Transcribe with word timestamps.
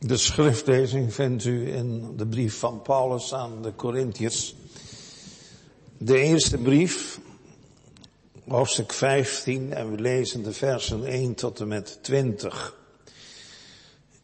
De 0.00 0.16
schriftlezing 0.16 1.14
vindt 1.14 1.44
u 1.44 1.74
in 1.74 2.16
de 2.16 2.26
brief 2.26 2.58
van 2.58 2.82
Paulus 2.82 3.34
aan 3.34 3.62
de 3.62 3.74
Corinthiërs. 3.74 4.54
De 5.96 6.18
eerste 6.18 6.58
brief, 6.58 7.20
hoofdstuk 8.48 8.92
15, 8.92 9.72
en 9.72 9.90
we 9.90 10.00
lezen 10.00 10.42
de 10.42 10.52
versen 10.52 11.04
1 11.04 11.34
tot 11.34 11.60
en 11.60 11.68
met 11.68 11.98
20. 12.02 12.76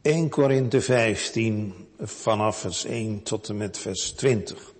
1 0.02 0.28
Korinthe 0.28 0.80
15, 0.80 1.74
vanaf 1.98 2.56
vers 2.56 2.84
1 2.84 3.22
tot 3.22 3.48
en 3.48 3.56
met 3.56 3.78
vers 3.78 4.10
20. 4.10 4.72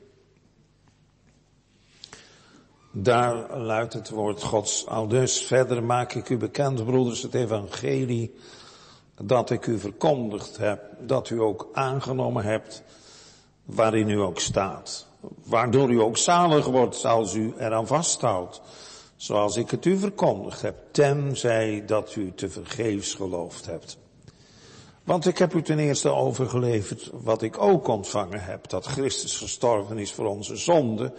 Daar 2.91 3.59
luidt 3.59 3.93
het 3.93 4.11
woord 4.11 4.43
Gods 4.43 4.87
al 4.87 5.09
dus. 5.09 5.43
Verder 5.43 5.83
maak 5.83 6.15
ik 6.15 6.29
u 6.29 6.37
bekend, 6.37 6.85
broeders, 6.85 7.23
het 7.23 7.35
evangelie 7.35 8.35
dat 9.23 9.51
ik 9.51 9.67
u 9.67 9.79
verkondigd 9.79 10.57
heb, 10.57 10.83
dat 11.01 11.31
u 11.31 11.41
ook 11.41 11.69
aangenomen 11.73 12.45
hebt 12.45 12.83
waarin 13.65 14.09
u 14.09 14.21
ook 14.21 14.41
staat. 14.41 15.07
Waardoor 15.45 15.91
u 15.91 16.01
ook 16.01 16.17
zalig 16.17 16.67
wordt 16.67 17.05
als 17.05 17.35
u 17.35 17.55
eraan 17.59 17.87
vasthoudt, 17.87 18.61
zoals 19.17 19.57
ik 19.57 19.71
het 19.71 19.85
u 19.85 19.99
verkondigd 19.99 20.63
heb, 20.63 20.77
tenzij 20.91 21.83
dat 21.87 22.15
u 22.15 22.33
te 22.35 22.49
vergeefs 22.49 23.15
geloofd 23.15 23.67
hebt. 23.67 23.99
Want 25.05 25.27
ik 25.27 25.39
heb 25.39 25.55
u 25.55 25.63
ten 25.63 25.79
eerste 25.79 26.09
overgeleverd 26.09 27.11
wat 27.13 27.43
ik 27.43 27.59
ook 27.59 27.89
ontvangen 27.89 28.45
heb, 28.45 28.69
dat 28.69 28.87
Christus 28.87 29.37
gestorven 29.37 29.99
is 29.99 30.13
voor 30.13 30.27
onze 30.27 30.57
zonden, 30.57 31.15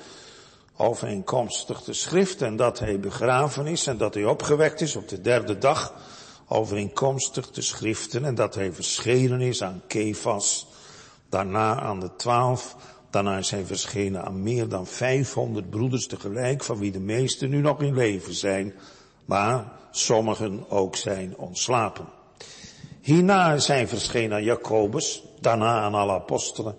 overeenkomstig 0.77 1.83
de 1.83 1.93
schrift, 1.93 2.41
en 2.41 2.55
dat 2.55 2.79
hij 2.79 2.99
begraven 2.99 3.67
is 3.67 3.87
en 3.87 3.97
dat 3.97 4.13
hij 4.13 4.25
opgewekt 4.25 4.81
is 4.81 4.95
op 4.95 5.07
de 5.07 5.21
derde 5.21 5.57
dag, 5.57 5.93
overeenkomstig 6.47 7.51
de 7.51 7.61
schriften, 7.61 8.25
en 8.25 8.35
dat 8.35 8.55
hij 8.55 8.73
verschenen 8.73 9.41
is 9.41 9.63
aan 9.63 9.81
Kefas, 9.87 10.67
daarna 11.29 11.79
aan 11.79 11.99
de 11.99 12.15
twaalf, 12.15 12.75
daarna 13.09 13.37
is 13.37 13.51
hij 13.51 13.65
verschenen 13.65 14.25
aan 14.25 14.43
meer 14.43 14.69
dan 14.69 14.87
500 14.87 15.69
broeders 15.69 16.07
tegelijk, 16.07 16.63
van 16.63 16.77
wie 16.77 16.91
de 16.91 16.99
meesten 16.99 17.49
nu 17.49 17.61
nog 17.61 17.81
in 17.81 17.93
leven 17.93 18.33
zijn, 18.33 18.73
maar 19.25 19.71
sommigen 19.91 20.69
ook 20.69 20.95
zijn 20.95 21.37
ontslapen. 21.37 22.05
Hierna 23.01 23.53
is 23.53 23.67
hij 23.67 23.87
verschenen 23.87 24.37
aan 24.37 24.43
Jacobus, 24.43 25.23
daarna 25.39 25.79
aan 25.79 25.93
alle 25.93 26.13
apostelen, 26.13 26.75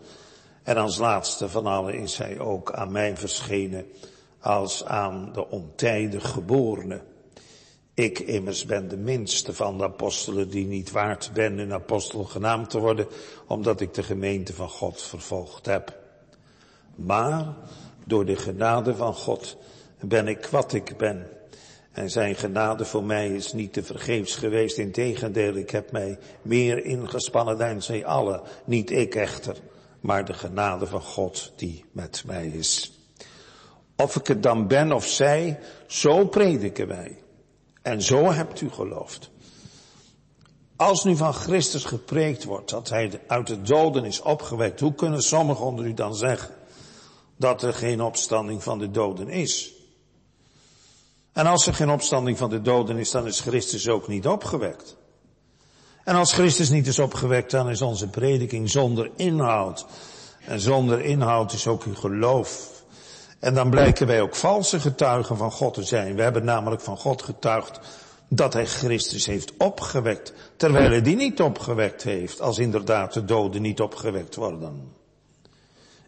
en 0.63 0.77
als 0.77 0.99
laatste 0.99 1.49
van 1.49 1.67
allen 1.67 1.95
is 1.95 2.19
hij 2.19 2.39
ook 2.39 2.73
aan 2.73 2.93
mij 2.93 3.17
verschenen 3.17 3.87
als 4.41 4.85
aan 4.85 5.31
de 5.33 5.49
ontijdig 5.51 6.31
geborene. 6.31 7.01
Ik 7.97 8.19
immers 8.19 8.65
ben 8.65 8.89
de 8.89 8.97
minste 8.97 9.55
van 9.55 9.79
de 9.79 9.85
apostelen 9.85 10.51
die 10.51 10.67
niet 10.67 10.91
waard 10.91 11.31
ben 11.35 11.59
een 11.59 11.73
apostel 11.73 12.25
genaamd 12.25 12.71
te 12.71 12.79
worden, 12.79 13.07
omdat 13.47 13.81
ik 13.81 13.95
de 13.95 14.03
gemeente 14.03 14.53
van 14.53 14.69
God 14.69 15.03
vervolgd 15.03 15.67
heb. 15.67 15.99
Maar 16.95 17.55
door 18.05 18.25
de 18.25 18.37
genade 18.37 18.95
van 18.95 19.15
God 19.15 19.57
ben 20.01 20.29
ik 20.29 20.47
wat 20.47 20.73
ik 20.73 20.97
ben. 20.97 21.27
En 21.93 22.11
zijn 22.11 22.35
genade 22.35 22.85
voor 22.85 23.05
mij 23.05 23.29
is 23.29 23.53
niet 23.53 23.73
te 23.73 23.83
vergeefs 23.83 24.37
geweest. 24.37 24.79
Integendeel, 24.79 25.55
ik 25.55 25.71
heb 25.71 25.93
mij 25.93 26.19
meer 26.43 26.85
ingespannen 26.85 27.59
dan 27.59 27.83
zij 27.83 28.05
allen. 28.05 28.43
Niet 28.65 28.91
ik 28.91 29.15
echter, 29.15 29.57
maar 30.01 30.25
de 30.25 30.35
genade 30.35 30.87
van 30.87 31.03
God 31.03 31.53
die 31.57 31.85
met 31.93 32.23
mij 32.27 32.47
is. 32.47 32.93
Of 33.97 34.17
ik 34.17 34.27
het 34.27 34.43
dan 34.43 34.67
ben 34.67 34.93
of 34.93 35.07
zij, 35.07 35.59
zo 35.87 36.27
prediken 36.27 36.89
wij. 36.89 37.25
En 37.87 38.03
zo 38.03 38.33
hebt 38.33 38.61
u 38.61 38.71
geloofd. 38.71 39.31
Als 40.77 41.05
nu 41.05 41.17
van 41.17 41.35
Christus 41.35 41.85
gepreekt 41.85 42.45
wordt 42.45 42.71
dat 42.71 42.89
hij 42.89 43.21
uit 43.27 43.47
de 43.47 43.63
doden 43.63 44.05
is 44.05 44.21
opgewekt, 44.21 44.81
hoe 44.81 44.95
kunnen 44.95 45.23
sommigen 45.23 45.65
onder 45.65 45.85
u 45.85 45.95
dan 45.95 46.15
zeggen 46.15 46.55
dat 47.37 47.63
er 47.63 47.75
geen 47.75 48.03
opstanding 48.03 48.63
van 48.63 48.79
de 48.79 48.91
doden 48.91 49.29
is? 49.29 49.73
En 51.33 51.47
als 51.47 51.67
er 51.67 51.75
geen 51.75 51.91
opstanding 51.91 52.39
van 52.39 52.51
de 52.51 52.63
doden 52.63 52.97
is, 52.97 53.11
dan 53.11 53.27
is 53.27 53.41
Christus 53.41 53.89
ook 53.89 54.09
niet 54.09 54.27
opgewekt. 54.27 54.97
En 56.05 56.15
als 56.15 56.33
Christus 56.33 56.71
niet 56.71 56.87
is 56.87 56.99
opgewekt, 56.99 57.51
dan 57.51 57.71
is 57.71 57.83
onze 57.83 58.09
prediking 58.09 58.71
zonder 58.71 59.11
inhoud. 59.17 59.87
En 60.41 60.61
zonder 60.61 61.01
inhoud 61.01 61.53
is 61.53 61.67
ook 61.67 61.83
uw 61.83 61.95
geloof. 61.95 62.76
En 63.39 63.55
dan 63.55 63.71
blijken 63.71 64.07
wij 64.07 64.21
ook 64.21 64.35
valse 64.35 64.81
getuigen 64.81 65.37
van 65.37 65.53
God 65.53 65.75
te 65.75 65.83
zijn. 65.83 66.17
We 66.17 66.23
hebben 66.23 66.45
namelijk 66.45 66.83
van 66.83 66.97
God 66.97 67.23
getuigd 67.23 67.81
dat 68.29 68.53
hij 68.53 68.67
Christus 68.67 69.27
heeft 69.27 69.53
opgewekt, 69.57 70.33
terwijl 70.57 70.91
hij 70.91 71.03
die 71.03 71.17
niet 71.17 71.41
opgewekt 71.41 72.03
heeft, 72.03 72.41
als 72.41 72.59
inderdaad 72.59 73.13
de 73.13 73.25
doden 73.25 73.63
niet 73.63 73.81
opgewekt 73.81 74.35
worden. 74.35 74.93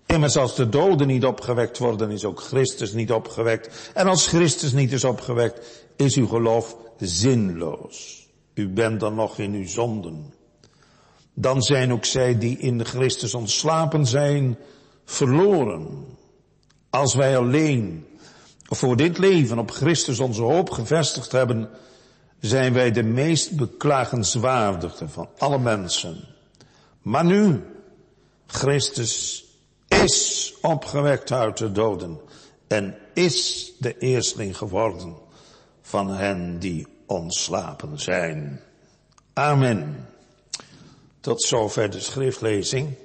Immers 0.07 0.37
als 0.37 0.57
de 0.57 0.69
doden 0.69 1.07
niet 1.07 1.25
opgewekt 1.25 1.79
worden, 1.79 2.11
is 2.11 2.25
ook 2.25 2.41
Christus 2.41 2.93
niet 2.93 3.13
opgewekt. 3.13 3.91
En 3.95 4.07
als 4.07 4.27
Christus 4.27 4.73
niet 4.73 4.93
is 4.93 5.05
opgewekt, 5.05 5.87
is 5.97 6.17
uw 6.17 6.27
geloof 6.27 6.77
zinloos. 6.99 8.29
U 8.55 8.69
bent 8.69 9.01
dan 9.01 9.15
nog 9.15 9.39
in 9.39 9.53
uw 9.53 9.67
zonden. 9.67 10.35
Dan 11.35 11.63
zijn 11.63 11.93
ook 11.93 12.05
zij 12.05 12.39
die 12.39 12.59
in 12.59 12.85
Christus 12.85 13.35
ontslapen 13.35 14.07
zijn, 14.07 14.59
verloren. 15.05 16.07
Als 16.91 17.15
wij 17.15 17.37
alleen 17.37 18.07
voor 18.63 18.97
dit 18.97 19.19
leven 19.19 19.59
op 19.59 19.71
Christus 19.71 20.19
onze 20.19 20.43
hoop 20.43 20.71
gevestigd 20.71 21.33
hebben, 21.33 21.71
zijn 22.41 22.73
wij 22.73 22.91
de 22.91 23.03
meest 23.03 23.57
beklagenswaardige 23.57 25.09
van 25.09 25.29
alle 25.39 25.59
mensen. 25.59 26.25
Maar 27.03 27.25
nu, 27.25 27.65
Christus 28.47 29.45
is 29.89 30.55
opgewekt 30.63 31.33
uit 31.33 31.57
de 31.57 31.73
doden 31.73 32.21
en 32.69 32.99
is 33.15 33.73
de 33.79 33.99
eersteling 33.99 34.57
geworden 34.57 35.17
van 35.83 36.09
hen 36.09 36.59
die 36.59 36.87
ontslapen 37.07 38.01
zijn. 38.01 38.61
Amen. 39.33 40.09
Tot 41.21 41.43
zover 41.43 41.91
de 41.91 42.01
schriftlezing. 42.01 42.97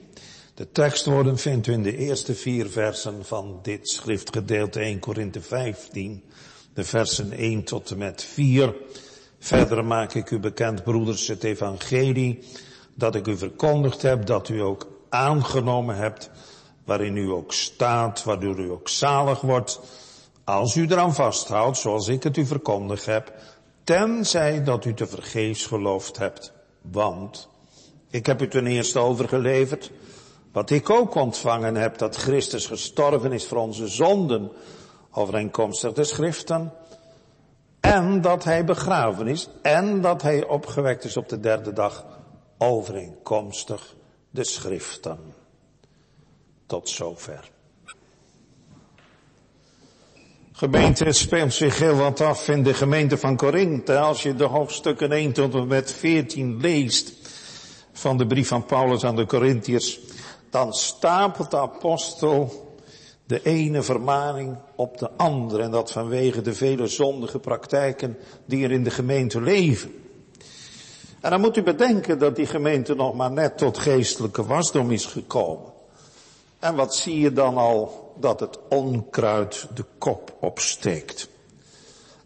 De 0.56 0.72
tekstwoorden 0.72 1.38
vindt 1.38 1.68
u 1.68 1.72
in 1.72 1.84
de 1.84 1.98
eerste 1.98 2.36
vier 2.36 2.70
versen 2.70 3.26
van 3.26 3.60
dit 3.62 3.90
schriftgedeelte 3.90 4.80
1 4.80 5.00
Korinthe 5.00 5.42
15, 5.42 6.24
de 6.74 6.84
versen 6.84 7.32
1 7.32 7.64
tot 7.64 7.92
en 7.92 7.98
met 7.98 8.24
4. 8.24 8.76
Verder 9.40 9.86
maak 9.86 10.14
ik 10.14 10.32
u 10.32 10.40
bekend, 10.40 10.84
broeders, 10.84 11.28
het 11.28 11.44
evangelie 11.44 12.40
dat 12.96 13.16
ik 13.16 13.28
u 13.28 13.38
verkondigd 13.38 14.02
heb, 14.02 14.26
dat 14.26 14.50
u 14.50 14.62
ook 14.62 14.88
aangenomen 15.10 15.96
hebt, 15.96 16.30
waarin 16.86 17.18
u 17.18 17.30
ook 17.30 17.54
staat, 17.54 18.24
waardoor 18.24 18.60
u 18.60 18.70
ook 18.70 18.90
zalig 18.90 19.42
wordt, 19.42 19.80
als 20.44 20.76
u 20.76 20.86
eraan 20.86 21.14
vasthoudt, 21.14 21.78
zoals 21.78 22.08
ik 22.08 22.24
het 22.24 22.38
u 22.38 22.46
verkondigd 22.46 23.06
heb, 23.06 23.34
tenzij 23.84 24.64
dat 24.64 24.86
u 24.86 24.94
te 24.94 25.08
vergeefs 25.08 25.66
geloofd 25.66 26.18
hebt. 26.18 26.54
Want 26.82 27.50
ik 28.10 28.26
heb 28.26 28.42
u 28.42 28.48
ten 28.48 28.68
eerste 28.68 29.00
overgeleverd 29.00 29.92
wat 30.54 30.70
ik 30.70 30.90
ook 30.90 31.16
ontvangen 31.16 31.76
heb, 31.76 31.98
dat 31.98 32.16
Christus 32.16 32.66
gestorven 32.66 33.32
is 33.32 33.46
voor 33.46 33.58
onze 33.58 33.88
zonden, 33.88 34.52
overeenkomstig 35.12 35.94
de 35.94 36.04
schriften, 36.04 36.74
en 37.80 38.22
dat 38.22 38.44
hij 38.44 38.66
begraven 38.66 39.28
is, 39.28 39.50
en 39.62 40.02
dat 40.02 40.22
hij 40.22 40.48
opgewekt 40.48 41.04
is 41.04 41.18
op 41.18 41.30
de 41.30 41.40
derde 41.40 41.74
dag, 41.74 42.06
overeenkomstig 42.58 43.96
de 44.30 44.44
schriften. 44.44 45.20
Tot 46.66 46.90
zover. 46.90 47.52
Gemeente, 50.52 51.12
speelt 51.12 51.54
zich 51.54 51.80
heel 51.80 51.96
wat 51.96 52.22
af 52.22 52.48
in 52.48 52.64
de 52.64 52.74
gemeente 52.74 53.18
van 53.18 53.36
Korinthe. 53.36 54.00
Als 54.00 54.24
je 54.24 54.36
de 54.36 54.44
hoofdstukken 54.44 55.12
1 55.12 55.34
tot 55.34 55.54
en 55.54 55.68
met 55.68 55.92
14 55.92 56.62
leest 56.62 57.14
van 57.92 58.18
de 58.18 58.28
brief 58.28 58.48
van 58.48 58.66
Paulus 58.66 59.04
aan 59.04 59.16
de 59.16 59.26
Corinthiërs, 59.26 60.00
dan 60.54 60.74
stapelt 60.74 61.52
de 61.52 61.58
apostel 61.58 62.68
de 63.26 63.42
ene 63.44 63.82
vermaning 63.82 64.58
op 64.76 64.98
de 64.98 65.10
andere. 65.18 65.64
En 65.64 65.72
dat 65.72 65.92
vanwege 65.92 66.42
de 66.42 66.54
vele 66.54 66.88
zondige 66.88 67.40
praktijken 67.40 68.18
die 68.46 68.64
er 68.64 68.72
in 68.72 68.84
de 68.84 68.90
gemeente 68.90 69.42
leven. 69.42 69.92
En 71.22 71.30
dan 71.30 71.42
moet 71.42 71.58
u 71.58 71.64
bedenken 71.64 72.20
dat 72.20 72.36
die 72.36 72.46
gemeente 72.46 72.96
nog 72.96 73.14
maar 73.14 73.32
net 73.32 73.58
tot 73.58 73.78
geestelijke 73.78 74.46
wasdom 74.46 74.92
is 74.92 75.06
gekomen. 75.06 75.72
En 76.60 76.76
wat 76.76 76.96
zie 76.96 77.20
je 77.20 77.34
dan 77.34 77.58
al? 77.58 78.14
Dat 78.20 78.40
het 78.40 78.60
onkruid 78.70 79.68
de 79.74 79.86
kop 79.98 80.36
opsteekt. 80.40 81.30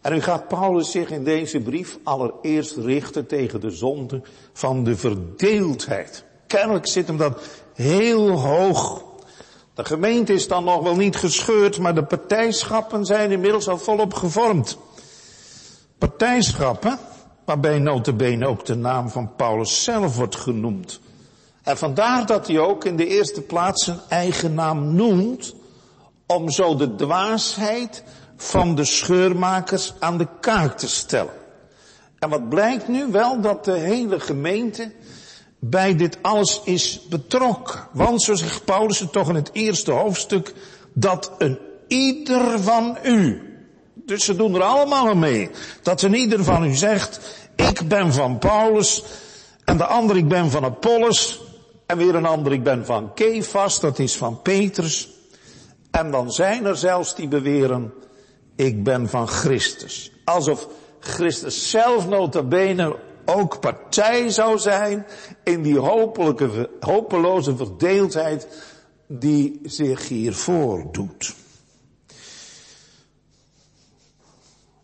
En 0.00 0.12
nu 0.12 0.20
gaat 0.20 0.48
Paulus 0.48 0.90
zich 0.90 1.10
in 1.10 1.24
deze 1.24 1.60
brief 1.60 1.98
allereerst 2.02 2.76
richten 2.76 3.26
tegen 3.26 3.60
de 3.60 3.70
zonde 3.70 4.22
van 4.52 4.84
de 4.84 4.96
verdeeldheid. 4.96 6.24
Kennelijk 6.46 6.86
zit 6.86 7.06
hem 7.06 7.16
dat 7.16 7.40
heel 7.78 8.30
hoog. 8.30 9.02
De 9.74 9.84
gemeente 9.84 10.32
is 10.32 10.48
dan 10.48 10.64
nog 10.64 10.82
wel 10.82 10.96
niet 10.96 11.16
gescheurd, 11.16 11.78
maar 11.78 11.94
de 11.94 12.04
partijschappen 12.04 13.06
zijn 13.06 13.30
inmiddels 13.30 13.68
al 13.68 13.78
volop 13.78 14.14
gevormd. 14.14 14.78
Partijschappen, 15.98 16.98
waarbij 17.44 17.78
notabene 17.78 18.46
ook 18.46 18.64
de 18.64 18.74
naam 18.74 19.08
van 19.08 19.34
Paulus 19.36 19.84
zelf 19.84 20.16
wordt 20.16 20.36
genoemd. 20.36 21.00
En 21.62 21.78
vandaar 21.78 22.26
dat 22.26 22.46
hij 22.46 22.58
ook 22.58 22.84
in 22.84 22.96
de 22.96 23.06
eerste 23.06 23.42
plaats 23.42 23.84
zijn 23.84 24.00
eigen 24.08 24.54
naam 24.54 24.94
noemt, 24.94 25.54
om 26.26 26.50
zo 26.50 26.76
de 26.76 26.94
dwaasheid 26.94 28.02
van 28.36 28.74
de 28.74 28.84
scheurmakers 28.84 29.94
aan 29.98 30.18
de 30.18 30.26
kaak 30.40 30.78
te 30.78 30.88
stellen. 30.88 31.34
En 32.18 32.28
wat 32.28 32.48
blijkt 32.48 32.88
nu 32.88 33.10
wel 33.10 33.40
dat 33.40 33.64
de 33.64 33.78
hele 33.78 34.20
gemeente 34.20 34.92
bij 35.58 35.96
dit 35.96 36.18
alles 36.22 36.60
is 36.64 37.00
betrokken. 37.08 37.88
Want 37.92 38.22
zo 38.22 38.34
zegt 38.34 38.64
Paulus 38.64 38.98
het 38.98 39.12
toch 39.12 39.28
in 39.28 39.34
het 39.34 39.50
eerste 39.52 39.90
hoofdstuk, 39.90 40.54
dat 40.92 41.32
een 41.38 41.58
ieder 41.86 42.60
van 42.60 42.98
u, 43.02 43.42
dus 43.94 44.24
ze 44.24 44.36
doen 44.36 44.54
er 44.54 44.62
allemaal 44.62 45.14
mee, 45.14 45.50
dat 45.82 46.02
een 46.02 46.14
ieder 46.14 46.44
van 46.44 46.64
u 46.64 46.74
zegt, 46.74 47.20
ik 47.56 47.88
ben 47.88 48.12
van 48.12 48.38
Paulus, 48.38 49.02
en 49.64 49.76
de 49.76 49.86
ander 49.86 50.16
ik 50.16 50.28
ben 50.28 50.50
van 50.50 50.64
Apollos, 50.64 51.40
en 51.86 51.96
weer 51.96 52.14
een 52.14 52.26
ander 52.26 52.52
ik 52.52 52.62
ben 52.62 52.86
van 52.86 53.14
Kefas, 53.14 53.80
dat 53.80 53.98
is 53.98 54.16
van 54.16 54.42
Petrus. 54.42 55.08
En 55.90 56.10
dan 56.10 56.32
zijn 56.32 56.64
er 56.64 56.76
zelfs 56.76 57.14
die 57.14 57.28
beweren, 57.28 57.92
ik 58.56 58.84
ben 58.84 59.08
van 59.08 59.28
Christus. 59.28 60.12
Alsof 60.24 60.68
Christus 61.00 61.70
zelf 61.70 62.08
nota 62.08 62.42
bene 62.42 62.96
ook 63.28 63.60
partij 63.60 64.30
zou 64.30 64.58
zijn 64.58 65.06
in 65.42 65.62
die 65.62 65.78
hopelijke, 65.78 66.70
hopeloze 66.80 67.56
verdeeldheid 67.56 68.48
die 69.06 69.60
zich 69.62 70.08
hier 70.08 70.34
voordoet. 70.34 71.34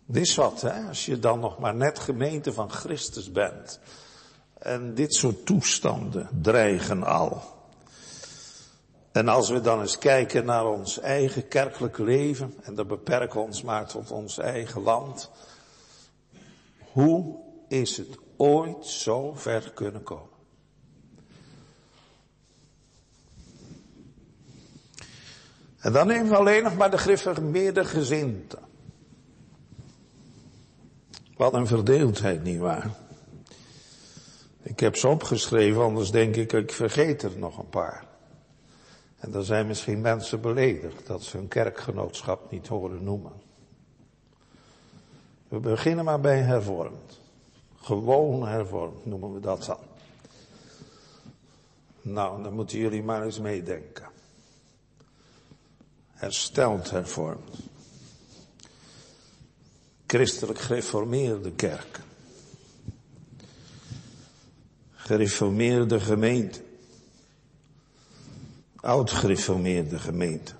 Dit 0.05 0.23
is 0.23 0.35
wat, 0.35 0.61
hè, 0.61 0.87
als 0.87 1.05
je 1.05 1.19
dan 1.19 1.39
nog 1.39 1.59
maar 1.59 1.75
net 1.75 1.99
gemeente 1.99 2.53
van 2.53 2.71
Christus 2.71 3.31
bent. 3.31 3.79
En 4.59 4.93
dit 4.93 5.13
soort 5.13 5.45
toestanden 5.45 6.29
dreigen 6.41 7.03
al. 7.03 7.41
En 9.11 9.27
als 9.27 9.49
we 9.49 9.61
dan 9.61 9.81
eens 9.81 9.97
kijken 9.97 10.45
naar 10.45 10.65
ons 10.65 10.99
eigen 10.99 11.47
kerkelijk 11.47 11.97
leven, 11.97 12.53
en 12.63 12.75
dat 12.75 12.87
beperken 12.87 13.39
we 13.39 13.45
ons 13.45 13.61
maar 13.61 13.87
tot 13.87 14.11
ons 14.11 14.37
eigen 14.37 14.81
land. 14.81 15.29
Hoe 16.91 17.35
is 17.67 17.97
het 17.97 18.17
ooit 18.37 18.85
zo 18.85 19.33
ver 19.33 19.71
kunnen 19.73 20.03
komen? 20.03 20.33
En 25.77 25.93
dan 25.93 26.07
nemen 26.07 26.29
we 26.29 26.35
alleen 26.35 26.63
nog 26.63 26.75
maar 26.75 26.91
de 26.91 26.97
gereformeerde 26.97 27.85
gezinten. 27.85 28.59
Wat 31.37 31.53
een 31.53 31.67
verdeeldheid, 31.67 32.43
nietwaar? 32.43 32.89
Ik 34.61 34.79
heb 34.79 34.95
ze 34.95 35.07
opgeschreven, 35.07 35.81
anders 35.81 36.11
denk 36.11 36.35
ik, 36.35 36.53
ik 36.53 36.71
vergeet 36.71 37.23
er 37.23 37.37
nog 37.37 37.57
een 37.57 37.69
paar. 37.69 38.05
En 39.19 39.31
dan 39.31 39.43
zijn 39.43 39.67
misschien 39.67 40.01
mensen 40.01 40.41
beledigd 40.41 41.07
dat 41.07 41.23
ze 41.23 41.37
hun 41.37 41.47
kerkgenootschap 41.47 42.51
niet 42.51 42.67
horen 42.67 43.03
noemen. 43.03 43.31
We 45.47 45.59
beginnen 45.59 46.05
maar 46.05 46.19
bij 46.19 46.39
hervormd. 46.39 47.19
Gewoon 47.85 48.47
hervormd 48.47 49.05
noemen 49.05 49.33
we 49.33 49.39
dat 49.39 49.65
dan. 49.65 49.77
Nou, 52.01 52.43
dan 52.43 52.53
moeten 52.53 52.77
jullie 52.77 53.03
maar 53.03 53.23
eens 53.23 53.39
meedenken. 53.39 54.09
Hersteld 56.11 56.89
hervormd. 56.89 57.57
Christelijk 60.07 60.59
gereformeerde 60.59 61.51
kerk. 61.51 61.99
Gereformeerde 64.91 65.99
gemeente. 65.99 66.61
Oud-gereformeerde 68.75 69.99
gemeente. 69.99 70.53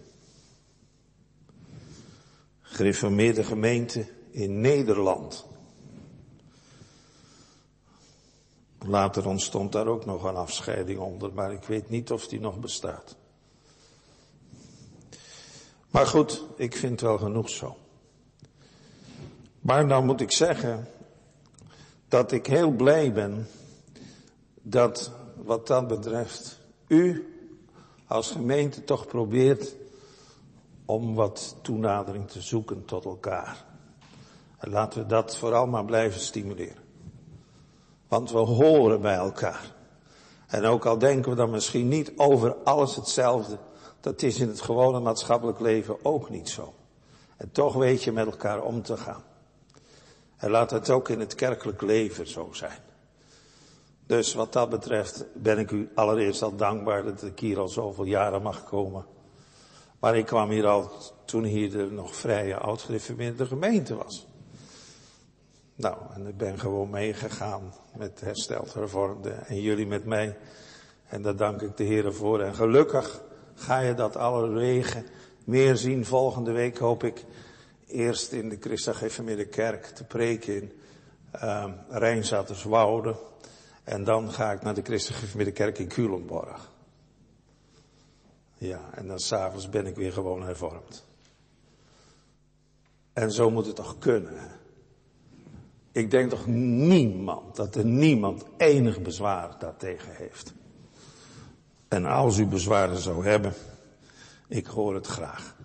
Gereformeerde 2.61 3.43
gemeente 3.43 4.05
in 4.31 4.61
Nederland. 4.61 5.53
Later 8.87 9.27
ontstond 9.27 9.71
daar 9.71 9.87
ook 9.87 10.05
nog 10.05 10.23
een 10.23 10.35
afscheiding 10.35 10.99
onder, 10.99 11.33
maar 11.33 11.53
ik 11.53 11.63
weet 11.63 11.89
niet 11.89 12.11
of 12.11 12.27
die 12.27 12.39
nog 12.39 12.59
bestaat. 12.59 13.15
Maar 15.89 16.07
goed, 16.07 16.43
ik 16.55 16.75
vind 16.75 17.01
wel 17.01 17.17
genoeg 17.17 17.49
zo. 17.49 17.77
Maar 19.61 19.87
dan 19.87 20.05
moet 20.05 20.21
ik 20.21 20.31
zeggen 20.31 20.87
dat 22.07 22.31
ik 22.31 22.45
heel 22.45 22.71
blij 22.71 23.13
ben 23.13 23.47
dat 24.61 25.11
wat 25.43 25.67
dat 25.67 25.87
betreft 25.87 26.59
u 26.87 27.33
als 28.07 28.31
gemeente 28.31 28.83
toch 28.83 29.07
probeert 29.07 29.75
om 30.85 31.15
wat 31.15 31.55
toenadering 31.61 32.29
te 32.29 32.41
zoeken 32.41 32.85
tot 32.85 33.05
elkaar. 33.05 33.65
En 34.57 34.69
laten 34.69 35.01
we 35.01 35.05
dat 35.07 35.37
vooral 35.37 35.67
maar 35.67 35.85
blijven 35.85 36.21
stimuleren. 36.21 36.84
Want 38.15 38.31
we 38.31 38.37
horen 38.37 39.01
bij 39.01 39.15
elkaar. 39.15 39.73
En 40.47 40.65
ook 40.65 40.85
al 40.85 40.97
denken 40.97 41.31
we 41.31 41.37
dan 41.37 41.49
misschien 41.49 41.87
niet 41.87 42.11
over 42.17 42.55
alles 42.63 42.95
hetzelfde, 42.95 43.57
dat 43.99 44.21
is 44.21 44.39
in 44.39 44.47
het 44.47 44.61
gewone 44.61 44.99
maatschappelijk 44.99 45.59
leven 45.59 46.05
ook 46.05 46.29
niet 46.29 46.49
zo. 46.49 46.73
En 47.37 47.51
toch 47.51 47.73
weet 47.73 48.03
je 48.03 48.11
met 48.11 48.25
elkaar 48.25 48.61
om 48.61 48.81
te 48.81 48.97
gaan. 48.97 49.23
En 50.37 50.49
laat 50.49 50.71
het 50.71 50.89
ook 50.89 51.09
in 51.09 51.19
het 51.19 51.35
kerkelijk 51.35 51.81
leven 51.81 52.27
zo 52.27 52.49
zijn. 52.51 52.79
Dus 54.05 54.33
wat 54.33 54.53
dat 54.53 54.69
betreft 54.69 55.25
ben 55.33 55.59
ik 55.59 55.71
u 55.71 55.89
allereerst 55.95 56.41
al 56.41 56.55
dankbaar 56.55 57.03
dat 57.03 57.23
ik 57.23 57.39
hier 57.39 57.59
al 57.59 57.67
zoveel 57.67 58.05
jaren 58.05 58.41
mag 58.41 58.63
komen. 58.63 59.05
Maar 59.99 60.17
ik 60.17 60.25
kwam 60.25 60.49
hier 60.49 60.67
al 60.67 60.91
toen 61.25 61.43
hier 61.43 61.71
de 61.71 61.91
nog 61.91 62.15
vrije 62.15 62.57
oud-gereformeerde 62.57 63.45
gemeente 63.45 63.95
was. 63.95 64.27
Nou, 65.75 65.97
en 66.13 66.27
ik 66.27 66.37
ben 66.37 66.59
gewoon 66.59 66.89
meegegaan 66.89 67.73
met 67.97 68.21
hersteld 68.21 68.73
hervormde 68.73 69.29
en 69.29 69.61
jullie 69.61 69.87
met 69.87 70.05
mij. 70.05 70.37
En 71.07 71.21
daar 71.21 71.35
dank 71.35 71.61
ik 71.61 71.77
de 71.77 71.83
Heer 71.83 72.13
voor. 72.13 72.41
En 72.41 72.55
gelukkig 72.55 73.21
ga 73.55 73.79
je 73.79 73.93
dat 73.93 74.15
alle 74.15 74.49
wegen 74.49 75.05
meer 75.43 75.77
zien. 75.77 76.05
Volgende 76.05 76.51
week 76.51 76.77
hoop 76.77 77.03
ik 77.03 77.25
eerst 77.87 78.31
in 78.31 78.49
de 78.49 78.57
Christa 78.59 78.93
Kerk 79.49 79.85
te 79.85 80.03
preken 80.03 80.55
in 80.55 80.71
uh, 81.35 81.71
Rijnzaterswoude. 81.89 83.15
En 83.83 84.03
dan 84.03 84.31
ga 84.31 84.51
ik 84.51 84.61
naar 84.61 84.73
de 84.73 84.81
Christelijke 84.81 85.51
Kerk 85.51 85.79
in 85.79 85.87
Culemborg. 85.87 86.71
Ja, 88.57 88.89
en 88.93 89.07
dan 89.07 89.19
s'avonds 89.19 89.69
ben 89.69 89.85
ik 89.85 89.95
weer 89.95 90.11
gewoon 90.11 90.43
hervormd. 90.43 91.05
En 93.13 93.31
zo 93.31 93.51
moet 93.51 93.65
het 93.65 93.75
toch 93.75 93.97
kunnen. 93.97 94.63
Ik 95.95 96.11
denk 96.11 96.29
toch 96.29 96.45
niemand, 96.47 97.55
dat 97.55 97.75
er 97.75 97.85
niemand 97.85 98.43
enig 98.57 99.01
bezwaar 99.01 99.55
daartegen 99.59 100.15
heeft. 100.15 100.53
En 101.87 102.05
als 102.05 102.37
u 102.37 102.45
bezwaren 102.45 102.97
zou 102.97 103.25
hebben, 103.25 103.53
ik 104.47 104.65
hoor 104.65 104.95
het 104.95 105.07
graag. 105.07 105.55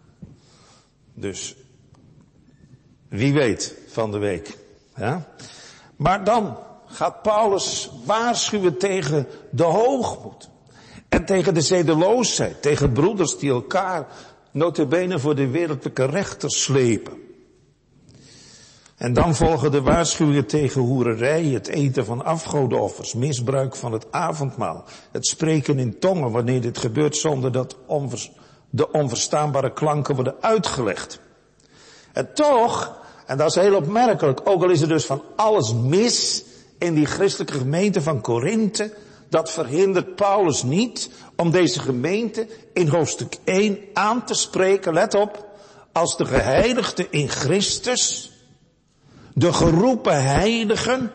Dus, 1.14 1.56
wie 3.08 3.32
weet 3.32 3.76
van 3.86 4.10
de 4.10 4.18
week. 4.18 4.58
Ja? 4.96 5.28
Maar 5.96 6.24
dan, 6.24 6.58
gaat 6.86 7.22
Paulus 7.22 7.90
waarschuwen 8.04 8.78
tegen 8.78 9.26
de 9.50 9.62
hoogmoed. 9.64 10.50
En 11.08 11.24
tegen 11.24 11.54
de 11.54 11.60
zedeloosheid, 11.60 12.62
tegen 12.62 12.92
broeders 12.92 13.38
die 13.38 13.50
elkaar 13.50 14.06
notabene 14.50 15.18
voor 15.18 15.34
de 15.34 15.48
wereldlijke 15.48 16.04
rechter 16.04 16.50
slepen. 16.50 17.29
En 19.00 19.12
dan 19.12 19.34
volgen 19.34 19.70
de 19.70 19.82
waarschuwingen 19.82 20.46
tegen 20.46 20.80
hoererij, 20.80 21.44
het 21.44 21.68
eten 21.68 22.04
van 22.04 22.24
afgodenoffers, 22.24 23.14
misbruik 23.14 23.76
van 23.76 23.92
het 23.92 24.06
avondmaal, 24.10 24.84
het 25.12 25.26
spreken 25.26 25.78
in 25.78 25.98
tongen 25.98 26.30
wanneer 26.30 26.60
dit 26.60 26.78
gebeurt 26.78 27.16
zonder 27.16 27.52
dat 27.52 27.76
de 28.70 28.90
onverstaanbare 28.90 29.72
klanken 29.72 30.14
worden 30.14 30.34
uitgelegd. 30.40 31.20
En 32.12 32.34
toch, 32.34 32.98
en 33.26 33.36
dat 33.36 33.48
is 33.48 33.54
heel 33.54 33.74
opmerkelijk, 33.74 34.40
ook 34.44 34.62
al 34.62 34.70
is 34.70 34.80
er 34.80 34.88
dus 34.88 35.06
van 35.06 35.22
alles 35.36 35.74
mis, 35.74 36.44
in 36.78 36.94
die 36.94 37.06
christelijke 37.06 37.58
gemeente 37.58 38.02
van 38.02 38.20
Korinthe, 38.20 38.94
dat 39.28 39.50
verhindert 39.50 40.14
Paulus 40.14 40.62
niet 40.62 41.10
om 41.36 41.50
deze 41.50 41.80
gemeente 41.80 42.46
in 42.72 42.88
hoofdstuk 42.88 43.36
1 43.44 43.78
aan 43.92 44.24
te 44.24 44.34
spreken, 44.34 44.92
let 44.92 45.14
op, 45.14 45.48
als 45.92 46.16
de 46.16 46.24
geheiligde 46.24 47.06
in 47.10 47.28
Christus, 47.28 48.29
de 49.34 49.52
geroepen 49.52 50.24
heiligen, 50.24 51.12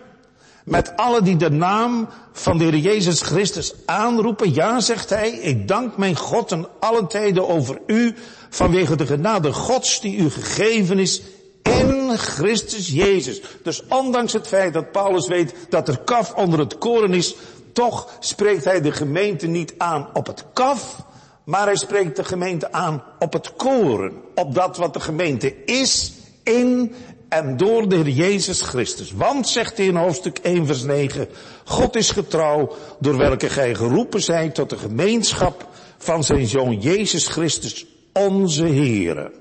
met 0.64 0.98
alle 0.98 1.22
die 1.22 1.36
de 1.36 1.50
naam 1.50 2.08
van 2.32 2.58
de 2.58 2.64
Heer 2.64 2.78
Jezus 2.78 3.22
Christus 3.22 3.74
aanroepen. 3.86 4.54
Ja, 4.54 4.80
zegt 4.80 5.10
hij, 5.10 5.30
ik 5.30 5.68
dank 5.68 5.98
mijn 5.98 6.16
God 6.16 6.52
en 6.52 6.68
alle 6.80 7.08
tijden 7.08 7.48
over 7.48 7.80
u, 7.88 8.16
vanwege 8.50 8.96
de 8.96 9.06
genade 9.06 9.54
Gods 9.54 10.02
die 10.02 10.18
u 10.18 10.30
gegeven 10.30 11.00
is 11.00 11.22
in 11.64 12.18
Christus 12.18 12.88
Jezus. 12.88 13.42
Dus 13.64 13.84
ondanks 13.90 14.34
het 14.34 14.48
feit 14.48 14.74
dat 14.74 14.92
Paulus 14.92 15.28
weet 15.28 15.54
dat 15.70 15.88
er 15.88 16.00
kaf 16.00 16.34
onder 16.34 16.60
het 16.60 16.78
koren 16.78 17.14
is, 17.14 17.36
Toch 17.76 18.10
spreekt 18.20 18.66
hij 18.66 18.82
de 18.82 18.92
gemeente 18.92 19.48
niet 19.48 19.74
aan 19.78 20.08
op 20.14 20.28
het 20.28 20.46
kaf, 20.54 21.04
maar 21.44 21.66
hij 21.66 21.76
spreekt 21.76 22.16
de 22.16 22.24
gemeente 22.24 22.72
aan 22.72 23.04
op 23.20 23.34
het 23.34 23.56
koren. 23.56 24.14
Op 24.36 24.54
dat 24.54 24.78
wat 24.78 24.94
de 24.94 25.00
gemeente 25.00 25.64
is, 25.66 26.14
in 26.44 26.96
en 27.30 27.58
door 27.58 27.90
de 27.90 27.96
Heer 27.96 28.10
Jezus 28.10 28.62
Christus. 28.62 29.12
Want, 29.12 29.48
zegt 29.48 29.78
hij 29.78 29.86
in 29.86 29.96
hoofdstuk 29.96 30.38
1 30.38 30.66
vers 30.66 30.84
9, 30.84 31.28
God 31.64 31.96
is 31.96 32.12
getrouw, 32.12 32.76
door 33.00 33.18
welke 33.18 33.50
gij 33.50 33.76
geroepen 33.76 34.22
zijt 34.22 34.56
tot 34.56 34.70
de 34.70 34.78
gemeenschap 34.78 35.68
van 35.98 36.24
zijn 36.24 36.48
Zoon 36.48 36.80
Jezus 36.80 37.28
Christus, 37.28 37.86
onze 38.14 38.66
Heere. 38.66 39.32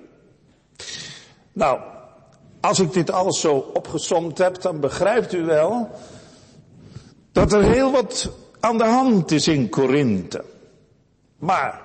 Nou, 1.53 1.81
als 2.61 2.79
ik 2.79 2.93
dit 2.93 3.11
alles 3.11 3.41
zo 3.41 3.71
opgesomd 3.75 4.39
heb, 4.39 4.61
dan 4.61 4.81
begrijpt 4.81 5.33
u 5.33 5.45
wel 5.45 5.91
dat 7.33 7.53
er 7.53 7.63
heel 7.63 7.93
wat 7.93 8.31
aan 8.61 8.79
de 8.79 8.85
hand 8.85 9.31
is 9.31 9.49
in 9.49 9.69
Korinthe. 9.69 10.45
Maar, 11.39 11.81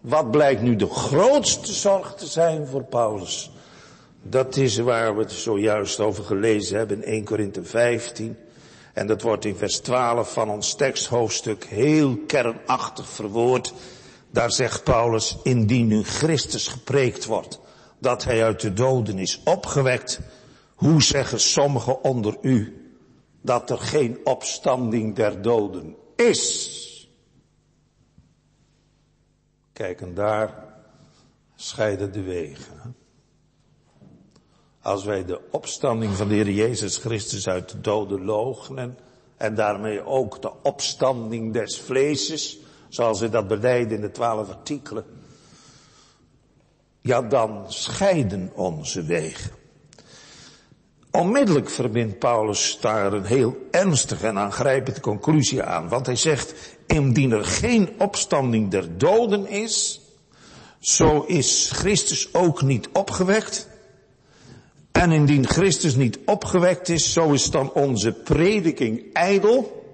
wat 0.00 0.30
blijkt 0.30 0.62
nu 0.62 0.76
de 0.76 0.88
grootste 0.88 1.72
zorg 1.72 2.14
te 2.14 2.26
zijn 2.26 2.66
voor 2.66 2.84
Paulus? 2.84 3.51
Dat 4.22 4.56
is 4.56 4.78
waar 4.78 5.16
we 5.16 5.22
het 5.22 5.32
zojuist 5.32 6.00
over 6.00 6.24
gelezen 6.24 6.76
hebben 6.76 6.96
in 6.96 7.12
1 7.12 7.24
Korinthe 7.24 7.64
15. 7.64 8.36
En 8.92 9.06
dat 9.06 9.22
wordt 9.22 9.44
in 9.44 9.56
vers 9.56 9.78
12 9.78 10.32
van 10.32 10.50
ons 10.50 10.74
teksthoofdstuk 10.74 11.64
heel 11.64 12.16
kernachtig 12.26 13.08
verwoord. 13.08 13.72
Daar 14.30 14.52
zegt 14.52 14.84
Paulus, 14.84 15.38
indien 15.42 15.86
nu 15.86 16.02
Christus 16.02 16.68
gepreekt 16.68 17.24
wordt, 17.24 17.60
dat 17.98 18.24
hij 18.24 18.44
uit 18.44 18.60
de 18.60 18.72
doden 18.72 19.18
is 19.18 19.40
opgewekt, 19.44 20.20
hoe 20.74 21.02
zeggen 21.02 21.40
sommigen 21.40 22.02
onder 22.02 22.36
u 22.40 22.86
dat 23.40 23.70
er 23.70 23.78
geen 23.78 24.18
opstanding 24.24 25.14
der 25.14 25.42
doden 25.42 25.96
is? 26.16 26.80
Kijk, 29.72 30.00
en 30.00 30.14
daar 30.14 30.64
scheiden 31.56 32.12
de 32.12 32.22
wegen. 32.22 33.01
Als 34.82 35.04
wij 35.04 35.24
de 35.24 35.40
opstanding 35.50 36.16
van 36.16 36.28
de 36.28 36.34
Heer 36.34 36.50
Jezus 36.50 36.96
Christus 36.96 37.48
uit 37.48 37.70
de 37.70 37.80
doden 37.80 38.24
loochenen 38.24 38.98
en 39.36 39.54
daarmee 39.54 40.06
ook 40.06 40.42
de 40.42 40.52
opstanding 40.62 41.52
des 41.52 41.80
vleeses, 41.80 42.58
zoals 42.88 43.20
we 43.20 43.28
dat 43.28 43.48
beleiden 43.48 43.96
in 43.96 44.00
de 44.00 44.10
twaalf 44.10 44.48
artikelen, 44.48 45.04
ja 47.00 47.22
dan 47.22 47.64
scheiden 47.68 48.50
onze 48.54 49.02
wegen. 49.02 49.50
Onmiddellijk 51.10 51.70
verbindt 51.70 52.18
Paulus 52.18 52.78
daar 52.80 53.12
een 53.12 53.24
heel 53.24 53.56
ernstige 53.70 54.26
en 54.26 54.38
aangrijpende 54.38 55.00
conclusie 55.00 55.62
aan, 55.62 55.88
want 55.88 56.06
hij 56.06 56.16
zegt, 56.16 56.54
indien 56.86 57.32
er 57.32 57.44
geen 57.44 57.94
opstanding 57.98 58.70
der 58.70 58.98
doden 58.98 59.46
is, 59.46 60.00
zo 60.78 61.20
is 61.20 61.70
Christus 61.72 62.34
ook 62.34 62.62
niet 62.62 62.88
opgewekt. 62.92 63.70
En 65.02 65.12
indien 65.12 65.46
Christus 65.46 65.94
niet 65.94 66.18
opgewekt 66.24 66.88
is, 66.88 67.12
zo 67.12 67.32
is 67.32 67.50
dan 67.50 67.72
onze 67.72 68.12
prediking 68.12 69.12
ijdel. 69.12 69.84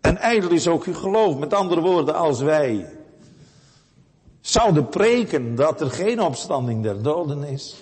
En 0.00 0.16
ijdel 0.16 0.50
is 0.50 0.68
ook 0.68 0.84
uw 0.84 0.94
geloof. 0.94 1.38
Met 1.38 1.54
andere 1.54 1.80
woorden, 1.80 2.14
als 2.14 2.40
wij 2.40 2.86
zouden 4.40 4.88
preken 4.88 5.54
dat 5.54 5.80
er 5.80 5.90
geen 5.90 6.20
opstanding 6.20 6.82
der 6.82 7.02
doden 7.02 7.44
is, 7.44 7.76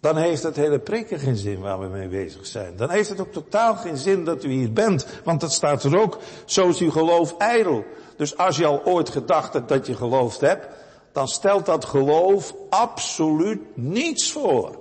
dan 0.00 0.16
heeft 0.16 0.42
het 0.42 0.56
hele 0.56 0.78
preken 0.78 1.18
geen 1.18 1.36
zin 1.36 1.60
waar 1.60 1.80
we 1.80 1.86
mee 1.86 2.08
bezig 2.08 2.46
zijn. 2.46 2.76
Dan 2.76 2.90
heeft 2.90 3.08
het 3.08 3.20
ook 3.20 3.32
totaal 3.32 3.76
geen 3.76 3.96
zin 3.96 4.24
dat 4.24 4.44
u 4.44 4.50
hier 4.50 4.72
bent, 4.72 5.06
want 5.24 5.40
dat 5.40 5.52
staat 5.52 5.84
er 5.84 5.98
ook, 5.98 6.18
zo 6.44 6.68
is 6.68 6.78
uw 6.78 6.90
geloof 6.90 7.34
ijdel. 7.38 7.84
Dus 8.16 8.36
als 8.36 8.56
je 8.56 8.66
al 8.66 8.84
ooit 8.84 9.08
gedacht 9.08 9.52
hebt 9.52 9.68
dat 9.68 9.86
je 9.86 9.94
geloofd 9.94 10.40
hebt, 10.40 10.66
dan 11.16 11.28
stelt 11.28 11.66
dat 11.66 11.84
geloof 11.84 12.54
absoluut 12.70 13.76
niets 13.76 14.32
voor. 14.32 14.78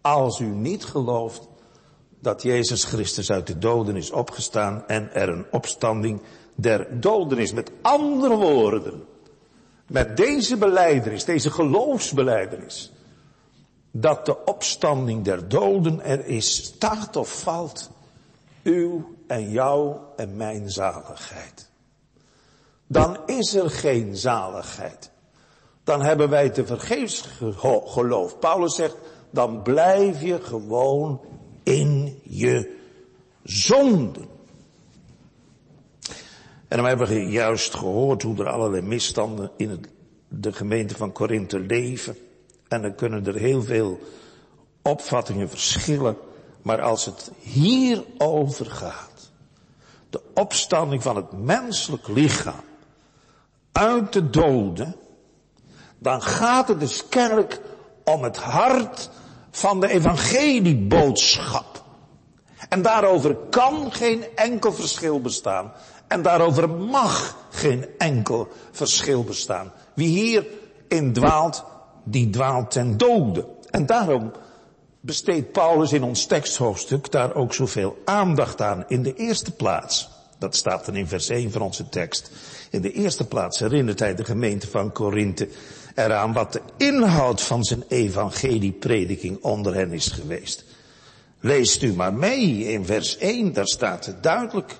Als 0.00 0.38
u 0.38 0.46
niet 0.46 0.84
gelooft 0.84 1.48
dat 2.20 2.42
Jezus 2.42 2.84
Christus 2.84 3.30
uit 3.30 3.46
de 3.46 3.58
doden 3.58 3.96
is 3.96 4.10
opgestaan 4.10 4.86
en 4.86 5.14
er 5.14 5.28
een 5.28 5.46
opstanding 5.50 6.22
der 6.54 7.00
doden 7.00 7.38
is. 7.38 7.52
Met 7.52 7.70
andere 7.82 8.36
woorden, 8.36 9.04
met 9.86 10.16
deze 10.16 10.56
beleidenis, 10.56 11.24
deze 11.24 11.50
geloofsbeleidenis, 11.50 12.92
dat 13.90 14.26
de 14.26 14.44
opstanding 14.44 15.24
der 15.24 15.48
doden 15.48 16.04
er 16.04 16.26
is, 16.26 16.64
staat 16.64 17.16
of 17.16 17.40
valt 17.40 17.90
uw 18.62 19.14
en 19.26 19.50
jouw 19.50 20.12
en 20.16 20.36
mijn 20.36 20.70
zaligheid. 20.70 21.70
Dan 22.86 23.18
is 23.26 23.54
er 23.54 23.70
geen 23.70 24.16
zaligheid 24.16 25.10
dan 25.84 26.02
hebben 26.02 26.28
wij 26.28 26.50
te 26.50 26.66
vergeefs 26.66 27.28
geloof. 27.84 28.38
Paulus 28.38 28.74
zegt, 28.74 28.96
dan 29.30 29.62
blijf 29.62 30.22
je 30.22 30.42
gewoon 30.42 31.20
in 31.62 32.20
je 32.22 32.76
zonden. 33.42 34.28
En 36.68 36.76
dan 36.76 36.86
hebben 36.86 37.06
we 37.06 37.30
juist 37.30 37.74
gehoord 37.74 38.22
hoe 38.22 38.38
er 38.38 38.48
allerlei 38.48 38.82
misstanden 38.82 39.50
in 39.56 39.84
de 40.28 40.52
gemeente 40.52 40.96
van 40.96 41.12
Korinthe 41.12 41.58
leven. 41.58 42.16
En 42.68 42.82
dan 42.82 42.94
kunnen 42.94 43.26
er 43.26 43.34
heel 43.34 43.62
veel 43.62 43.98
opvattingen 44.82 45.48
verschillen. 45.48 46.16
Maar 46.62 46.80
als 46.80 47.04
het 47.04 47.30
hierover 47.38 48.66
gaat, 48.66 49.30
de 50.10 50.20
opstanding 50.34 51.02
van 51.02 51.16
het 51.16 51.32
menselijk 51.32 52.08
lichaam 52.08 52.64
uit 53.72 54.12
de 54.12 54.30
doden, 54.30 54.94
dan 56.00 56.22
gaat 56.22 56.68
het 56.68 56.80
dus 56.80 57.08
kennelijk 57.08 57.60
om 58.04 58.22
het 58.22 58.36
hart 58.36 59.10
van 59.50 59.80
de 59.80 59.88
evangelieboodschap. 59.88 61.84
En 62.68 62.82
daarover 62.82 63.36
kan 63.50 63.92
geen 63.92 64.24
enkel 64.34 64.72
verschil 64.72 65.20
bestaan. 65.20 65.72
En 66.08 66.22
daarover 66.22 66.70
mag 66.70 67.36
geen 67.50 67.86
enkel 67.98 68.48
verschil 68.70 69.24
bestaan. 69.24 69.72
Wie 69.94 70.08
hierin 70.08 71.12
dwaalt, 71.12 71.64
die 72.04 72.30
dwaalt 72.30 72.70
ten 72.70 72.96
dode. 72.96 73.46
En 73.70 73.86
daarom 73.86 74.32
besteedt 75.00 75.52
Paulus 75.52 75.92
in 75.92 76.02
ons 76.02 76.26
teksthoofdstuk 76.26 77.10
daar 77.10 77.34
ook 77.34 77.54
zoveel 77.54 77.98
aandacht 78.04 78.60
aan. 78.60 78.84
In 78.88 79.02
de 79.02 79.14
eerste 79.14 79.52
plaats, 79.52 80.08
dat 80.38 80.56
staat 80.56 80.86
dan 80.86 80.96
in 80.96 81.06
vers 81.06 81.28
1 81.28 81.52
van 81.52 81.62
onze 81.62 81.88
tekst. 81.88 82.30
In 82.70 82.80
de 82.80 82.92
eerste 82.92 83.26
plaats 83.26 83.58
herinnert 83.58 83.98
hij 83.98 84.14
de 84.14 84.24
gemeente 84.24 84.68
van 84.68 84.92
Korinthe 84.92 85.48
eraan 85.94 86.32
wat 86.32 86.52
de 86.52 86.60
inhoud 86.76 87.42
van 87.42 87.64
zijn 87.64 87.84
evangelieprediking 87.88 89.38
onder 89.42 89.74
hen 89.74 89.92
is 89.92 90.06
geweest. 90.06 90.64
Leest 91.40 91.82
u 91.82 91.94
maar 91.94 92.14
mee 92.14 92.64
in 92.64 92.84
vers 92.84 93.16
1, 93.16 93.52
daar 93.52 93.66
staat 93.66 94.06
het 94.06 94.22
duidelijk. 94.22 94.78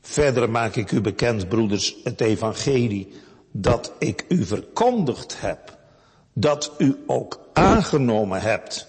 Verder 0.00 0.50
maak 0.50 0.76
ik 0.76 0.90
u 0.90 1.00
bekend, 1.00 1.48
broeders, 1.48 1.96
het 2.04 2.20
evangelie 2.20 3.12
dat 3.50 3.92
ik 3.98 4.24
u 4.28 4.44
verkondigd 4.44 5.40
heb, 5.40 5.78
dat 6.32 6.72
u 6.78 7.02
ook 7.06 7.40
aangenomen 7.52 8.40
hebt, 8.40 8.86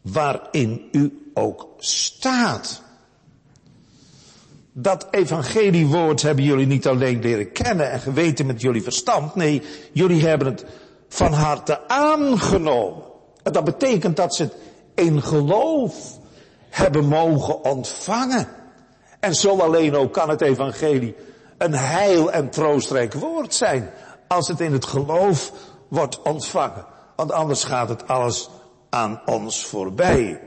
waarin 0.00 0.88
u 0.92 1.30
ook 1.34 1.68
staat 1.78 2.82
dat 4.78 5.06
evangeliewoord 5.10 6.22
hebben 6.22 6.44
jullie 6.44 6.66
niet 6.66 6.86
alleen 6.86 7.20
leren 7.20 7.52
kennen 7.52 7.90
en 7.90 8.00
geweten 8.00 8.46
met 8.46 8.60
jullie 8.60 8.82
verstand. 8.82 9.34
Nee, 9.34 9.62
jullie 9.92 10.26
hebben 10.26 10.46
het 10.46 10.64
van 11.08 11.32
harte 11.32 11.88
aangenomen. 11.88 13.02
En 13.42 13.52
dat 13.52 13.64
betekent 13.64 14.16
dat 14.16 14.34
ze 14.34 14.42
het 14.42 14.54
in 14.94 15.22
geloof 15.22 16.18
hebben 16.70 17.04
mogen 17.04 17.64
ontvangen. 17.64 18.48
En 19.20 19.34
zo 19.34 19.58
alleen 19.58 19.94
ook 19.94 20.12
kan 20.12 20.28
het 20.28 20.40
evangelie 20.40 21.14
een 21.58 21.74
heil 21.74 22.32
en 22.32 22.50
troostrijk 22.50 23.14
woord 23.14 23.54
zijn. 23.54 23.90
Als 24.28 24.48
het 24.48 24.60
in 24.60 24.72
het 24.72 24.84
geloof 24.84 25.52
wordt 25.88 26.22
ontvangen. 26.22 26.86
Want 27.16 27.32
anders 27.32 27.64
gaat 27.64 27.88
het 27.88 28.08
alles 28.08 28.50
aan 28.90 29.20
ons 29.26 29.64
voorbij. 29.64 30.40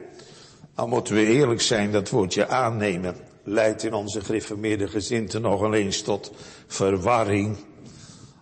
Dan 0.75 0.89
moeten 0.89 1.15
we 1.15 1.25
eerlijk 1.25 1.61
zijn, 1.61 1.91
dat 1.91 2.09
woordje 2.09 2.47
aannemen 2.47 3.28
leidt 3.43 3.83
in 3.83 3.93
onze 3.93 4.21
gereformeerde 4.21 4.87
gezinten 4.87 5.41
nog 5.41 5.73
eens 5.73 6.01
tot 6.01 6.31
verwarring. 6.67 7.57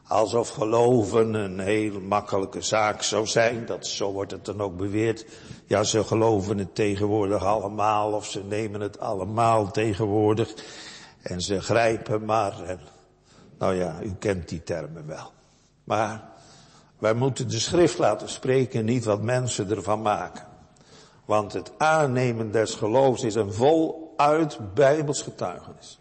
Alsof 0.07 0.49
geloven 0.49 1.33
een 1.33 1.59
heel 1.59 1.99
makkelijke 1.99 2.61
zaak 2.61 3.01
zou 3.01 3.27
zijn. 3.27 3.65
Dat, 3.65 3.87
zo 3.87 4.11
wordt 4.11 4.31
het 4.31 4.45
dan 4.45 4.61
ook 4.61 4.77
beweerd. 4.77 5.25
Ja, 5.65 5.83
ze 5.83 6.03
geloven 6.03 6.57
het 6.57 6.75
tegenwoordig 6.75 7.43
allemaal 7.43 8.11
of 8.11 8.25
ze 8.25 8.43
nemen 8.43 8.81
het 8.81 8.99
allemaal 8.99 9.71
tegenwoordig. 9.71 10.53
En 11.21 11.41
ze 11.41 11.61
grijpen 11.61 12.25
maar. 12.25 12.77
Nou 13.57 13.75
ja, 13.75 13.99
u 14.03 14.13
kent 14.19 14.49
die 14.49 14.63
termen 14.63 15.07
wel. 15.07 15.31
Maar 15.83 16.29
wij 16.99 17.13
moeten 17.13 17.49
de 17.49 17.59
schrift 17.59 17.97
laten 17.97 18.29
spreken, 18.29 18.85
niet 18.85 19.05
wat 19.05 19.21
mensen 19.21 19.69
ervan 19.69 20.01
maken. 20.01 20.45
Want 21.25 21.53
het 21.53 21.71
aannemen 21.77 22.51
des 22.51 22.75
geloofs 22.75 23.23
is 23.23 23.35
een 23.35 23.53
voluit 24.17 24.73
bijbels 24.73 25.21
getuigenis. 25.21 25.99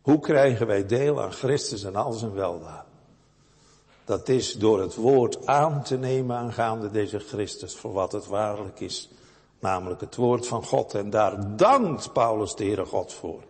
Hoe 0.00 0.18
krijgen 0.18 0.66
wij 0.66 0.86
deel 0.86 1.22
aan 1.22 1.32
Christus 1.32 1.82
en 1.82 1.96
al 1.96 2.12
zijn 2.12 2.32
weldaad? 2.32 2.84
Dat 4.04 4.28
is 4.28 4.52
door 4.52 4.80
het 4.80 4.94
woord 4.94 5.46
aan 5.46 5.82
te 5.82 5.96
nemen 5.96 6.36
aangaande 6.36 6.90
deze 6.90 7.18
Christus 7.18 7.76
voor 7.76 7.92
wat 7.92 8.12
het 8.12 8.26
waarlijk 8.26 8.80
is. 8.80 9.10
Namelijk 9.58 10.00
het 10.00 10.16
woord 10.16 10.46
van 10.46 10.64
God. 10.64 10.94
En 10.94 11.10
daar 11.10 11.56
dankt 11.56 12.12
Paulus 12.12 12.54
de 12.54 12.64
Heere 12.64 12.86
God 12.86 13.12
voor. 13.12 13.42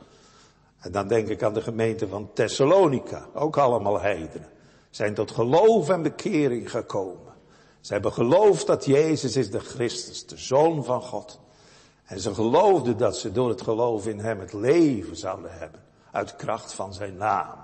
En 0.81 0.93
dan 0.93 1.09
denk 1.09 1.29
ik 1.29 1.43
aan 1.43 1.55
de 1.55 1.63
gemeente 1.63 2.09
van 2.09 2.31
Thessalonica. 2.33 3.27
Ook 3.35 3.57
allemaal 3.57 4.01
heidenen. 4.01 4.49
Zijn 4.91 5.15
tot 5.15 5.31
geloof 5.31 5.89
en 5.89 6.03
bekering 6.03 6.71
gekomen. 6.71 7.33
Ze 7.81 7.93
hebben 7.93 8.13
geloofd 8.13 8.67
dat 8.67 8.85
Jezus 8.85 9.37
is 9.37 9.51
de 9.51 9.61
Christus, 9.61 10.27
de 10.27 10.37
Zoon 10.37 10.85
van 10.85 11.03
God. 11.03 11.40
En 12.11 12.21
ze 12.21 12.35
geloofden 12.35 12.97
dat 12.97 13.17
ze 13.17 13.33
door 13.33 13.49
het 13.49 13.63
geloof 13.63 14.07
in 14.07 14.19
Hem 14.19 14.41
het 14.41 14.53
leven 14.53 15.17
zouden 15.17 15.51
hebben. 15.53 15.81
Uit 16.11 16.37
kracht 16.37 16.73
van 16.73 16.95
zijn 16.95 17.17
naam. 17.17 17.55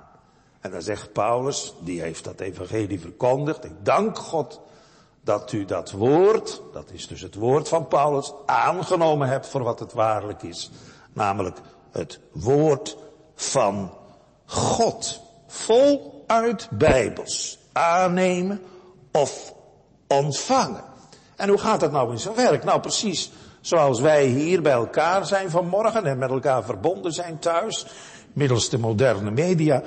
En 0.60 0.70
dan 0.70 0.82
zegt 0.82 1.12
Paulus, 1.12 1.74
die 1.80 2.00
heeft 2.00 2.24
dat 2.24 2.40
evangelie 2.40 3.00
verkondigd. 3.00 3.64
Ik 3.64 3.72
dank 3.82 4.18
God 4.18 4.60
dat 5.20 5.52
u 5.52 5.64
dat 5.64 5.90
woord, 5.90 6.62
dat 6.72 6.90
is 6.90 7.06
dus 7.06 7.20
het 7.20 7.34
woord 7.34 7.68
van 7.68 7.88
Paulus, 7.88 8.32
aangenomen 8.46 9.28
hebt 9.28 9.46
voor 9.46 9.62
wat 9.62 9.78
het 9.78 9.92
waarlijk 9.92 10.42
is. 10.42 10.70
Namelijk 11.12 11.58
het 11.90 12.20
woord 12.32 12.96
van 13.34 13.92
God. 14.44 15.20
Voluit 15.46 16.68
bijbels. 16.70 17.58
Aannemen 17.72 18.62
of 19.12 19.54
ontvangen. 20.06 20.84
En 21.36 21.48
hoe 21.48 21.58
gaat 21.58 21.80
dat 21.80 21.92
nou 21.92 22.12
in 22.12 22.18
zijn 22.18 22.34
werk? 22.34 22.64
Nou 22.64 22.80
precies 22.80 23.30
zoals 23.66 24.00
wij 24.00 24.26
hier 24.26 24.62
bij 24.62 24.72
elkaar 24.72 25.26
zijn 25.26 25.50
vanmorgen 25.50 26.04
en 26.04 26.18
met 26.18 26.30
elkaar 26.30 26.64
verbonden 26.64 27.12
zijn 27.12 27.38
thuis, 27.38 27.86
middels 28.32 28.68
de 28.68 28.78
moderne 28.78 29.30
media. 29.30 29.82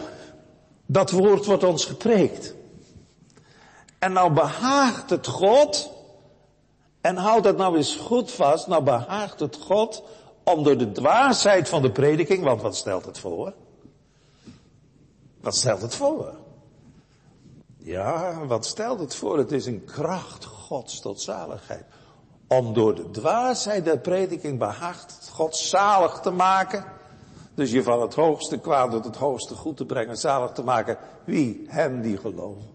Dat 0.85 1.11
woord 1.11 1.45
wordt 1.45 1.63
ons 1.63 1.85
gepreekt. 1.85 2.53
En 3.99 4.13
nou 4.13 4.33
behaagt 4.33 5.09
het 5.09 5.27
God, 5.27 5.91
en 7.01 7.15
houd 7.15 7.43
dat 7.43 7.57
nou 7.57 7.77
eens 7.77 7.95
goed 7.95 8.31
vast, 8.31 8.67
nou 8.67 8.83
behaagt 8.83 9.39
het 9.39 9.55
God 9.55 10.03
om 10.43 10.63
door 10.63 10.77
de 10.77 10.91
dwaasheid 10.91 11.69
van 11.69 11.81
de 11.81 11.91
prediking, 11.91 12.43
want 12.43 12.61
wat 12.61 12.75
stelt 12.75 13.05
het 13.05 13.19
voor? 13.19 13.53
Wat 15.41 15.55
stelt 15.55 15.81
het 15.81 15.95
voor? 15.95 16.33
Ja, 17.77 18.45
wat 18.45 18.65
stelt 18.65 18.99
het 18.99 19.15
voor? 19.15 19.37
Het 19.37 19.51
is 19.51 19.65
een 19.65 19.85
kracht 19.85 20.45
Gods 20.45 20.99
tot 20.99 21.21
zaligheid. 21.21 21.85
Om 22.49 22.73
door 22.73 22.95
de 22.95 23.11
dwaasheid 23.11 23.85
der 23.85 23.99
prediking 23.99 24.59
behaagt 24.59 25.29
God 25.33 25.55
zalig 25.55 26.19
te 26.19 26.31
maken. 26.31 26.85
Dus 27.53 27.71
je 27.71 27.83
van 27.83 28.01
het 28.01 28.13
hoogste 28.13 28.57
kwaad 28.57 28.91
tot 28.91 29.05
het 29.05 29.15
hoogste 29.15 29.55
goed 29.55 29.77
te 29.77 29.85
brengen, 29.85 30.17
zalig 30.17 30.51
te 30.51 30.63
maken. 30.63 30.97
Wie? 31.23 31.65
Hem 31.67 32.01
die 32.01 32.17
geloven. 32.17 32.69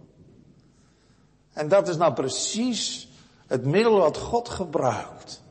En 1.53 1.69
dat 1.69 1.89
is 1.89 1.97
nou 1.97 2.13
precies 2.13 3.09
het 3.47 3.65
middel 3.65 3.99
wat 3.99 4.19
God 4.19 4.49
gebruikt. 4.49 5.43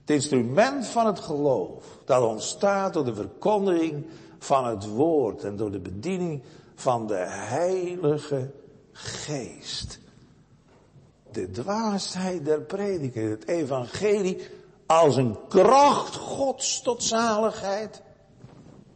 Het 0.00 0.10
instrument 0.10 0.86
van 0.86 1.06
het 1.06 1.18
geloof, 1.18 1.84
dat 2.04 2.22
ontstaat 2.22 2.92
door 2.92 3.04
de 3.04 3.14
verkondiging 3.14 4.06
van 4.38 4.66
het 4.66 4.86
woord 4.86 5.44
en 5.44 5.56
door 5.56 5.70
de 5.70 5.80
bediening 5.80 6.42
van 6.74 7.06
de 7.06 7.24
Heilige 7.28 8.50
Geest. 8.92 10.01
De 11.32 11.50
dwaasheid 11.50 12.44
der 12.44 12.60
prediking, 12.60 13.30
het 13.30 13.48
evangelie 13.48 14.48
als 14.86 15.16
een 15.16 15.36
kracht 15.48 16.16
Gods 16.16 16.82
tot 16.82 17.02
zaligheid. 17.02 18.02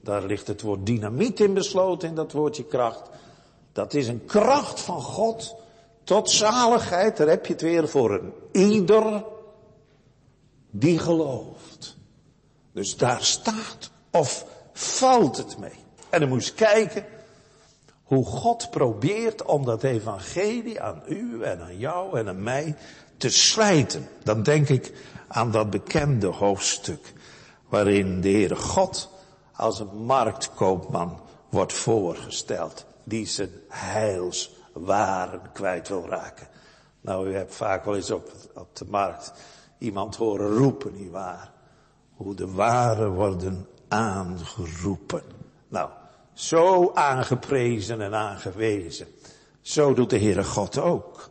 Daar 0.01 0.25
ligt 0.27 0.47
het 0.47 0.63
woord 0.63 0.87
dynamiet 0.87 1.41
in 1.41 1.55
besloten 1.55 2.09
in 2.09 2.15
dat 2.15 2.33
woordje 2.33 2.65
kracht. 2.65 3.03
Dat 3.73 3.95
is 3.95 4.09
een 4.09 4.25
kracht 4.25 4.81
van 4.81 5.03
God 5.03 5.57
tot 6.05 6.31
zaligheid. 6.31 7.17
Daar 7.17 7.29
heb 7.29 7.47
je 7.47 7.53
het 7.53 7.63
weer 7.63 7.89
voor 7.89 8.15
een 8.15 8.33
ieder 8.53 9.25
die 10.71 10.99
gelooft. 10.99 11.97
Dus 12.73 12.97
daar 12.97 13.23
staat 13.23 13.91
of 14.11 14.47
valt 14.73 15.37
het 15.37 15.59
mee. 15.59 15.85
En 16.11 16.21
dan 16.21 16.29
moest 16.29 16.55
kijken 16.55 17.05
hoe 18.07 18.25
God 18.25 18.71
probeert 18.71 19.43
om 19.43 19.65
dat 19.65 19.83
evangelie 19.83 20.81
aan 20.81 21.03
u 21.09 21.43
en 21.43 21.61
aan 21.61 21.79
jou 21.79 22.19
en 22.19 22.29
aan 22.29 22.43
mij 22.43 22.77
te 23.17 23.31
slijten. 23.31 24.09
Dan 24.23 24.43
denk 24.43 24.69
ik 24.69 24.93
aan 25.29 25.51
dat 25.51 25.71
bekende 25.71 26.27
hoofdstuk 26.27 27.13
waarin 27.69 28.21
de 28.21 28.29
Heere 28.29 28.57
God 28.57 29.11
als 29.53 29.81
een 29.81 30.05
marktkoopman 30.05 31.21
wordt 31.51 31.73
voorgesteld 31.73 32.87
die 33.05 33.27
zijn 33.27 33.51
heilswaren 33.69 35.41
kwijt 35.53 35.89
wil 35.89 36.07
raken. 36.09 36.49
Nou, 37.01 37.29
u 37.29 37.35
hebt 37.35 37.55
vaak 37.55 37.85
wel 37.85 37.97
eens 37.97 38.11
op, 38.11 38.33
op 38.55 38.77
de 38.77 38.87
markt 38.89 39.33
iemand 39.79 40.17
horen 40.17 40.49
roepen, 40.49 40.95
nietwaar? 40.95 41.53
Hoe 42.15 42.35
de 42.35 42.53
waren 42.53 43.13
worden 43.13 43.69
aangeroepen. 43.89 45.23
Nou, 45.69 45.91
zo 46.37 46.91
aangeprezen 46.95 48.01
en 48.01 48.15
aangewezen. 48.15 49.07
Zo 49.61 49.95
doet 49.95 50.11
de 50.11 50.19
Heere 50.19 50.45
God 50.45 50.79
ook. 50.79 51.31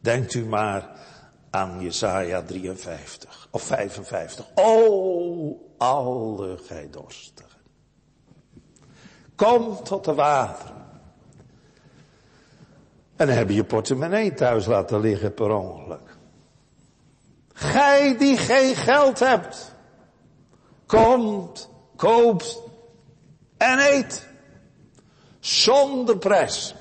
Denkt 0.00 0.34
u 0.34 0.44
maar 0.44 0.90
aan 1.50 1.80
Jesaja 1.80 2.42
53 2.42 3.48
of 3.50 3.62
55. 3.62 4.46
O, 4.54 5.70
alle 5.78 6.58
gij. 6.66 6.90
Kom 9.34 9.82
tot 9.82 10.04
de 10.04 10.14
wateren. 10.14 10.76
En 13.16 13.28
heb 13.28 13.48
je 13.48 13.54
je 13.54 13.64
portemonnee 13.64 14.34
thuis 14.34 14.66
laten 14.66 15.00
liggen 15.00 15.34
per 15.34 15.50
ongeluk. 15.50 16.16
Gij 17.52 18.16
die 18.18 18.36
geen 18.36 18.74
geld 18.74 19.18
hebt. 19.18 19.74
Komt, 20.86 21.70
koopt 21.96 22.62
en 23.56 23.78
eet. 23.78 24.29
Zonder 25.40 26.18
prijs. 26.18 26.74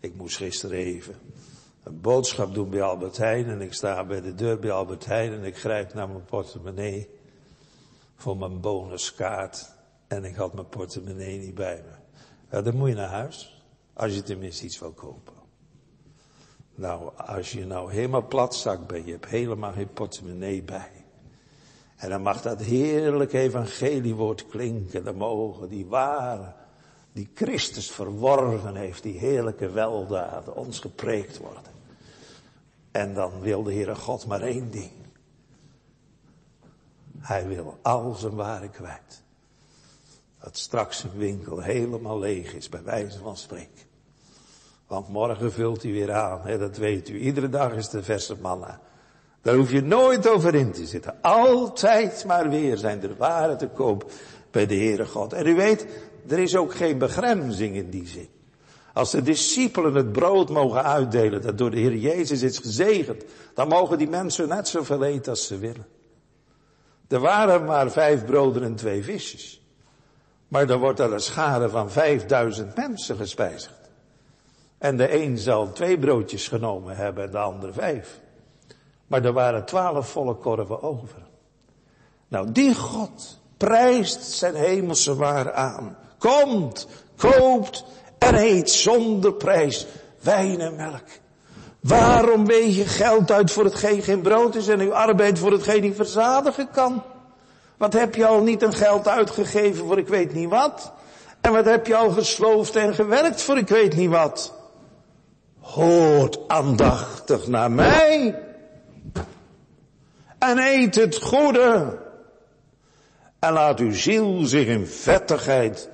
Ik 0.00 0.14
moest 0.14 0.36
gisteren 0.36 0.78
even 0.78 1.14
een 1.82 2.00
boodschap 2.00 2.54
doen 2.54 2.70
bij 2.70 2.82
Albert 2.82 3.16
Heijn 3.16 3.48
en 3.48 3.60
ik 3.60 3.72
sta 3.72 4.04
bij 4.04 4.20
de 4.20 4.34
deur 4.34 4.58
bij 4.58 4.70
Albert 4.70 5.04
Heijn 5.04 5.32
en 5.32 5.44
ik 5.44 5.58
grijp 5.58 5.94
naar 5.94 6.08
mijn 6.08 6.24
portemonnee 6.24 7.08
voor 8.16 8.36
mijn 8.36 8.60
bonuskaart 8.60 9.70
en 10.06 10.24
ik 10.24 10.34
had 10.34 10.54
mijn 10.54 10.68
portemonnee 10.68 11.38
niet 11.38 11.54
bij 11.54 11.82
me. 11.86 11.94
Ja, 12.50 12.62
dan 12.62 12.76
moet 12.76 12.88
je 12.88 12.94
naar 12.94 13.08
huis, 13.08 13.64
als 13.92 14.14
je 14.14 14.22
tenminste 14.22 14.64
iets 14.64 14.78
wil 14.78 14.92
kopen. 14.92 15.34
Nou, 16.74 17.16
als 17.16 17.52
je 17.52 17.66
nou 17.66 17.92
helemaal 17.92 18.26
platzak 18.26 18.86
bent, 18.86 19.04
je 19.04 19.12
hebt 19.12 19.26
helemaal 19.26 19.72
geen 19.72 19.92
portemonnee 19.92 20.62
bij. 20.62 20.90
En 21.96 22.10
dan 22.10 22.22
mag 22.22 22.42
dat 22.42 22.62
heerlijk 22.62 23.32
evangeliewoord 23.32 24.46
klinken, 24.46 25.04
dan 25.04 25.16
mogen 25.16 25.68
die 25.68 25.86
ware 25.86 26.54
die 27.16 27.30
Christus 27.34 27.90
verworven 27.90 28.74
heeft, 28.76 29.02
die 29.02 29.18
heerlijke 29.18 29.70
weldaden, 29.70 30.56
ons 30.56 30.80
gepreekt 30.80 31.38
worden. 31.38 31.72
En 32.90 33.14
dan 33.14 33.40
wil 33.40 33.62
de 33.62 33.72
Heere 33.72 33.94
God 33.94 34.26
maar 34.26 34.40
één 34.40 34.70
ding. 34.70 34.90
Hij 37.18 37.46
wil 37.46 37.78
al 37.82 38.14
zijn 38.14 38.34
ware 38.34 38.68
kwijt. 38.68 39.22
Dat 40.40 40.56
straks 40.56 41.02
een 41.02 41.18
winkel 41.18 41.60
helemaal 41.60 42.18
leeg 42.18 42.54
is, 42.54 42.68
bij 42.68 42.82
wijze 42.82 43.18
van 43.18 43.36
spreken. 43.36 43.84
Want 44.86 45.08
morgen 45.08 45.52
vult 45.52 45.82
hij 45.82 45.92
weer 45.92 46.12
aan, 46.12 46.40
hè, 46.42 46.58
dat 46.58 46.76
weet 46.76 47.08
u. 47.08 47.18
Iedere 47.18 47.48
dag 47.48 47.72
is 47.72 47.88
de 47.88 48.02
verse 48.02 48.36
manna. 48.40 48.80
Daar 49.42 49.54
hoef 49.54 49.70
je 49.70 49.82
nooit 49.82 50.28
over 50.28 50.54
in 50.54 50.72
te 50.72 50.86
zitten. 50.86 51.22
Altijd 51.22 52.24
maar 52.24 52.48
weer 52.48 52.76
zijn 52.76 53.02
er 53.02 53.16
waren 53.16 53.58
te 53.58 53.68
koop 53.68 54.10
bij 54.50 54.66
de 54.66 54.74
Heere 54.74 55.06
God. 55.06 55.32
En 55.32 55.46
u 55.46 55.54
weet, 55.54 55.86
er 56.28 56.38
is 56.38 56.56
ook 56.56 56.74
geen 56.74 56.98
begrenzing 56.98 57.74
in 57.74 57.90
die 57.90 58.06
zin. 58.06 58.28
Als 58.92 59.10
de 59.10 59.22
discipelen 59.22 59.94
het 59.94 60.12
brood 60.12 60.50
mogen 60.50 60.82
uitdelen, 60.82 61.42
dat 61.42 61.58
door 61.58 61.70
de 61.70 61.78
Heer 61.78 61.96
Jezus 61.96 62.42
is 62.42 62.58
gezegend, 62.58 63.24
dan 63.54 63.68
mogen 63.68 63.98
die 63.98 64.08
mensen 64.08 64.48
net 64.48 64.68
zoveel 64.68 65.04
eten 65.04 65.30
als 65.30 65.46
ze 65.46 65.58
willen. 65.58 65.86
Er 67.08 67.20
waren 67.20 67.64
maar 67.64 67.90
vijf 67.90 68.24
broden 68.24 68.62
en 68.62 68.74
twee 68.74 69.04
visjes. 69.04 69.60
Maar 70.48 70.70
er 70.70 70.78
wordt 70.78 71.00
al 71.00 71.12
een 71.12 71.20
schade 71.20 71.68
van 71.68 71.90
vijfduizend 71.90 72.76
mensen 72.76 73.16
gespijzigd. 73.16 73.90
En 74.78 74.96
de 74.96 75.22
een 75.22 75.38
zal 75.38 75.72
twee 75.72 75.98
broodjes 75.98 76.48
genomen 76.48 76.96
hebben 76.96 77.24
en 77.24 77.30
de 77.30 77.38
ander 77.38 77.72
vijf. 77.72 78.20
Maar 79.06 79.24
er 79.24 79.32
waren 79.32 79.64
twaalf 79.64 80.08
volle 80.08 80.34
korven 80.34 80.82
over. 80.82 81.26
Nou, 82.28 82.52
die 82.52 82.74
God 82.74 83.38
prijst 83.56 84.22
zijn 84.22 84.54
hemelse 84.54 85.16
waar 85.16 85.52
aan 85.52 85.96
komt, 86.26 86.86
koopt 87.16 87.84
en 88.18 88.34
eet 88.34 88.70
zonder 88.70 89.32
prijs 89.32 89.86
wijn 90.20 90.60
en 90.60 90.76
melk. 90.76 91.04
Waarom 91.80 92.46
weeg 92.46 92.76
je 92.76 92.86
geld 92.86 93.30
uit 93.30 93.50
voor 93.50 93.64
hetgeen 93.64 94.02
geen 94.02 94.20
brood 94.20 94.54
is 94.54 94.68
en 94.68 94.80
uw 94.80 94.94
arbeid 94.94 95.38
voor 95.38 95.52
hetgeen 95.52 95.82
niet 95.82 95.96
verzadigen 95.96 96.70
kan? 96.70 97.02
Wat 97.76 97.92
heb 97.92 98.14
je 98.14 98.26
al 98.26 98.40
niet 98.40 98.62
een 98.62 98.72
geld 98.72 99.08
uitgegeven 99.08 99.86
voor 99.86 99.98
ik 99.98 100.08
weet 100.08 100.34
niet 100.34 100.48
wat? 100.48 100.92
En 101.40 101.52
wat 101.52 101.64
heb 101.64 101.86
je 101.86 101.96
al 101.96 102.10
gesloofd 102.10 102.76
en 102.76 102.94
gewerkt 102.94 103.42
voor 103.42 103.58
ik 103.58 103.68
weet 103.68 103.96
niet 103.96 104.10
wat? 104.10 104.54
Hoort 105.60 106.38
aandachtig 106.48 107.46
naar 107.46 107.70
mij. 107.70 108.38
En 110.38 110.58
eet 110.58 110.94
het 110.94 111.16
goede. 111.22 111.98
En 113.38 113.52
laat 113.52 113.78
uw 113.78 113.92
ziel 113.92 114.44
zich 114.44 114.66
in 114.66 114.86
vettigheid 114.86 115.88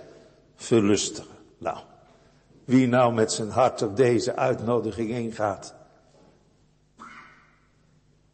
verlustigen. 0.62 1.36
Nou, 1.58 1.78
wie 2.64 2.86
nou 2.86 3.14
met 3.14 3.32
zijn 3.32 3.50
hart 3.50 3.82
op 3.82 3.96
deze 3.96 4.36
uitnodiging 4.36 5.10
ingaat, 5.10 5.74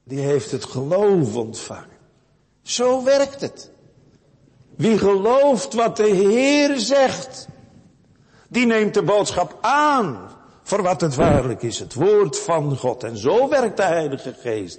die 0.05 0.21
heeft 0.21 0.51
het 0.51 0.65
geloof 0.65 1.37
ontvangen. 1.37 1.97
Zo 2.63 3.05
werkt 3.05 3.41
het. 3.41 3.71
Wie 4.77 4.99
gelooft 4.99 5.75
wat 5.75 5.97
de 5.97 6.09
Heer 6.09 6.79
zegt, 6.79 7.49
die 8.49 8.67
neemt 8.67 8.95
de 8.95 9.03
boodschap 9.03 9.59
aan 9.61 10.29
voor 10.63 10.83
wat 10.83 11.01
het 11.01 11.15
waarlijk 11.15 11.63
is, 11.63 11.79
het 11.79 11.95
woord 11.95 12.39
van 12.39 12.77
God. 12.77 13.05
En 13.05 13.17
zo 13.17 13.49
werkt 13.49 13.77
de 13.77 13.83
Heilige 13.83 14.35
Geest. 14.41 14.79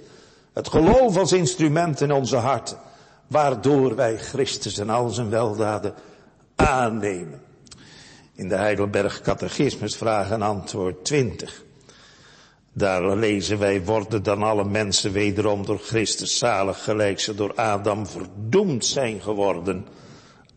Het 0.52 0.68
geloof 0.68 1.16
als 1.16 1.32
instrument 1.32 2.00
in 2.00 2.12
onze 2.12 2.36
harten, 2.36 2.78
waardoor 3.26 3.96
wij 3.96 4.18
Christus 4.18 4.78
en 4.78 4.90
al 4.90 5.08
zijn 5.08 5.30
weldaden 5.30 5.94
aannemen. 6.68 7.40
In 8.34 8.48
de 8.48 8.56
Heidelberg 8.56 9.20
Catechismus 9.20 9.96
vraag 9.96 10.30
en 10.30 10.42
antwoord 10.42 11.04
20. 11.04 11.64
Daar 12.72 13.16
lezen 13.16 13.58
wij, 13.58 13.84
worden 13.84 14.22
dan 14.22 14.42
alle 14.42 14.64
mensen 14.64 15.12
wederom 15.12 15.66
door 15.66 15.78
Christus 15.78 16.38
zalig, 16.38 16.84
gelijk 16.84 17.20
ze 17.20 17.34
door 17.34 17.54
Adam 17.54 18.06
verdoemd 18.06 18.84
zijn 18.84 19.20
geworden? 19.20 19.86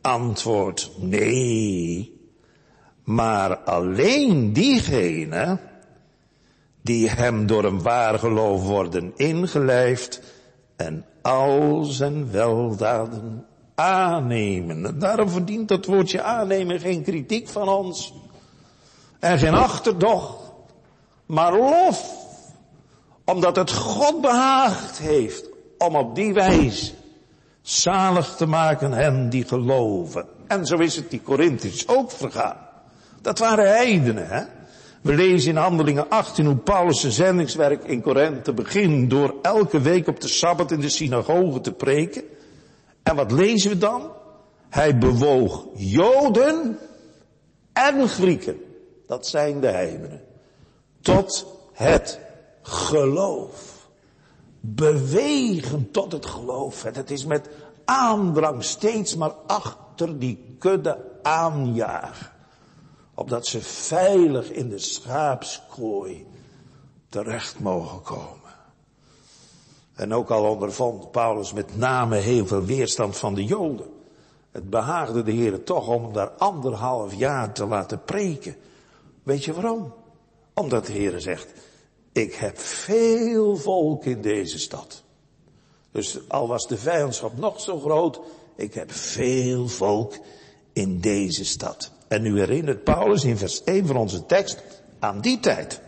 Antwoord, 0.01 0.91
nee. 0.97 2.21
Maar 3.03 3.57
alleen 3.57 4.53
diegenen 4.53 5.59
die 6.81 7.09
hem 7.09 7.47
door 7.47 7.63
een 7.63 7.81
waar 7.81 8.19
geloof 8.19 8.63
worden 8.63 9.11
ingelijfd 9.15 10.21
en 10.75 11.05
al 11.21 11.83
zijn 11.83 12.31
weldaden 12.31 13.45
aannemen. 13.83 14.99
daarom 14.99 15.29
verdient 15.29 15.67
dat 15.67 15.85
woordje 15.85 16.21
aannemen 16.21 16.79
geen 16.79 17.03
kritiek 17.03 17.47
van 17.47 17.69
ons. 17.69 18.13
En 19.19 19.37
geen 19.39 19.53
achterdocht 19.53 20.43
maar 21.25 21.57
lof. 21.57 22.21
Omdat 23.25 23.55
het 23.55 23.71
God 23.71 24.21
behaagd 24.21 24.97
heeft 24.97 25.49
om 25.77 25.95
op 25.95 26.15
die 26.15 26.33
wijze 26.33 26.91
zalig 27.61 28.35
te 28.35 28.45
maken 28.45 28.91
hen 28.91 29.29
die 29.29 29.45
geloven. 29.45 30.25
En 30.47 30.65
zo 30.65 30.77
is 30.77 30.95
het 30.95 31.09
die 31.09 31.21
Corinthiërs 31.21 31.87
ook 31.87 32.11
vergaan. 32.11 32.57
Dat 33.21 33.39
waren 33.39 33.67
heidenen, 33.67 34.27
hè. 34.27 34.43
We 35.01 35.13
lezen 35.15 35.49
in 35.49 35.57
Handelingen 35.57 36.09
18 36.09 36.45
hoe 36.45 36.55
Paulus 36.55 36.99
zijn 36.99 37.11
zendingswerk 37.11 37.83
in 37.83 38.01
Korinthe 38.01 38.53
begint 38.53 39.09
door 39.09 39.35
elke 39.41 39.81
week 39.81 40.07
op 40.07 40.21
de 40.21 40.27
Sabbat 40.27 40.71
in 40.71 40.79
de 40.79 40.89
synagoge 40.89 41.61
te 41.61 41.71
preken. 41.71 42.23
En 43.03 43.15
wat 43.15 43.31
lezen 43.31 43.69
we 43.69 43.77
dan? 43.77 44.11
Hij 44.69 44.97
bewoog 44.97 45.65
Joden 45.75 46.79
en 47.73 48.07
Grieken. 48.07 48.61
Dat 49.07 49.27
zijn 49.27 49.59
de 49.59 49.67
heidenen 49.67 50.21
tot 51.01 51.45
het 51.73 52.19
geloof. 52.61 53.87
Bewegen 54.59 55.91
tot 55.91 56.11
het 56.11 56.25
geloof. 56.25 56.85
En 56.85 56.93
het 56.93 57.11
is 57.11 57.25
met 57.25 57.49
aandrang 57.85 58.63
steeds 58.63 59.15
maar 59.15 59.33
achter 59.47 60.19
die 60.19 60.55
kudde 60.59 61.19
aanjagen. 61.21 62.31
Opdat 63.15 63.47
ze 63.47 63.61
veilig 63.61 64.51
in 64.51 64.69
de 64.69 64.79
schaapskooi 64.79 66.27
terecht 67.09 67.59
mogen 67.59 68.01
komen. 68.01 68.42
En 69.95 70.13
ook 70.13 70.29
al 70.29 70.49
ondervond 70.49 71.11
Paulus 71.11 71.53
met 71.53 71.77
name 71.77 72.17
heel 72.17 72.47
veel 72.47 72.65
weerstand 72.65 73.17
van 73.17 73.33
de 73.33 73.43
Joden. 73.43 73.87
Het 74.51 74.69
behaagde 74.69 75.23
de 75.23 75.31
Heer 75.31 75.63
toch 75.63 75.87
om 75.87 76.13
daar 76.13 76.29
anderhalf 76.29 77.13
jaar 77.13 77.53
te 77.53 77.65
laten 77.65 78.03
preken. 78.03 78.55
Weet 79.23 79.45
je 79.45 79.53
waarom? 79.53 79.93
Omdat 80.53 80.85
de 80.85 80.93
Heer 80.93 81.19
zegt, 81.19 81.53
ik 82.11 82.33
heb 82.33 82.59
veel 82.59 83.55
volk 83.55 84.05
in 84.05 84.21
deze 84.21 84.59
stad. 84.59 85.03
Dus 85.91 86.19
al 86.27 86.47
was 86.47 86.67
de 86.67 86.77
vijandschap 86.77 87.37
nog 87.37 87.61
zo 87.61 87.79
groot, 87.79 88.19
ik 88.55 88.73
heb 88.73 88.91
veel 88.91 89.67
volk 89.67 90.13
in 90.73 90.99
deze 90.99 91.45
stad. 91.45 91.91
En 92.07 92.21
nu 92.21 92.39
herinnert 92.39 92.83
Paulus 92.83 93.23
in 93.23 93.37
vers 93.37 93.63
1 93.63 93.85
van 93.85 93.95
onze 93.95 94.25
tekst 94.25 94.63
aan 94.99 95.21
die 95.21 95.39
tijd. 95.39 95.81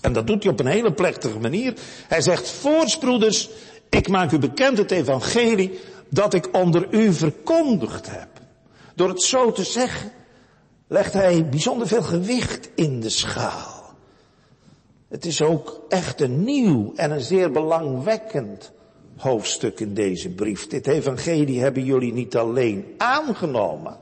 En 0.00 0.12
dat 0.12 0.26
doet 0.26 0.42
hij 0.42 0.52
op 0.52 0.60
een 0.60 0.66
hele 0.66 0.92
plechtige 0.92 1.38
manier. 1.38 1.74
Hij 2.08 2.20
zegt, 2.20 2.50
voorsbroeders, 2.50 3.50
ik 3.88 4.08
maak 4.08 4.32
u 4.32 4.38
bekend 4.38 4.78
het 4.78 4.90
evangelie 4.90 5.78
dat 6.08 6.34
ik 6.34 6.48
onder 6.52 6.86
u 6.90 7.12
verkondigd 7.12 8.10
heb. 8.10 8.28
Door 8.94 9.08
het 9.08 9.22
zo 9.22 9.52
te 9.52 9.64
zeggen, 9.64 10.10
legt 10.86 11.12
hij 11.12 11.48
bijzonder 11.48 11.86
veel 11.86 12.02
gewicht 12.02 12.70
in 12.74 13.00
de 13.00 13.08
schaal. 13.08 13.94
Het 15.08 15.24
is 15.24 15.42
ook 15.42 15.80
echt 15.88 16.20
een 16.20 16.44
nieuw 16.44 16.92
en 16.96 17.10
een 17.10 17.20
zeer 17.20 17.50
belangwekkend 17.50 18.72
hoofdstuk 19.16 19.80
in 19.80 19.94
deze 19.94 20.28
brief. 20.28 20.66
Dit 20.66 20.86
evangelie 20.86 21.60
hebben 21.60 21.84
jullie 21.84 22.12
niet 22.12 22.36
alleen 22.36 22.94
aangenomen 22.96 23.96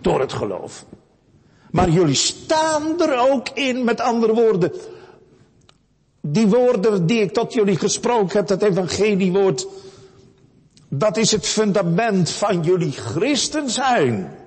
door 0.00 0.20
het 0.20 0.32
geloof, 0.32 0.84
maar 1.70 1.90
jullie 1.90 2.14
staan 2.14 3.00
er 3.00 3.30
ook 3.30 3.48
in, 3.48 3.84
met 3.84 4.00
andere 4.00 4.34
woorden. 4.34 4.72
Die 6.20 6.46
woorden 6.46 7.06
die 7.06 7.20
ik 7.20 7.32
tot 7.32 7.52
jullie 7.52 7.76
gesproken 7.76 8.36
heb, 8.36 8.46
dat 8.46 8.62
evangeliewoord, 8.62 9.66
dat 10.88 11.16
is 11.16 11.30
het 11.30 11.46
fundament 11.46 12.30
van 12.30 12.62
jullie 12.62 12.92
christen 12.92 13.70
zijn. 13.70 14.38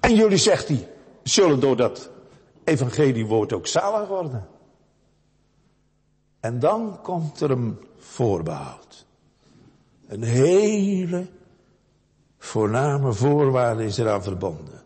En 0.00 0.14
jullie, 0.14 0.38
zegt 0.38 0.68
hij, 0.68 0.88
zullen 1.22 1.60
door 1.60 1.76
dat 1.76 2.10
evangeliewoord 2.64 3.52
ook 3.52 3.66
zalig 3.66 4.08
worden. 4.08 4.48
En 6.40 6.58
dan 6.58 6.98
komt 7.02 7.40
er 7.40 7.50
een 7.50 7.78
voorbehoud. 7.98 9.06
Een 10.08 10.22
hele 10.22 11.26
voorname 12.38 13.12
voorwaarde 13.12 13.84
is 13.84 13.98
eraan 13.98 14.22
verbonden. 14.22 14.79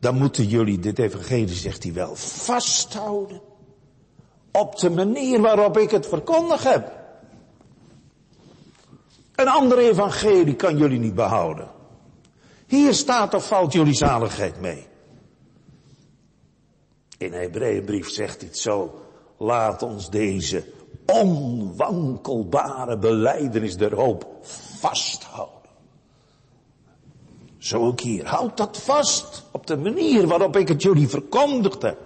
Dan 0.00 0.18
moeten 0.18 0.46
jullie 0.46 0.78
dit 0.78 0.98
evangelie, 0.98 1.48
zegt 1.48 1.82
hij 1.82 1.92
wel, 1.92 2.16
vasthouden. 2.16 3.40
Op 4.52 4.78
de 4.78 4.90
manier 4.90 5.40
waarop 5.40 5.78
ik 5.78 5.90
het 5.90 6.06
verkondig 6.06 6.62
heb. 6.62 6.92
Een 9.34 9.48
ander 9.48 9.78
evangelie 9.78 10.54
kan 10.54 10.78
jullie 10.78 10.98
niet 10.98 11.14
behouden. 11.14 11.68
Hier 12.66 12.94
staat 12.94 13.34
of 13.34 13.46
valt 13.46 13.72
jullie 13.72 13.94
zaligheid 13.94 14.60
mee. 14.60 14.86
In 17.18 17.32
Hebreeënbrief 17.32 18.10
zegt 18.10 18.40
hij 18.40 18.48
het 18.48 18.58
zo. 18.58 19.02
Laat 19.38 19.82
ons 19.82 20.10
deze 20.10 20.64
onwankelbare 21.06 22.98
beleidenis 22.98 23.76
der 23.76 23.94
hoop 23.94 24.38
vasthouden. 24.78 25.57
Zo 27.58 27.86
ook 27.86 28.00
hier. 28.00 28.26
Houd 28.26 28.56
dat 28.56 28.78
vast 28.78 29.44
op 29.50 29.66
de 29.66 29.76
manier 29.76 30.26
waarop 30.26 30.56
ik 30.56 30.68
het 30.68 30.82
jullie 30.82 31.08
verkondigd 31.08 31.82
heb. 31.82 31.98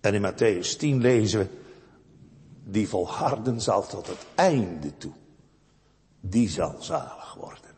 En 0.00 0.14
in 0.14 0.32
Matthäus 0.32 0.76
10 0.76 1.00
lezen 1.00 1.40
we, 1.40 1.46
die 2.64 2.88
volharden 2.88 3.60
zal 3.60 3.86
tot 3.86 4.06
het 4.06 4.26
einde 4.34 4.96
toe. 4.96 5.12
Die 6.20 6.48
zal 6.48 6.74
zalig 6.78 7.36
worden. 7.40 7.70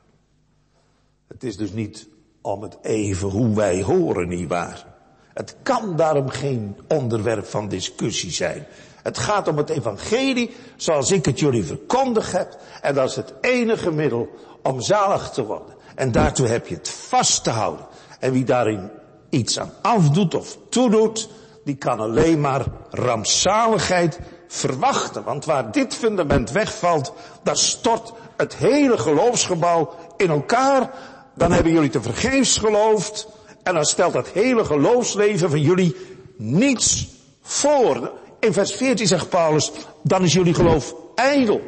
Het 1.29 1.45
is 1.45 1.57
dus 1.57 1.73
niet 1.73 2.09
om 2.41 2.63
het 2.63 2.79
even 2.83 3.29
hoe 3.29 3.55
wij 3.55 3.83
horen, 3.83 4.29
nietwaar. 4.29 4.87
Het 5.35 5.57
kan 5.63 5.97
daarom 5.97 6.29
geen 6.29 6.77
onderwerp 6.89 7.47
van 7.47 7.69
discussie 7.69 8.31
zijn. 8.31 8.67
Het 9.03 9.19
gaat 9.19 9.49
om 9.49 9.57
het 9.57 9.71
evangelie 9.71 10.51
zoals 10.77 11.11
ik 11.11 11.25
het 11.25 11.39
jullie 11.39 11.65
verkondigd 11.65 12.33
heb. 12.33 12.59
En 12.81 12.95
dat 12.95 13.09
is 13.09 13.17
het 13.17 13.35
enige 13.41 13.91
middel 13.91 14.29
om 14.63 14.81
zalig 14.81 15.31
te 15.31 15.45
worden. 15.45 15.75
En 16.03 16.13
daartoe 16.13 16.47
heb 16.47 16.67
je 16.67 16.75
het 16.75 16.89
vast 16.89 17.45
te 17.45 17.51
houden. 17.51 17.87
En 18.19 18.33
wie 18.33 18.45
daarin 18.45 18.91
iets 19.31 19.59
aan 19.59 19.73
afdoet 19.83 20.35
of 20.35 20.59
toedoet, 20.71 21.29
die 21.65 21.77
kan 21.77 22.01
alleen 22.01 22.41
maar 22.41 22.65
rampzaligheid 22.91 24.19
verwachten. 24.49 25.25
Want 25.25 25.45
waar 25.45 25.73
dit 25.73 25.95
fundament 25.95 26.51
wegvalt, 26.51 27.13
daar 27.43 27.57
stort 27.57 28.13
het 28.37 28.57
hele 28.57 28.99
geloofsgebouw 28.99 29.95
in 30.17 30.31
elkaar 30.31 30.91
dan 31.35 31.53
hebben 31.53 31.73
jullie 31.73 31.91
te 31.91 32.03
vergeefs 32.03 32.59
geloofd 32.59 33.29
En 33.63 33.75
dan 33.75 33.85
stelt 33.85 34.13
dat 34.13 34.29
hele 34.29 34.65
geloofsleven 34.65 35.51
van 35.51 35.61
jullie 35.61 35.97
niets 36.37 37.09
voor. 37.43 38.13
In 38.41 38.53
vers 38.53 38.73
14 38.73 39.07
zegt 39.07 39.29
Paulus, 39.29 39.73
dan 40.03 40.23
is 40.23 40.33
jullie 40.33 40.55
geloof 40.55 40.95
ijdel. 41.15 41.61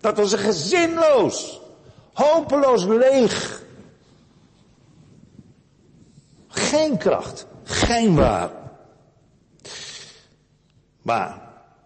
Dat 0.00 0.16
was 0.16 0.32
een 0.32 0.38
gezinloos, 0.38 1.60
hopeloos 2.12 2.84
leeg. 2.84 3.64
Geen 6.66 6.96
kracht, 6.96 7.46
geen 7.62 8.14
waar. 8.14 8.50
Maar, 11.02 11.42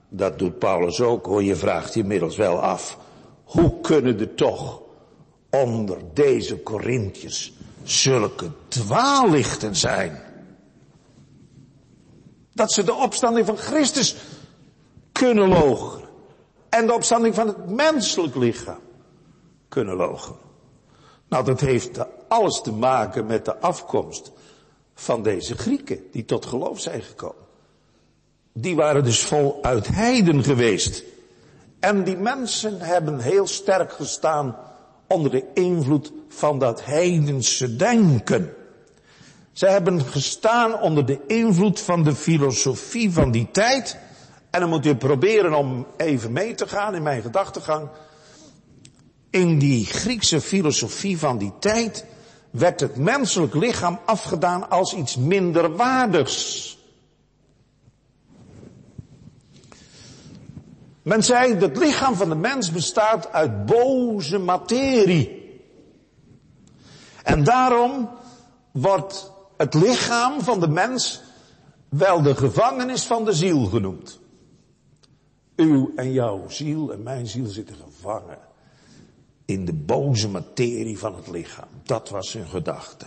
dat 0.09 0.39
doet 0.39 0.59
Paulus 0.59 1.01
ook 1.01 1.27
hoor, 1.27 1.43
je 1.43 1.57
vraagt 1.57 1.95
inmiddels 1.95 2.37
wel 2.37 2.61
af. 2.61 2.99
Hoe 3.45 3.81
kunnen 3.81 4.21
er 4.21 4.35
toch 4.35 4.81
onder 5.51 5.99
deze 6.15 6.63
Corinthiërs 6.63 7.53
zulke 7.83 8.51
dwaallichten 8.69 9.77
zijn? 9.77 10.23
Dat 12.53 12.73
ze 12.73 12.85
de 12.85 12.95
opstanding 12.95 13.47
van 13.47 13.57
Christus 13.57 14.17
kunnen 15.13 15.49
logen. 15.49 16.01
En 16.69 16.87
de 16.87 16.93
opstanding 16.93 17.35
van 17.35 17.47
het 17.47 17.71
menselijk 17.71 18.35
lichaam 18.35 18.81
kunnen 19.69 19.97
logen. 19.97 20.37
Nou, 21.29 21.45
dat 21.45 21.61
heeft 21.61 21.99
alles 22.29 22.61
te 22.61 22.73
maken 22.73 23.27
met 23.27 23.45
de 23.45 23.59
afkomst 23.59 24.33
van 25.01 25.23
deze 25.23 25.57
Grieken 25.57 26.01
die 26.13 26.25
tot 26.25 26.47
geloof 26.47 26.81
zijn 26.81 27.03
gekomen. 27.03 27.47
Die 28.53 28.77
waren 28.77 29.05
dus 29.05 29.21
voluit 29.21 29.89
heiden 29.89 30.45
geweest. 30.45 31.03
En 31.79 32.05
die 32.05 32.17
mensen 32.17 32.81
hebben 32.81 33.21
heel 33.21 33.47
sterk 33.47 33.93
gestaan 33.93 34.57
onder 35.07 35.31
de 35.31 35.45
invloed 35.55 36.13
van 36.29 36.59
dat 36.59 36.85
heidense 36.85 37.77
denken. 37.77 38.55
Ze 39.53 39.67
hebben 39.67 40.01
gestaan 40.01 40.81
onder 40.81 41.07
de 41.07 41.21
invloed 41.27 41.81
van 41.81 42.03
de 42.05 42.15
filosofie 42.15 43.13
van 43.13 43.31
die 43.31 43.49
tijd. 43.51 43.97
En 44.51 44.61
dan 44.61 44.69
moet 44.69 44.87
u 44.87 44.95
proberen 44.95 45.55
om 45.55 45.87
even 45.97 46.33
mee 46.33 46.55
te 46.55 46.69
gaan 46.69 46.95
in 46.95 47.03
mijn 47.03 47.23
gedachtegang. 47.23 47.89
In 49.31 49.59
die 49.59 49.87
Griekse 49.87 50.41
filosofie 50.41 51.19
van 51.19 51.39
die 51.39 51.53
tijd 51.59 52.05
werd 52.51 52.81
het 52.81 52.97
menselijk 52.97 53.55
lichaam 53.55 53.99
afgedaan 54.05 54.71
als 54.71 54.95
iets 54.95 55.17
minderwaardigs. 55.17 56.79
Men 61.03 61.25
zei, 61.25 61.55
het 61.55 61.77
lichaam 61.77 62.15
van 62.15 62.29
de 62.29 62.35
mens 62.35 62.73
bestaat 62.73 63.33
uit 63.33 63.67
boze 63.67 64.39
materie. 64.39 65.39
En 67.23 67.45
daarom 67.45 68.11
wordt 68.73 69.33
het 69.57 69.75
lichaam 69.75 70.41
van 70.41 70.61
de 70.61 70.69
mens 70.69 71.23
wel 71.89 72.23
de 72.23 72.35
gevangenis 72.35 73.05
van 73.05 73.25
de 73.25 73.33
ziel 73.33 73.65
genoemd. 73.65 74.19
Uw 75.57 75.93
en 75.97 76.13
jouw 76.13 76.49
ziel 76.49 76.93
en 76.93 77.03
mijn 77.03 77.27
ziel 77.27 77.47
zitten 77.47 77.77
gevangen 77.77 78.50
in 79.51 79.65
de 79.65 79.73
boze 79.73 80.29
materie 80.29 80.99
van 80.99 81.15
het 81.15 81.29
lichaam. 81.29 81.69
Dat 81.83 82.09
was 82.09 82.33
hun 82.33 82.47
gedachte. 82.47 83.07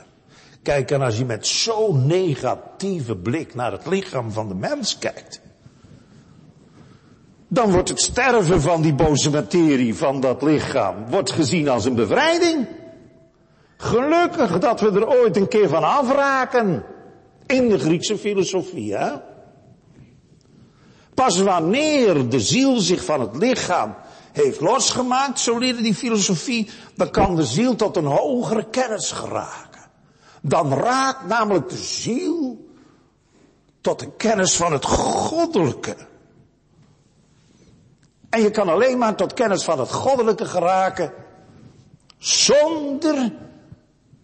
Kijk, 0.61 0.91
en 0.91 1.01
als 1.01 1.17
je 1.17 1.25
met 1.25 1.47
zo'n 1.47 2.07
negatieve 2.07 3.15
blik 3.15 3.55
naar 3.55 3.71
het 3.71 3.85
lichaam 3.85 4.31
van 4.31 4.47
de 4.47 4.55
mens 4.55 4.97
kijkt, 4.97 5.41
dan 7.47 7.71
wordt 7.71 7.89
het 7.89 8.01
sterven 8.01 8.61
van 8.61 8.81
die 8.81 8.93
boze 8.93 9.29
materie 9.29 9.95
van 9.95 10.21
dat 10.21 10.41
lichaam, 10.41 10.95
wordt 11.09 11.31
gezien 11.31 11.69
als 11.69 11.85
een 11.85 11.95
bevrijding. 11.95 12.67
Gelukkig 13.77 14.59
dat 14.59 14.79
we 14.79 14.91
er 14.91 15.07
ooit 15.07 15.37
een 15.37 15.47
keer 15.47 15.69
van 15.69 15.83
afraken. 15.83 16.83
In 17.45 17.69
de 17.69 17.79
Griekse 17.79 18.17
filosofie, 18.17 18.95
hè? 18.95 19.11
Pas 21.13 21.41
wanneer 21.41 22.29
de 22.29 22.39
ziel 22.39 22.79
zich 22.79 23.05
van 23.05 23.21
het 23.21 23.35
lichaam 23.35 23.95
heeft 24.33 24.59
losgemaakt, 24.59 25.39
zo 25.39 25.57
leerde 25.57 25.81
die 25.81 25.95
filosofie, 25.95 26.69
dan 26.95 27.09
kan 27.09 27.35
de 27.35 27.43
ziel 27.45 27.75
tot 27.75 27.97
een 27.97 28.05
hogere 28.05 28.69
kennis 28.69 29.11
geraken. 29.11 29.81
Dan 30.41 30.73
raakt 30.73 31.27
namelijk 31.27 31.69
de 31.69 31.77
ziel 31.77 32.67
tot 33.81 33.99
de 33.99 34.11
kennis 34.17 34.55
van 34.55 34.71
het 34.73 34.85
goddelijke. 34.85 35.95
En 38.29 38.41
je 38.41 38.51
kan 38.51 38.69
alleen 38.69 38.97
maar 38.97 39.15
tot 39.15 39.33
kennis 39.33 39.63
van 39.63 39.79
het 39.79 39.91
goddelijke 39.91 40.45
geraken 40.45 41.13
zonder 42.17 43.31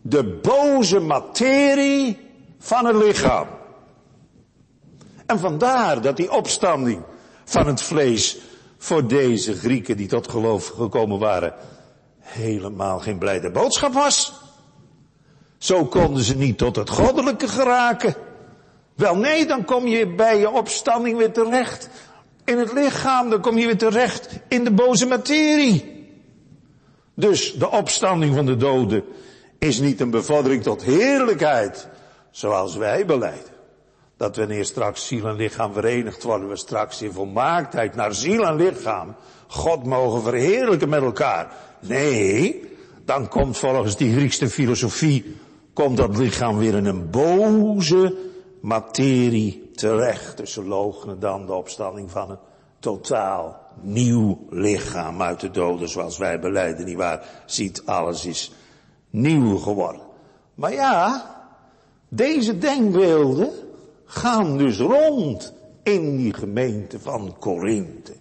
de 0.01 0.23
boze 0.41 0.99
materie 0.99 2.29
van 2.59 2.85
het 2.85 2.95
lichaam. 2.95 3.47
En 5.25 5.39
vandaar 5.39 6.01
dat 6.01 6.17
die 6.17 6.31
opstanding 6.31 7.03
van 7.45 7.67
het 7.67 7.81
vlees 7.81 8.37
voor 8.81 9.07
deze 9.07 9.55
Grieken 9.55 9.97
die 9.97 10.07
tot 10.07 10.29
geloof 10.29 10.67
gekomen 10.67 11.19
waren 11.19 11.53
helemaal 12.19 12.99
geen 12.99 13.17
blijde 13.17 13.51
boodschap 13.51 13.93
was. 13.93 14.33
Zo 15.57 15.85
konden 15.85 16.23
ze 16.23 16.35
niet 16.35 16.57
tot 16.57 16.75
het 16.75 16.89
goddelijke 16.89 17.47
geraken. 17.47 18.15
Wel 18.95 19.15
nee, 19.15 19.45
dan 19.45 19.65
kom 19.65 19.87
je 19.87 20.07
bij 20.07 20.39
je 20.39 20.49
opstanding 20.49 21.17
weer 21.17 21.31
terecht 21.31 21.89
in 22.45 22.57
het 22.57 22.73
lichaam, 22.73 23.29
dan 23.29 23.41
kom 23.41 23.57
je 23.57 23.65
weer 23.65 23.77
terecht 23.77 24.39
in 24.47 24.63
de 24.63 24.71
boze 24.71 25.05
materie. 25.05 26.07
Dus 27.15 27.53
de 27.53 27.69
opstanding 27.69 28.35
van 28.35 28.45
de 28.45 28.55
doden 28.55 29.03
is 29.57 29.79
niet 29.79 29.99
een 29.99 30.09
bevordering 30.09 30.63
tot 30.63 30.83
heerlijkheid, 30.83 31.87
zoals 32.31 32.75
wij 32.75 33.05
beleiden. 33.05 33.58
Dat 34.19 34.35
wanneer 34.35 34.65
straks 34.65 35.07
ziel 35.07 35.27
en 35.27 35.35
lichaam 35.35 35.73
verenigd 35.73 36.23
worden, 36.23 36.49
we 36.49 36.55
straks 36.55 37.01
in 37.01 37.11
volmaaktheid 37.11 37.95
naar 37.95 38.13
ziel 38.13 38.45
en 38.45 38.55
lichaam 38.55 39.15
God 39.47 39.85
mogen 39.85 40.21
verheerlijken 40.21 40.89
met 40.89 41.01
elkaar. 41.01 41.53
Nee, 41.79 42.63
dan 43.05 43.27
komt 43.27 43.57
volgens 43.57 43.95
die 43.95 44.15
Griekse 44.15 44.49
filosofie, 44.49 45.35
komt 45.73 45.97
dat 45.97 46.17
lichaam 46.17 46.57
weer 46.57 46.75
in 46.75 46.85
een 46.85 47.09
boze 47.09 48.15
materie 48.61 49.69
terecht. 49.73 50.37
Dus 50.37 50.53
ze 50.53 50.63
logenen 50.63 51.19
dan 51.19 51.45
de 51.45 51.53
opstanding 51.53 52.11
van 52.11 52.29
een 52.29 52.39
totaal 52.79 53.59
nieuw 53.81 54.45
lichaam 54.49 55.21
uit 55.21 55.39
de 55.39 55.51
doden, 55.51 55.89
zoals 55.89 56.17
wij 56.17 56.39
beleiden, 56.39 56.85
nietwaar? 56.85 57.23
Ziet, 57.45 57.81
alles 57.85 58.25
is 58.25 58.51
nieuw 59.09 59.57
geworden. 59.57 60.01
Maar 60.55 60.73
ja, 60.73 61.25
deze 62.09 62.57
denkbeelden 62.57 63.58
gaan 64.11 64.57
dus 64.57 64.77
rond 64.77 65.53
in 65.83 66.17
die 66.17 66.33
gemeente 66.33 66.99
van 66.99 67.35
Korinthe. 67.39 68.13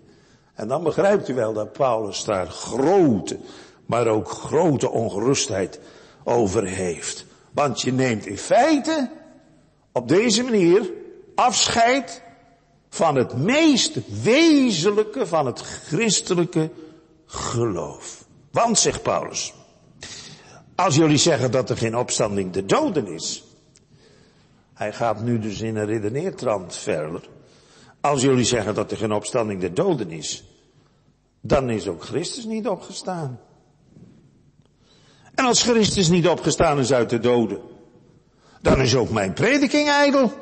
En 0.54 0.68
dan 0.68 0.82
begrijpt 0.82 1.28
u 1.28 1.34
wel 1.34 1.52
dat 1.52 1.72
Paulus 1.72 2.24
daar 2.24 2.46
grote, 2.46 3.38
maar 3.86 4.06
ook 4.06 4.28
grote 4.28 4.90
ongerustheid 4.90 5.80
over 6.24 6.66
heeft. 6.66 7.24
Want 7.52 7.80
je 7.80 7.92
neemt 7.92 8.26
in 8.26 8.38
feite 8.38 9.10
op 9.92 10.08
deze 10.08 10.42
manier 10.42 10.90
afscheid 11.34 12.22
van 12.88 13.16
het 13.16 13.36
meest 13.36 13.98
wezenlijke 14.22 15.26
van 15.26 15.46
het 15.46 15.60
christelijke 15.60 16.70
geloof. 17.26 18.24
Want, 18.50 18.78
zegt 18.78 19.02
Paulus, 19.02 19.54
als 20.74 20.96
jullie 20.96 21.16
zeggen 21.16 21.50
dat 21.50 21.70
er 21.70 21.76
geen 21.76 21.96
opstanding 21.96 22.52
de 22.52 22.66
doden 22.66 23.06
is, 23.06 23.47
hij 24.78 24.92
gaat 24.92 25.20
nu 25.20 25.38
dus 25.38 25.60
in 25.60 25.76
een 25.76 25.86
redeneertrand 25.86 26.76
verder. 26.76 27.28
Als 28.00 28.22
jullie 28.22 28.44
zeggen 28.44 28.74
dat 28.74 28.90
er 28.90 28.96
geen 28.96 29.12
opstanding 29.12 29.60
de 29.60 29.72
doden 29.72 30.10
is, 30.10 30.44
dan 31.40 31.70
is 31.70 31.88
ook 31.88 32.04
Christus 32.04 32.44
niet 32.44 32.68
opgestaan. 32.68 33.40
En 35.34 35.44
als 35.44 35.62
Christus 35.62 36.08
niet 36.08 36.28
opgestaan 36.28 36.78
is 36.78 36.92
uit 36.92 37.10
de 37.10 37.18
doden, 37.18 37.60
dan 38.60 38.80
is 38.80 38.94
ook 38.94 39.10
mijn 39.10 39.32
prediking 39.32 39.88
ijdel. 39.88 40.32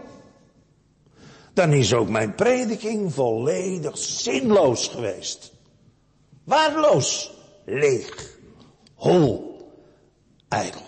Dan 1.53 1.73
is 1.73 1.95
ook 1.95 2.09
mijn 2.09 2.35
prediking 2.35 3.15
volledig 3.15 3.99
zinloos 3.99 4.89
geweest. 4.89 5.53
Waardeloos, 6.45 7.33
leeg, 7.65 8.39
hol, 8.95 9.57
ijdel. 10.49 10.83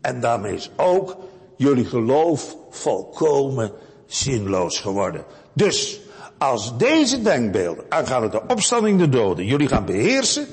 En 0.00 0.20
daarmee 0.20 0.54
is 0.54 0.70
ook 0.76 1.16
jullie 1.60 1.84
geloof 1.84 2.56
volkomen 2.70 3.72
zinloos 4.06 4.80
geworden. 4.80 5.24
Dus, 5.52 6.00
als 6.38 6.76
deze 6.76 7.22
denkbeelden 7.22 7.84
aangaande 7.88 8.28
de 8.28 8.42
opstanding 8.48 8.98
der 8.98 9.10
doden 9.10 9.44
jullie 9.44 9.68
gaan 9.68 9.84
beheersen, 9.84 10.46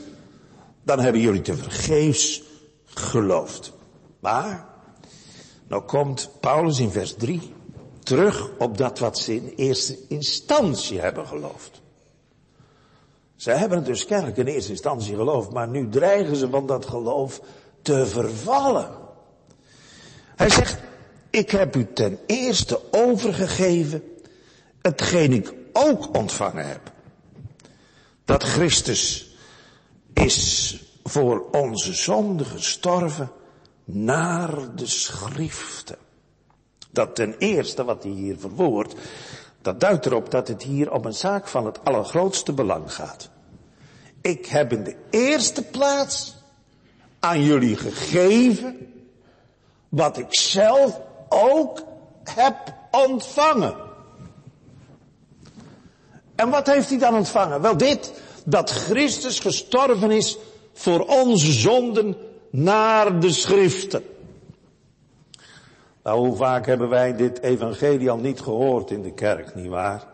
dan 0.83 0.99
hebben 0.99 1.21
jullie 1.21 1.41
te 1.41 1.55
vergeefs 1.55 2.43
geloofd. 2.85 3.73
Maar, 4.19 4.67
nou 5.67 5.83
komt 5.83 6.29
Paulus 6.39 6.79
in 6.79 6.91
vers 6.91 7.13
3 7.13 7.53
terug 7.99 8.49
op 8.57 8.77
dat 8.77 8.99
wat 8.99 9.19
ze 9.19 9.35
in 9.35 9.53
eerste 9.55 9.97
instantie 10.07 10.99
hebben 10.99 11.27
geloofd. 11.27 11.81
Ze 13.35 13.51
hebben 13.51 13.77
het 13.77 13.87
dus 13.87 14.05
kennelijk 14.05 14.37
in 14.37 14.45
eerste 14.45 14.71
instantie 14.71 15.15
geloofd, 15.15 15.51
maar 15.51 15.67
nu 15.67 15.89
dreigen 15.89 16.35
ze 16.35 16.49
van 16.49 16.65
dat 16.65 16.85
geloof 16.85 17.41
te 17.81 18.05
vervallen. 18.05 18.89
Hij 20.35 20.49
zegt, 20.49 20.85
Ik 21.37 21.51
heb 21.51 21.75
u 21.75 21.87
ten 21.93 22.19
eerste 22.25 22.81
overgegeven 22.91 24.03
hetgeen 24.81 25.33
ik 25.33 25.53
ook 25.73 26.15
ontvangen 26.15 26.67
heb. 26.67 26.91
Dat 28.25 28.43
Christus 28.43 29.31
is 30.13 30.75
voor 31.03 31.45
onze 31.51 31.93
zonde 31.93 32.45
gestorven 32.45 33.31
naar 33.85 34.75
de 34.75 34.85
schriften. 34.85 35.97
Dat 36.91 37.15
ten 37.15 37.35
eerste 37.37 37.83
wat 37.83 38.03
hij 38.03 38.11
hier 38.11 38.39
verwoordt, 38.39 38.95
dat 39.61 39.79
duidt 39.79 40.05
erop 40.05 40.31
dat 40.31 40.47
het 40.47 40.63
hier 40.63 40.91
om 40.91 41.05
een 41.05 41.13
zaak 41.13 41.47
van 41.47 41.65
het 41.65 41.85
allergrootste 41.85 42.53
belang 42.53 42.93
gaat. 42.93 43.29
Ik 44.21 44.45
heb 44.45 44.71
in 44.71 44.83
de 44.83 44.95
eerste 45.09 45.63
plaats 45.63 46.35
aan 47.19 47.43
jullie 47.43 47.75
gegeven 47.75 48.93
wat 49.89 50.17
ik 50.17 50.35
zelf 50.35 51.05
ook 51.29 51.83
heb 52.23 52.55
ontvangen. 52.91 53.75
En 56.35 56.49
wat 56.49 56.67
heeft 56.67 56.89
hij 56.89 56.97
dan 56.97 57.15
ontvangen? 57.15 57.61
Wel 57.61 57.77
dit, 57.77 58.13
dat 58.45 58.71
Christus 58.71 59.39
gestorven 59.39 60.11
is 60.11 60.37
voor 60.73 61.05
onze 61.05 61.51
zonden 61.51 62.15
naar 62.49 63.19
de 63.19 63.31
schriften. 63.31 64.03
Nou, 66.03 66.27
hoe 66.27 66.35
vaak 66.35 66.65
hebben 66.65 66.89
wij 66.89 67.15
dit 67.15 67.39
evangelie 67.39 68.09
al 68.09 68.17
niet 68.17 68.41
gehoord 68.41 68.91
in 68.91 69.01
de 69.01 69.13
kerk, 69.13 69.55
nietwaar? 69.55 70.07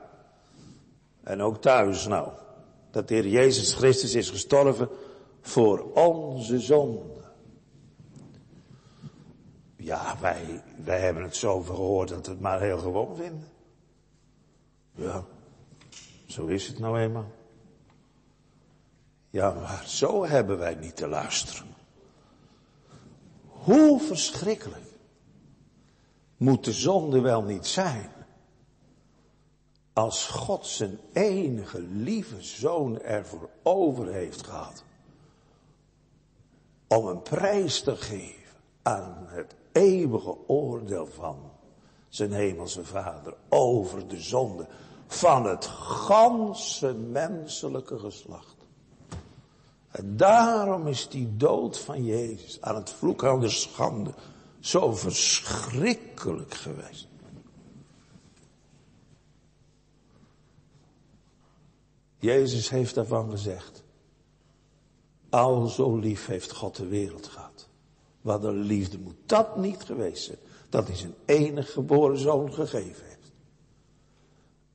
En 1.23 1.41
ook 1.41 1.61
thuis 1.61 2.07
nou. 2.07 2.29
Dat 2.91 3.07
de 3.07 3.13
Heer 3.13 3.27
Jezus 3.27 3.73
Christus 3.73 4.15
is 4.15 4.29
gestorven 4.29 4.89
voor 5.41 5.85
onze 5.93 6.59
zonden. 6.59 7.22
Ja, 9.83 10.17
wij, 10.19 10.63
wij 10.83 10.99
hebben 10.99 11.23
het 11.23 11.35
zoveel 11.35 11.75
gehoord 11.75 12.09
dat 12.09 12.25
we 12.25 12.31
het 12.31 12.41
maar 12.41 12.61
heel 12.61 12.77
gewoon 12.77 13.15
vinden. 13.15 13.47
Ja, 14.91 15.23
zo 16.25 16.45
is 16.45 16.67
het 16.67 16.79
nou 16.79 16.99
eenmaal. 16.99 17.31
Ja, 19.29 19.53
maar 19.53 19.83
zo 19.85 20.25
hebben 20.25 20.57
wij 20.57 20.75
niet 20.75 20.95
te 20.95 21.07
luisteren. 21.07 21.75
Hoe 23.47 23.99
verschrikkelijk 23.99 24.85
moet 26.37 26.65
de 26.65 26.73
zonde 26.73 27.21
wel 27.21 27.43
niet 27.43 27.67
zijn 27.67 28.11
als 29.93 30.27
God 30.27 30.65
zijn 30.65 30.99
enige 31.13 31.81
lieve 31.81 32.41
zoon 32.41 32.99
ervoor 33.01 33.49
over 33.63 34.07
heeft 34.07 34.45
gehad 34.45 34.83
om 36.87 37.07
een 37.07 37.21
prijs 37.21 37.81
te 37.81 37.95
geven 37.95 38.51
aan 38.81 39.25
het 39.27 39.55
eeuwige 39.73 40.37
oordeel 40.47 41.05
van 41.05 41.37
zijn 42.09 42.31
hemelse 42.31 42.85
vader 42.85 43.33
over 43.49 44.07
de 44.07 44.21
zonde 44.21 44.67
van 45.07 45.45
het 45.45 45.65
ganse 45.65 46.93
menselijke 46.93 47.99
geslacht. 47.99 48.55
En 49.91 50.17
daarom 50.17 50.87
is 50.87 51.09
die 51.09 51.37
dood 51.37 51.79
van 51.79 52.03
Jezus 52.03 52.61
aan 52.61 52.75
het 52.75 52.89
vloek 52.89 53.23
aan 53.23 53.39
de 53.39 53.49
schande 53.49 54.13
zo 54.59 54.93
verschrikkelijk 54.93 56.53
geweest. 56.53 57.07
Jezus 62.19 62.69
heeft 62.69 62.95
daarvan 62.95 63.29
gezegd. 63.29 63.83
Al 65.29 65.67
zo 65.67 65.95
lief 65.95 66.25
heeft 66.25 66.51
God 66.51 66.75
de 66.75 66.87
wereld 66.87 67.27
gehad. 67.27 67.42
Wat 68.23 68.43
een 68.43 68.61
liefde 68.61 68.99
moet 68.99 69.15
dat 69.25 69.57
niet 69.57 69.83
geweest 69.83 70.23
zijn. 70.23 70.37
Dat 70.69 70.87
hij 70.87 70.95
zijn 70.95 71.13
enige 71.25 71.71
geboren 71.71 72.17
zoon 72.17 72.53
gegeven 72.53 73.05
heeft. 73.05 73.31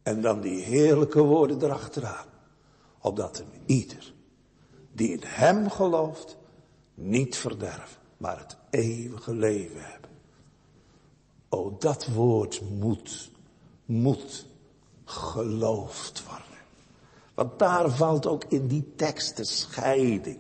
En 0.02 0.20
dan 0.20 0.40
die 0.40 0.62
heerlijke 0.62 1.22
woorden 1.22 1.62
erachteraan. 1.62 2.26
Opdat 2.98 3.38
een 3.38 3.62
ieder 3.66 4.12
die 4.92 5.12
in 5.12 5.22
hem 5.24 5.70
gelooft 5.70 6.37
niet 6.94 7.37
verderven, 7.37 8.00
maar 8.16 8.38
het 8.38 8.56
eeuwige 8.70 9.34
leven 9.34 9.82
hebben. 9.82 10.11
O, 11.48 11.76
dat 11.78 12.06
woord 12.06 12.61
moet, 12.78 13.30
moet 13.84 14.46
geloofd 15.04 16.24
worden. 16.24 16.44
Want 17.34 17.58
daar 17.58 17.90
valt 17.90 18.26
ook 18.26 18.44
in 18.44 18.66
die 18.66 18.92
tekst 18.96 19.37
de 19.37 19.44
scheiding. 19.44 20.38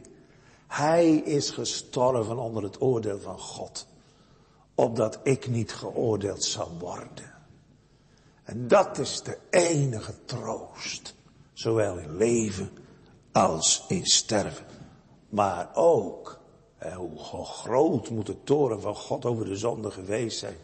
Hij 0.68 1.14
is 1.14 1.50
gestorven 1.50 2.38
onder 2.38 2.62
het 2.62 2.80
oordeel 2.80 3.18
van 3.18 3.38
God. 3.38 3.86
Opdat 4.74 5.18
ik 5.22 5.48
niet 5.48 5.72
geoordeeld 5.72 6.44
zou 6.44 6.68
worden. 6.78 7.34
En 8.42 8.68
dat 8.68 8.98
is 8.98 9.22
de 9.22 9.38
enige 9.50 10.14
troost. 10.24 11.14
Zowel 11.52 11.98
in 11.98 12.16
leven 12.16 12.70
als 13.32 13.84
in 13.88 14.06
sterven. 14.06 14.66
Maar 15.28 15.68
ook, 15.74 16.40
hoe 16.96 17.44
groot 17.44 18.10
moet 18.10 18.26
de 18.26 18.42
toren 18.44 18.80
van 18.80 18.94
God 18.94 19.24
over 19.24 19.44
de 19.44 19.56
zonde 19.56 19.90
geweest 19.90 20.38
zijn. 20.38 20.56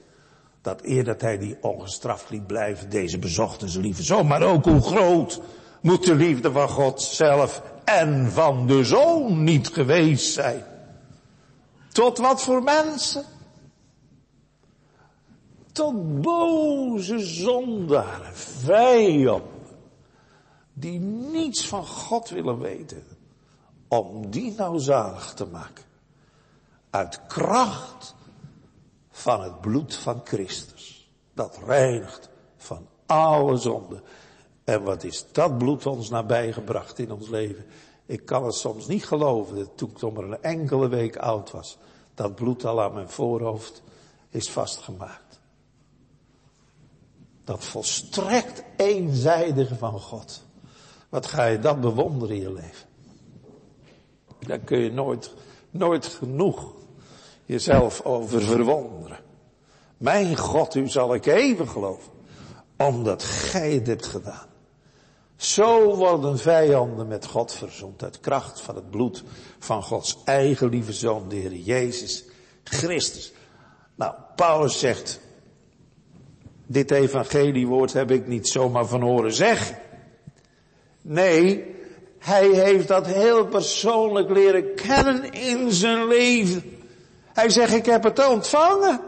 Dat 0.62 0.82
eer 0.82 1.04
dat 1.04 1.20
hij 1.20 1.38
die 1.38 1.56
ongestraft 1.60 2.30
liet 2.30 2.46
blijven, 2.46 2.90
deze 2.90 3.18
bezochten 3.18 3.68
zijn 3.68 3.84
lieve 3.84 4.02
zoon. 4.02 4.26
Maar 4.26 4.42
ook 4.42 4.64
hoe 4.64 4.80
groot 4.80 5.40
moet 5.80 6.04
de 6.04 6.14
liefde 6.14 6.52
van 6.52 6.68
God 6.68 7.02
zelf 7.02 7.62
en 7.84 8.30
van 8.30 8.66
de 8.66 8.84
zoon 8.84 9.44
niet 9.44 9.68
geweest 9.68 10.32
zijn. 10.32 10.64
Tot 11.92 12.18
wat 12.18 12.42
voor 12.42 12.62
mensen? 12.62 13.24
Tot 15.72 16.20
boze 16.20 17.18
zondaren, 17.18 18.36
vijanden, 18.36 19.48
die 20.72 20.98
niets 20.98 21.66
van 21.66 21.86
God 21.86 22.28
willen 22.28 22.58
weten, 22.58 23.04
om 23.88 24.30
die 24.30 24.54
nou 24.56 24.80
te 25.34 25.46
maken. 25.46 25.84
Uit 26.90 27.20
kracht 27.26 28.14
van 29.10 29.42
het 29.42 29.60
bloed 29.60 29.94
van 29.94 30.20
Christus. 30.24 31.10
Dat 31.32 31.58
reinigt 31.66 32.28
van 32.56 32.86
alle 33.06 33.56
zonden. 33.56 34.02
En 34.64 34.82
wat 34.82 35.04
is 35.04 35.26
dat 35.32 35.58
bloed 35.58 35.86
ons 35.86 36.10
nabijgebracht 36.10 36.98
in 36.98 37.12
ons 37.12 37.28
leven? 37.28 37.64
Ik 38.06 38.26
kan 38.26 38.44
het 38.44 38.54
soms 38.54 38.86
niet 38.86 39.04
geloven 39.06 39.56
dat 39.56 39.70
toen 39.74 39.90
ik 39.90 40.00
nog 40.00 40.12
maar 40.12 40.24
een 40.24 40.42
enkele 40.42 40.88
week 40.88 41.16
oud 41.16 41.50
was, 41.50 41.78
dat 42.14 42.34
bloed 42.34 42.64
al 42.64 42.82
aan 42.82 42.94
mijn 42.94 43.08
voorhoofd 43.08 43.82
is 44.30 44.50
vastgemaakt. 44.50 45.40
Dat 47.44 47.64
volstrekt 47.64 48.62
eenzijdige 48.76 49.76
van 49.76 50.00
God. 50.00 50.42
Wat 51.08 51.26
ga 51.26 51.44
je 51.44 51.58
dat 51.58 51.80
bewonderen 51.80 52.36
in 52.36 52.42
je 52.42 52.52
leven? 52.52 52.88
Daar 54.38 54.58
kun 54.58 54.78
je 54.78 54.92
nooit, 54.92 55.34
nooit 55.70 56.06
genoeg 56.06 56.72
jezelf 57.44 58.02
over 58.02 58.42
verwonderen. 58.42 59.18
Mijn 59.96 60.36
God, 60.36 60.74
u 60.74 60.88
zal 60.88 61.14
ik 61.14 61.26
even 61.26 61.68
geloven. 61.68 62.12
Omdat 62.76 63.22
gij 63.22 63.72
het 63.72 63.86
hebt 63.86 64.06
gedaan. 64.06 64.52
Zo 65.36 65.94
worden 65.96 66.38
vijanden 66.38 67.08
met 67.08 67.26
God 67.26 67.52
verzoend 67.52 68.02
uit 68.02 68.20
kracht 68.20 68.60
van 68.60 68.74
het 68.74 68.90
bloed 68.90 69.24
van 69.58 69.82
Gods 69.82 70.18
eigen 70.24 70.68
lieve 70.68 70.92
zoon, 70.92 71.28
de 71.28 71.36
Heer 71.36 71.54
Jezus 71.54 72.24
Christus. 72.64 73.32
Nou, 73.94 74.14
Paulus 74.36 74.78
zegt, 74.78 75.20
dit 76.66 76.90
evangeliewoord 76.90 77.92
heb 77.92 78.10
ik 78.10 78.26
niet 78.26 78.48
zomaar 78.48 78.86
van 78.86 79.02
horen 79.02 79.32
zeggen. 79.32 79.78
Nee, 81.02 81.74
hij 82.18 82.48
heeft 82.48 82.88
dat 82.88 83.06
heel 83.06 83.46
persoonlijk 83.46 84.30
leren 84.30 84.74
kennen 84.74 85.32
in 85.32 85.72
zijn 85.72 86.06
leven. 86.06 86.78
Hij 87.32 87.50
zegt, 87.50 87.74
ik 87.74 87.86
heb 87.86 88.02
het 88.02 88.28
ontvangen. 88.28 89.00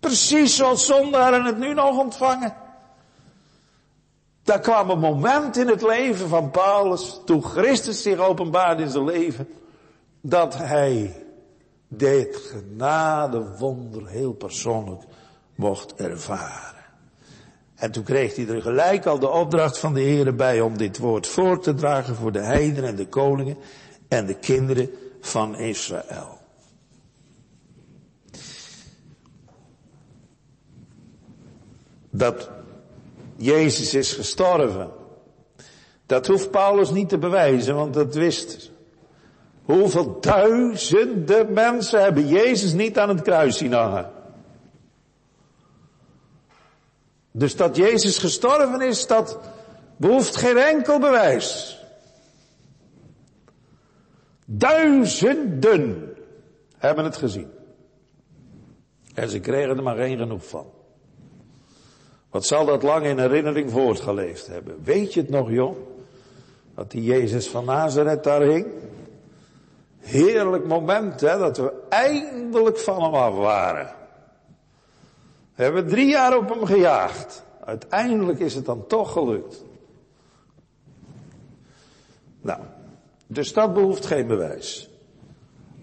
Precies 0.00 0.56
zoals 0.56 0.86
zondaren 0.86 1.44
het 1.44 1.58
nu 1.58 1.74
nog 1.74 1.98
ontvangen. 1.98 2.63
Daar 4.44 4.60
kwam 4.60 4.90
een 4.90 4.98
moment 4.98 5.56
in 5.56 5.68
het 5.68 5.82
leven 5.82 6.28
van 6.28 6.50
Paulus, 6.50 7.20
toen 7.24 7.44
Christus 7.44 8.02
zich 8.02 8.18
openbaarde 8.18 8.82
in 8.82 8.90
zijn 8.90 9.04
leven, 9.04 9.48
dat 10.20 10.56
hij 10.56 11.24
dit 11.88 12.36
genadewonder 12.36 14.08
heel 14.08 14.32
persoonlijk 14.32 15.02
mocht 15.54 15.94
ervaren. 15.94 16.84
En 17.74 17.90
toen 17.90 18.02
kreeg 18.02 18.36
hij 18.36 18.48
er 18.48 18.62
gelijk 18.62 19.06
al 19.06 19.18
de 19.18 19.28
opdracht 19.28 19.78
van 19.78 19.94
de 19.94 20.00
Heer 20.00 20.34
bij 20.34 20.60
om 20.60 20.78
dit 20.78 20.98
woord 20.98 21.26
voor 21.26 21.60
te 21.60 21.74
dragen 21.74 22.14
voor 22.14 22.32
de 22.32 22.42
heidenen 22.42 22.90
en 22.90 22.96
de 22.96 23.08
koningen 23.08 23.56
en 24.08 24.26
de 24.26 24.34
kinderen 24.34 24.90
van 25.20 25.56
Israël. 25.56 26.38
Dat 32.10 32.50
Jezus 33.44 33.94
is 33.94 34.12
gestorven. 34.12 34.90
Dat 36.06 36.26
hoeft 36.26 36.50
Paulus 36.50 36.90
niet 36.90 37.08
te 37.08 37.18
bewijzen, 37.18 37.74
want 37.74 37.94
dat 37.94 38.14
wist. 38.14 38.70
Hoeveel 39.62 40.20
duizenden 40.20 41.52
mensen 41.52 42.02
hebben 42.02 42.28
Jezus 42.28 42.72
niet 42.72 42.98
aan 42.98 43.08
het 43.08 43.22
kruis 43.22 43.56
zien 43.56 43.72
hangen? 43.72 44.10
Dus 47.30 47.56
dat 47.56 47.76
Jezus 47.76 48.18
gestorven 48.18 48.80
is, 48.80 49.06
dat 49.06 49.38
behoeft 49.96 50.36
geen 50.36 50.56
enkel 50.56 50.98
bewijs. 50.98 51.78
Duizenden 54.44 56.14
hebben 56.76 57.04
het 57.04 57.16
gezien. 57.16 57.50
En 59.14 59.28
ze 59.28 59.40
kregen 59.40 59.76
er 59.76 59.82
maar 59.82 59.96
geen 59.96 60.18
genoeg 60.18 60.46
van. 60.48 60.66
Wat 62.34 62.46
zal 62.46 62.64
dat 62.64 62.82
lang 62.82 63.06
in 63.06 63.18
herinnering 63.18 63.70
voortgeleefd 63.70 64.46
hebben? 64.46 64.84
Weet 64.84 65.14
je 65.14 65.20
het 65.20 65.30
nog, 65.30 65.50
joh? 65.50 65.76
Dat 66.74 66.90
die 66.90 67.02
Jezus 67.02 67.48
van 67.48 67.64
Nazareth 67.64 68.24
daar 68.24 68.40
hing? 68.40 68.66
Heerlijk 69.98 70.66
moment, 70.66 71.20
hè, 71.20 71.38
dat 71.38 71.56
we 71.56 71.72
eindelijk 71.88 72.78
van 72.78 73.02
hem 73.02 73.14
af 73.14 73.34
waren. 73.34 73.94
We 75.54 75.62
hebben 75.62 75.88
drie 75.88 76.08
jaar 76.08 76.36
op 76.36 76.48
hem 76.48 76.64
gejaagd. 76.64 77.44
Uiteindelijk 77.64 78.38
is 78.38 78.54
het 78.54 78.64
dan 78.64 78.86
toch 78.86 79.12
gelukt. 79.12 79.64
Nou, 82.40 82.60
dus 83.26 83.52
dat 83.52 83.74
behoeft 83.74 84.06
geen 84.06 84.26
bewijs. 84.26 84.90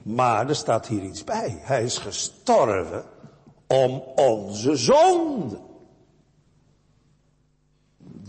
Maar 0.03 0.49
er 0.49 0.55
staat 0.55 0.87
hier 0.87 1.03
iets 1.03 1.23
bij. 1.23 1.57
Hij 1.61 1.83
is 1.83 1.97
gestorven 1.97 3.03
om 3.67 4.03
onze 4.15 4.75
zonde. 4.75 5.69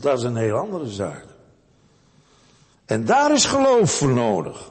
Dat 0.03 0.19
is 0.19 0.25
een 0.25 0.37
heel 0.37 0.57
andere 0.57 0.91
zaak. 0.91 1.25
En 2.85 3.05
daar 3.05 3.33
is 3.33 3.45
geloof 3.45 3.91
voor 3.91 4.09
nodig. 4.09 4.71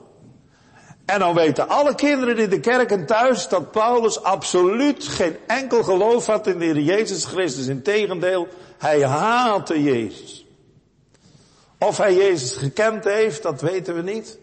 En 1.06 1.20
dan 1.20 1.36
weten 1.36 1.70
alle 1.70 1.96
kinderen 1.96 2.38
in 2.38 2.50
de 2.50 2.60
kerk 2.60 2.92
en 2.92 3.06
thuis 3.06 3.48
dat 3.48 3.72
Paulus 3.72 4.24
absoluut 4.24 5.08
geen 5.08 5.38
enkel 5.48 5.84
geloof 5.84 6.26
had 6.26 6.48
in 6.48 6.58
de 6.60 6.66
Heer 6.66 6.80
Jezus 6.80 7.26
Christus. 7.26 7.68
Integendeel, 7.68 8.48
hij 8.78 9.04
haatte 9.04 9.84
Jezus. 9.84 10.46
Of 11.80 11.98
hij 11.98 12.16
Jezus 12.16 12.56
gekend 12.56 13.04
heeft, 13.04 13.44
dat 13.44 13.62
weten 13.62 13.96
we 13.96 14.02
niet. 14.02 14.38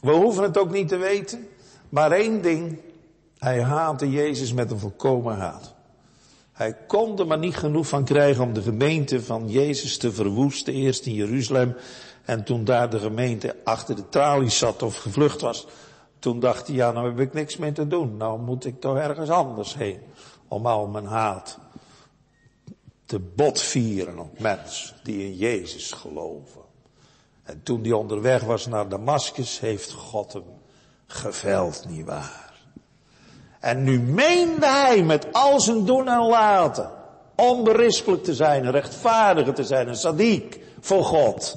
We 0.00 0.12
hoeven 0.12 0.42
het 0.42 0.58
ook 0.58 0.70
niet 0.70 0.88
te 0.88 0.96
weten. 0.96 1.48
Maar 1.88 2.12
één 2.12 2.42
ding, 2.42 2.78
hij 3.38 3.62
haatte 3.62 4.10
Jezus 4.10 4.52
met 4.52 4.70
een 4.70 4.78
volkomen 4.78 5.38
haat. 5.38 5.75
Hij 6.56 6.76
kon 6.86 7.18
er 7.18 7.26
maar 7.26 7.38
niet 7.38 7.56
genoeg 7.56 7.88
van 7.88 8.04
krijgen 8.04 8.44
om 8.44 8.52
de 8.52 8.62
gemeente 8.62 9.22
van 9.22 9.48
Jezus 9.48 9.98
te 9.98 10.12
verwoesten, 10.12 10.74
eerst 10.74 11.06
in 11.06 11.14
Jeruzalem. 11.14 11.76
En 12.24 12.44
toen 12.44 12.64
daar 12.64 12.90
de 12.90 12.98
gemeente 12.98 13.56
achter 13.64 13.96
de 13.96 14.08
tralies 14.08 14.58
zat 14.58 14.82
of 14.82 14.96
gevlucht 14.96 15.40
was, 15.40 15.66
toen 16.18 16.40
dacht 16.40 16.66
hij, 16.66 16.76
ja, 16.76 16.90
nou 16.92 17.08
heb 17.08 17.20
ik 17.20 17.32
niks 17.32 17.56
meer 17.56 17.72
te 17.72 17.86
doen. 17.86 18.16
Nou 18.16 18.40
moet 18.40 18.64
ik 18.64 18.80
toch 18.80 18.96
ergens 18.96 19.30
anders 19.30 19.74
heen. 19.74 20.00
Om 20.48 20.66
al 20.66 20.86
mijn 20.86 21.06
haat 21.06 21.58
te 23.04 23.18
botvieren 23.18 24.18
op 24.18 24.40
mensen 24.40 24.96
die 25.02 25.24
in 25.24 25.36
Jezus 25.36 25.92
geloven. 25.92 26.62
En 27.42 27.62
toen 27.62 27.82
hij 27.82 27.92
onderweg 27.92 28.42
was 28.42 28.66
naar 28.66 28.88
Damascus, 28.88 29.60
heeft 29.60 29.92
God 29.92 30.32
hem 30.32 30.44
geveld, 31.06 31.84
nietwaar. 31.88 32.55
En 33.60 33.82
nu 33.82 34.00
meende 34.00 34.66
hij 34.66 35.02
met 35.02 35.26
al 35.32 35.60
zijn 35.60 35.84
doen 35.84 36.08
en 36.08 36.26
laten 36.26 36.90
onberispelijk 37.36 38.24
te 38.24 38.34
zijn, 38.34 38.70
rechtvaardiger 38.70 39.54
te 39.54 39.64
zijn, 39.64 39.88
een 39.88 39.96
sadiek 39.96 40.60
voor 40.80 41.04
God. 41.04 41.56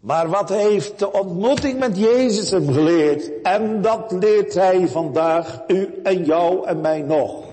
Maar 0.00 0.28
wat 0.28 0.48
heeft 0.48 0.98
de 0.98 1.12
ontmoeting 1.12 1.78
met 1.78 1.98
Jezus 1.98 2.50
hem 2.50 2.72
geleerd? 2.72 3.42
En 3.42 3.82
dat 3.82 4.12
leert 4.12 4.54
hij 4.54 4.88
vandaag 4.88 5.60
u 5.66 6.00
en 6.02 6.24
jou 6.24 6.66
en 6.66 6.80
mij 6.80 7.02
nog. 7.02 7.44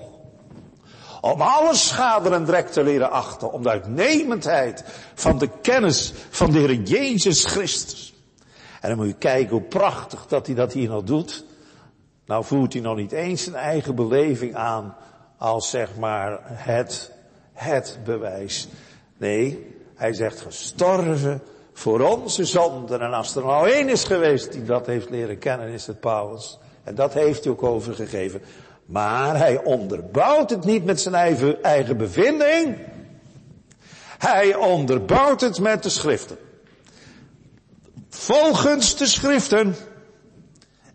Om 1.20 1.40
alle 1.40 1.74
schade 1.74 2.30
en 2.30 2.44
drek 2.44 2.68
te 2.68 2.82
leren 2.82 3.10
achten. 3.10 3.52
Om 3.52 3.62
de 3.62 3.68
uitnemendheid 3.68 4.84
van 5.14 5.38
de 5.38 5.48
kennis 5.62 6.12
van 6.30 6.50
de 6.50 6.58
Heer 6.58 6.74
Jezus 6.74 7.44
Christus. 7.44 8.14
En 8.80 8.88
dan 8.88 8.98
moet 8.98 9.06
je 9.06 9.14
kijken 9.14 9.50
hoe 9.50 9.60
prachtig 9.60 10.26
dat 10.26 10.46
hij 10.46 10.54
dat 10.54 10.72
hier 10.72 10.88
nog 10.88 11.02
doet. 11.02 11.44
Nou 12.26 12.44
voert 12.44 12.72
hij 12.72 12.82
nog 12.82 12.96
niet 12.96 13.12
eens 13.12 13.42
zijn 13.42 13.56
eigen 13.56 13.94
beleving 13.94 14.54
aan 14.54 14.96
als 15.38 15.70
zeg 15.70 15.96
maar 15.96 16.40
het, 16.44 17.12
het 17.52 17.98
bewijs. 18.04 18.68
Nee, 19.16 19.74
hij 19.94 20.12
zegt 20.12 20.40
gestorven 20.40 21.42
voor 21.72 22.00
onze 22.00 22.44
zonden. 22.44 23.00
En 23.00 23.12
als 23.12 23.36
er 23.36 23.44
nou 23.44 23.70
één 23.70 23.88
is 23.88 24.04
geweest 24.04 24.52
die 24.52 24.64
dat 24.64 24.86
heeft 24.86 25.10
leren 25.10 25.38
kennen, 25.38 25.68
is 25.68 25.86
het 25.86 26.00
Paulus. 26.00 26.58
En 26.84 26.94
dat 26.94 27.14
heeft 27.14 27.44
hij 27.44 27.52
ook 27.52 27.62
overgegeven. 27.62 28.42
Maar 28.86 29.36
hij 29.36 29.64
onderbouwt 29.64 30.50
het 30.50 30.64
niet 30.64 30.84
met 30.84 31.00
zijn 31.00 31.14
eigen, 31.14 31.62
eigen 31.62 31.96
bevinding. 31.96 32.78
Hij 34.18 34.54
onderbouwt 34.54 35.40
het 35.40 35.60
met 35.60 35.82
de 35.82 35.88
schriften. 35.88 36.36
Volgens 38.08 38.96
de 38.96 39.06
schriften. 39.06 39.74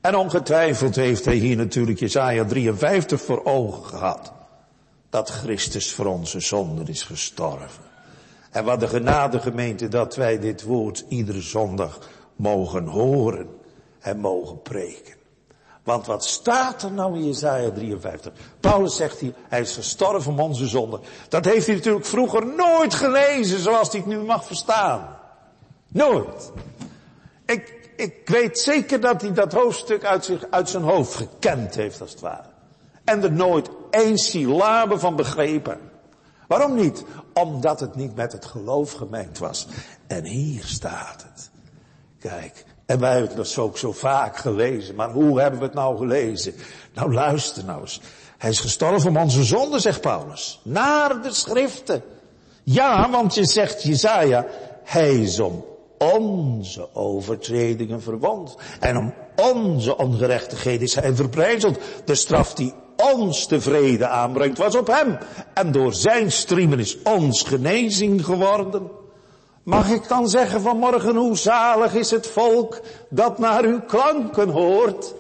En 0.01 0.15
ongetwijfeld 0.15 0.95
heeft 0.95 1.25
hij 1.25 1.35
hier 1.35 1.55
natuurlijk 1.55 1.99
Jesaja 1.99 2.45
53 2.45 3.21
voor 3.21 3.45
ogen 3.45 3.83
gehad. 3.83 4.33
Dat 5.09 5.29
Christus 5.29 5.93
voor 5.93 6.05
onze 6.05 6.39
zonden 6.39 6.87
is 6.87 7.03
gestorven. 7.03 7.83
En 8.51 8.63
wat 8.63 8.79
de 8.79 8.87
genadegemeente 8.87 9.87
dat 9.87 10.15
wij 10.15 10.39
dit 10.39 10.63
woord 10.63 11.05
iedere 11.07 11.41
zondag 11.41 11.99
mogen 12.35 12.85
horen 12.85 13.47
en 13.99 14.19
mogen 14.19 14.61
preken. 14.61 15.17
Want 15.83 16.05
wat 16.05 16.25
staat 16.25 16.83
er 16.83 16.91
nou 16.91 17.15
in 17.15 17.25
Jesaja 17.25 17.71
53? 17.71 18.33
Paulus 18.59 18.95
zegt 18.95 19.19
hier, 19.19 19.33
hij 19.47 19.61
is 19.61 19.75
gestorven 19.75 20.31
om 20.31 20.39
onze 20.39 20.67
zonde. 20.67 20.99
Dat 21.29 21.45
heeft 21.45 21.65
hij 21.65 21.75
natuurlijk 21.75 22.05
vroeger 22.05 22.45
nooit 22.45 22.93
gelezen 22.93 23.59
zoals 23.59 23.91
hij 23.91 23.99
het 23.99 24.09
nu 24.09 24.17
mag 24.17 24.45
verstaan. 24.45 25.17
Nooit. 25.87 26.51
Ik, 27.45 27.78
ik 27.99 28.29
weet 28.29 28.59
zeker 28.59 28.99
dat 28.99 29.21
hij 29.21 29.33
dat 29.33 29.53
hoofdstuk 29.53 30.03
uit, 30.03 30.37
uit 30.49 30.69
zijn 30.69 30.83
hoofd 30.83 31.15
gekend 31.15 31.75
heeft 31.75 32.01
als 32.01 32.11
het 32.11 32.19
ware. 32.19 32.47
En 33.03 33.23
er 33.23 33.31
nooit 33.31 33.69
één 33.89 34.17
syllabe 34.17 34.99
van 34.99 35.15
begrepen. 35.15 35.79
Waarom 36.47 36.75
niet? 36.75 37.03
Omdat 37.33 37.79
het 37.79 37.95
niet 37.95 38.15
met 38.15 38.31
het 38.31 38.45
geloof 38.45 38.91
gemeend 38.91 39.37
was. 39.37 39.67
En 40.07 40.23
hier 40.23 40.63
staat 40.65 41.25
het. 41.31 41.49
Kijk, 42.19 42.65
en 42.85 42.99
wij 42.99 43.11
hebben 43.11 43.37
het 43.37 43.57
ook 43.57 43.77
zo 43.77 43.91
vaak 43.91 44.37
gelezen. 44.37 44.95
Maar 44.95 45.11
hoe 45.11 45.39
hebben 45.41 45.59
we 45.59 45.65
het 45.65 45.75
nou 45.75 45.97
gelezen? 45.97 46.53
Nou 46.93 47.13
luister 47.13 47.65
nou 47.65 47.81
eens. 47.81 48.01
Hij 48.37 48.49
is 48.49 48.59
gestorven 48.59 49.09
om 49.09 49.17
onze 49.17 49.43
zonde, 49.43 49.79
zegt 49.79 50.01
Paulus. 50.01 50.61
Naar 50.63 51.21
de 51.21 51.33
schriften. 51.33 52.03
Ja, 52.63 53.09
want 53.09 53.35
je 53.35 53.45
zegt 53.45 53.83
Jezaja, 53.83 54.45
hij 54.83 55.15
is 55.15 55.39
om 55.39 55.65
onze 55.99 56.87
overtredingen 56.93 58.01
verwond. 58.01 58.55
En 58.79 58.97
om 58.97 59.13
onze 59.35 59.97
ongerechtigheden 59.97 60.81
is 60.81 60.95
hij 60.95 61.13
verprijzeld. 61.13 61.79
De 62.05 62.15
straf 62.15 62.53
die 62.53 62.73
ons 63.15 63.45
tevreden 63.45 64.09
aanbrengt 64.09 64.57
was 64.57 64.75
op 64.75 64.87
hem. 64.87 65.17
En 65.53 65.71
door 65.71 65.93
zijn 65.93 66.31
striemen 66.31 66.79
is 66.79 66.97
ons 67.03 67.43
genezing 67.43 68.25
geworden. 68.25 68.89
Mag 69.63 69.89
ik 69.89 70.07
dan 70.07 70.29
zeggen 70.29 70.61
vanmorgen 70.61 71.15
hoe 71.15 71.37
zalig 71.37 71.93
is 71.93 72.11
het 72.11 72.27
volk 72.27 72.79
dat 73.09 73.39
naar 73.39 73.63
uw 73.63 73.81
klanken 73.81 74.49
hoort? 74.49 75.13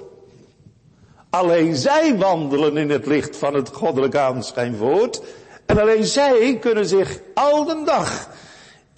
Alleen 1.29 1.75
zij 1.75 2.17
wandelen 2.17 2.77
in 2.77 2.89
het 2.89 3.05
licht 3.05 3.35
van 3.35 3.53
het 3.53 3.69
goddelijk 3.69 4.15
aanschijn 4.15 4.75
voort. 4.75 5.21
En 5.65 5.79
alleen 5.79 6.05
zij 6.05 6.57
kunnen 6.59 6.85
zich 6.85 7.19
al 7.33 7.65
de 7.65 7.81
dag 7.85 8.29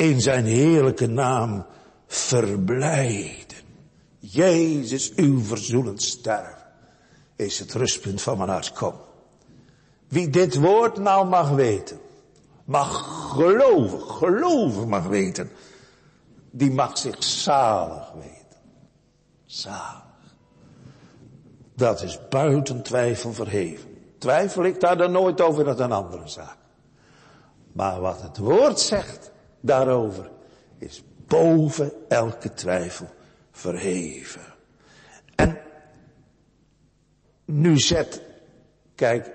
in 0.01 0.21
zijn 0.21 0.45
heerlijke 0.45 1.07
naam 1.07 1.65
verblijden. 2.07 3.57
Jezus, 4.19 5.13
uw 5.15 5.39
verzoenend 5.39 6.03
sterven 6.03 6.65
is 7.35 7.59
het 7.59 7.73
rustpunt 7.73 8.21
van 8.21 8.37
mijn 8.37 8.49
hart. 8.49 8.73
Kom. 8.73 8.93
Wie 10.07 10.29
dit 10.29 10.55
woord 10.55 10.97
nou 10.97 11.27
mag 11.27 11.49
weten, 11.49 11.99
mag 12.65 13.05
geloven, 13.33 14.01
geloven 14.01 14.87
mag 14.87 15.07
weten, 15.07 15.51
die 16.51 16.71
mag 16.71 16.97
zich 16.97 17.23
zalig 17.23 18.11
weten. 18.11 18.59
Zalig. 19.45 20.35
Dat 21.75 22.01
is 22.01 22.19
buiten 22.29 22.81
twijfel 22.81 23.33
verheven. 23.33 23.89
Twijfel 24.17 24.63
ik 24.63 24.79
daar 24.79 24.97
dan 24.97 25.11
nooit 25.11 25.41
over, 25.41 25.63
dat 25.63 25.79
een 25.79 25.91
andere 25.91 26.27
zaak. 26.27 26.57
Maar 27.71 27.99
wat 27.99 28.21
het 28.21 28.37
woord 28.37 28.79
zegt 28.79 29.30
daarover, 29.61 30.29
is 30.77 31.03
boven 31.27 31.91
elke 32.07 32.53
twijfel 32.53 33.07
verheven. 33.51 34.41
En 35.35 35.57
nu 37.45 37.79
zet, 37.79 38.21
kijk, 38.95 39.31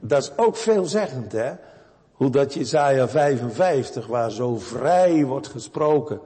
dat 0.00 0.22
is 0.22 0.36
ook 0.36 0.56
veelzeggend 0.56 1.32
hè. 1.32 1.52
Hoe 2.12 2.30
dat 2.30 2.54
Jezaja 2.54 3.08
55, 3.08 4.06
waar 4.06 4.30
zo 4.30 4.58
vrij 4.58 5.24
wordt 5.24 5.46
gesproken 5.46 6.20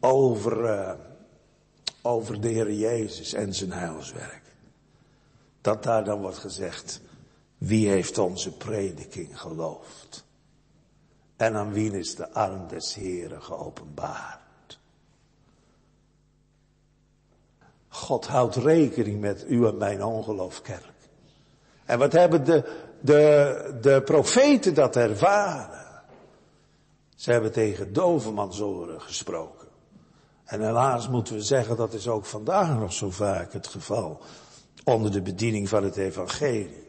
over, 0.00 0.64
uh, 0.64 0.92
over 2.02 2.40
de 2.40 2.48
Heer 2.48 2.72
Jezus 2.72 3.32
en 3.32 3.54
zijn 3.54 3.72
heilswerk. 3.72 4.42
Dat 5.60 5.82
daar 5.82 6.04
dan 6.04 6.20
wordt 6.20 6.38
gezegd, 6.38 7.00
wie 7.58 7.88
heeft 7.88 8.18
onze 8.18 8.56
prediking 8.56 9.40
geloofd? 9.40 10.24
En 11.38 11.56
aan 11.56 11.72
wie 11.72 11.98
is 11.98 12.14
de 12.14 12.32
arm 12.32 12.68
des 12.68 12.94
Heren 12.94 13.42
geopenbaard? 13.42 14.78
God 17.88 18.26
houdt 18.26 18.56
rekening 18.56 19.20
met 19.20 19.44
u 19.48 19.66
en 19.66 19.76
mijn 19.76 20.04
ongeloof, 20.04 20.62
kerk. 20.62 20.92
En 21.84 21.98
wat 21.98 22.12
hebben 22.12 22.44
de, 22.44 22.64
de, 23.00 23.78
de 23.80 24.02
profeten 24.02 24.74
dat 24.74 24.96
ervaren? 24.96 26.02
Ze 27.14 27.30
hebben 27.32 27.52
tegen 27.52 27.92
dovenmansoren 27.92 29.00
gesproken. 29.00 29.68
En 30.44 30.60
helaas 30.60 31.08
moeten 31.08 31.34
we 31.34 31.42
zeggen, 31.42 31.76
dat 31.76 31.92
is 31.92 32.08
ook 32.08 32.24
vandaag 32.24 32.78
nog 32.78 32.92
zo 32.92 33.10
vaak 33.10 33.52
het 33.52 33.66
geval. 33.66 34.20
Onder 34.84 35.12
de 35.12 35.22
bediening 35.22 35.68
van 35.68 35.84
het 35.84 35.96
evangelie. 35.96 36.86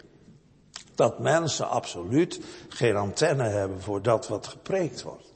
Dat 1.00 1.20
mensen 1.20 1.70
absoluut 1.70 2.42
geen 2.70 2.96
antenne 2.96 3.44
hebben 3.44 3.82
voor 3.82 4.02
dat 4.02 4.28
wat 4.28 4.48
gepreekt 4.48 5.02
wordt. 5.02 5.34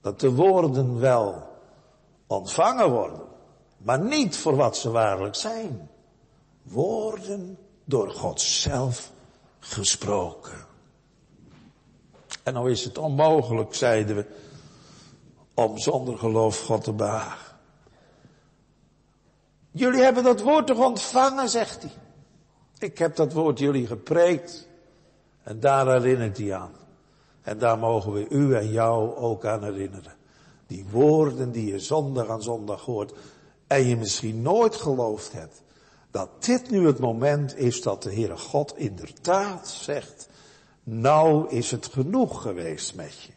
Dat 0.00 0.20
de 0.20 0.30
woorden 0.30 1.00
wel 1.00 1.48
ontvangen 2.26 2.90
worden, 2.90 3.20
maar 3.78 4.00
niet 4.00 4.36
voor 4.36 4.56
wat 4.56 4.76
ze 4.76 4.90
waarlijk 4.90 5.34
zijn. 5.34 5.90
Woorden 6.62 7.58
door 7.84 8.10
God 8.10 8.40
zelf 8.40 9.10
gesproken. 9.58 10.66
En 12.42 12.52
nou 12.52 12.70
is 12.70 12.84
het 12.84 12.98
onmogelijk, 12.98 13.74
zeiden 13.74 14.16
we, 14.16 14.26
om 15.54 15.78
zonder 15.78 16.18
geloof 16.18 16.60
God 16.60 16.84
te 16.84 16.92
behagen. 16.92 17.56
Jullie 19.70 20.02
hebben 20.02 20.24
dat 20.24 20.40
woord 20.40 20.66
toch 20.66 20.78
ontvangen, 20.78 21.48
zegt 21.48 21.82
hij. 21.82 21.92
Ik 22.78 22.98
heb 22.98 23.16
dat 23.16 23.32
woord 23.32 23.58
jullie 23.58 23.86
gepreekt. 23.86 24.68
En 25.42 25.60
daar 25.60 25.92
herinnert 25.92 26.38
hij 26.38 26.54
aan. 26.54 26.72
En 27.42 27.58
daar 27.58 27.78
mogen 27.78 28.12
we 28.12 28.28
u 28.28 28.54
en 28.54 28.70
jou 28.70 29.16
ook 29.16 29.44
aan 29.44 29.64
herinneren. 29.64 30.14
Die 30.66 30.86
woorden 30.90 31.52
die 31.52 31.66
je 31.66 31.78
zondag 31.78 32.28
aan 32.28 32.42
zondag 32.42 32.84
hoort. 32.84 33.12
En 33.66 33.86
je 33.86 33.96
misschien 33.96 34.42
nooit 34.42 34.74
geloofd 34.74 35.32
hebt. 35.32 35.62
Dat 36.10 36.44
dit 36.44 36.70
nu 36.70 36.86
het 36.86 36.98
moment 36.98 37.56
is 37.56 37.82
dat 37.82 38.02
de 38.02 38.12
Heere 38.12 38.36
God 38.36 38.78
inderdaad 38.78 39.68
zegt. 39.68 40.28
Nou 40.82 41.48
is 41.48 41.70
het 41.70 41.86
genoeg 41.86 42.42
geweest 42.42 42.94
met 42.94 43.22
je. 43.22 43.35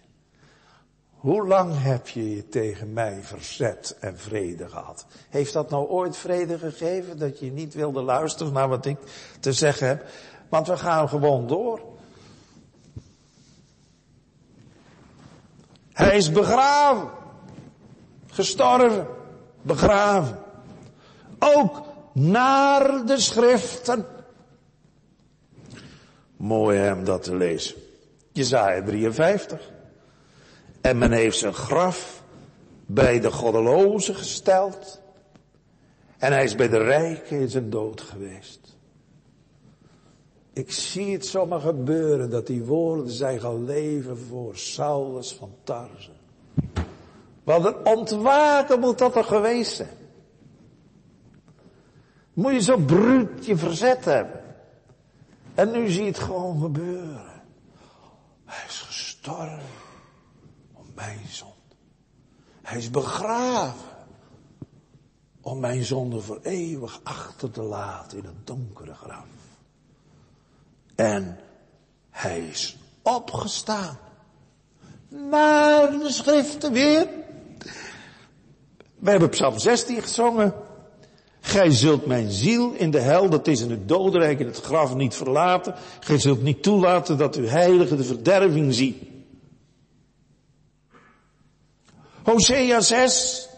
Hoe 1.19 1.47
lang 1.47 1.73
heb 1.75 2.07
je 2.07 2.35
je 2.35 2.49
tegen 2.49 2.93
mij 2.93 3.19
verzet 3.21 3.97
en 3.99 4.17
vrede 4.17 4.69
gehad? 4.69 5.05
Heeft 5.29 5.53
dat 5.53 5.69
nou 5.69 5.87
ooit 5.87 6.17
vrede 6.17 6.57
gegeven 6.57 7.17
dat 7.17 7.39
je 7.39 7.51
niet 7.51 7.73
wilde 7.73 8.01
luisteren 8.01 8.53
naar 8.53 8.67
wat 8.67 8.85
ik 8.85 8.97
te 9.39 9.53
zeggen 9.53 9.87
heb? 9.87 10.05
Want 10.49 10.67
we 10.67 10.77
gaan 10.77 11.09
gewoon 11.09 11.47
door. 11.47 11.81
Hij 15.93 16.17
is 16.17 16.31
begraven. 16.31 17.09
Gestorven. 18.27 19.07
Begraven. 19.61 20.39
Ook 21.39 21.81
naar 22.13 23.05
de 23.05 23.19
schriften. 23.19 24.05
Mooi 26.37 26.77
hem 26.77 27.03
dat 27.03 27.23
te 27.23 27.35
lezen. 27.35 27.75
Jezaja 28.31 28.83
53. 28.83 29.77
En 30.81 30.97
men 30.97 31.11
heeft 31.11 31.37
zijn 31.37 31.53
graf 31.53 32.23
bij 32.85 33.19
de 33.19 33.31
goddelozen 33.31 34.15
gesteld. 34.15 35.01
En 36.17 36.31
hij 36.31 36.43
is 36.43 36.55
bij 36.55 36.69
de 36.69 36.77
rijken 36.77 37.39
in 37.39 37.49
zijn 37.49 37.69
dood 37.69 38.01
geweest. 38.01 38.77
Ik 40.53 40.71
zie 40.71 41.13
het 41.13 41.25
zomaar 41.25 41.59
gebeuren 41.59 42.29
dat 42.29 42.47
die 42.47 42.63
woorden 42.63 43.09
zijn 43.09 43.39
gaan 43.39 43.65
leven 43.65 44.17
voor 44.17 44.57
Saulus 44.57 45.33
van 45.33 45.55
Tarze. 45.63 46.11
Wat 47.43 47.65
een 47.65 47.85
ontwaken 47.85 48.79
moet 48.79 48.97
dat 48.97 49.15
er 49.15 49.23
geweest 49.23 49.75
zijn. 49.75 49.97
Moet 52.33 52.53
je 52.53 52.61
zo 52.61 52.77
bruut 52.77 53.45
je 53.45 53.57
verzet 53.57 54.05
hebben. 54.05 54.41
En 55.55 55.71
nu 55.71 55.89
zie 55.89 56.01
je 56.01 56.07
het 56.07 56.19
gewoon 56.19 56.61
gebeuren. 56.61 57.41
Hij 58.45 58.63
is 58.67 58.79
gestorven 58.79 59.78
mijn 60.99 61.19
zonde. 61.29 61.53
Hij 62.61 62.77
is 62.77 62.89
begraven 62.89 63.89
om 65.41 65.59
mijn 65.59 65.83
zonde 65.83 66.19
voor 66.21 66.39
eeuwig 66.41 66.99
achter 67.03 67.51
te 67.51 67.61
laten 67.61 68.17
in 68.17 68.25
het 68.25 68.47
donkere 68.47 68.93
graf. 68.93 69.25
En 70.95 71.39
hij 72.09 72.39
is 72.39 72.77
opgestaan. 73.01 73.97
Naar 75.09 75.91
de 75.91 76.11
schriften 76.11 76.71
weer. 76.71 77.07
We 78.95 79.09
hebben 79.09 79.29
Psalm 79.29 79.59
16 79.59 80.01
gezongen. 80.01 80.53
Gij 81.39 81.71
zult 81.71 82.05
mijn 82.05 82.31
ziel 82.31 82.73
in 82.73 82.91
de 82.91 82.99
hel, 82.99 83.29
dat 83.29 83.47
is 83.47 83.61
in 83.61 83.71
het 83.71 83.87
dodenrijk, 83.87 84.39
in 84.39 84.45
het 84.45 84.61
graf 84.61 84.95
niet 84.95 85.15
verlaten. 85.15 85.75
Gij 85.99 86.19
zult 86.19 86.41
niet 86.41 86.63
toelaten 86.63 87.17
dat 87.17 87.35
uw 87.35 87.47
heilige 87.47 87.95
de 87.95 88.03
verderving 88.03 88.73
ziet. 88.73 89.09
Hosea 92.23 92.81
6. 92.81 93.49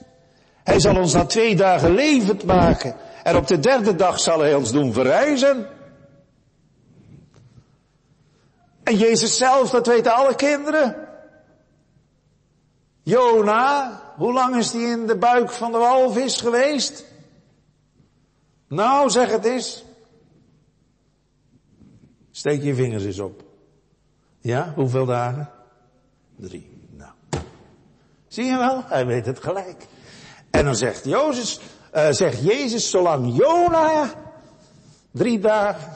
Hij 0.63 0.79
zal 0.79 0.97
ons 0.97 1.13
na 1.13 1.25
twee 1.25 1.55
dagen 1.55 1.93
levend 1.93 2.43
maken. 2.43 2.95
En 3.23 3.35
op 3.35 3.47
de 3.47 3.59
derde 3.59 3.95
dag 3.95 4.19
zal 4.19 4.39
hij 4.39 4.55
ons 4.55 4.71
doen 4.71 4.93
verrijzen. 4.93 5.67
En 8.83 8.97
Jezus 8.97 9.37
zelf, 9.37 9.69
dat 9.69 9.87
weten 9.87 10.13
alle 10.13 10.35
kinderen. 10.35 10.95
Jona, 13.03 14.01
hoe 14.15 14.33
lang 14.33 14.55
is 14.55 14.71
hij 14.71 14.81
in 14.81 15.07
de 15.07 15.17
buik 15.17 15.51
van 15.51 15.71
de 15.71 15.77
walvis 15.77 16.37
geweest? 16.37 17.05
Nou, 18.67 19.09
zeg 19.09 19.31
het 19.31 19.45
eens. 19.45 19.83
Steek 22.31 22.61
je 22.61 22.75
vingers 22.75 23.03
eens 23.03 23.19
op. 23.19 23.43
Ja, 24.39 24.73
hoeveel 24.75 25.05
dagen? 25.05 25.49
Drie. 26.35 26.70
Zie 28.31 28.45
je 28.45 28.57
wel? 28.57 28.83
Hij 28.85 29.05
weet 29.05 29.25
het 29.25 29.39
gelijk. 29.39 29.87
En 30.51 30.65
dan 30.65 30.75
zegt, 30.75 31.05
Jozef, 31.05 31.59
uh, 31.95 32.11
zegt 32.11 32.43
Jezus, 32.43 32.89
zolang 32.89 33.37
Jona 33.37 34.13
drie 35.11 35.39
dagen 35.39 35.93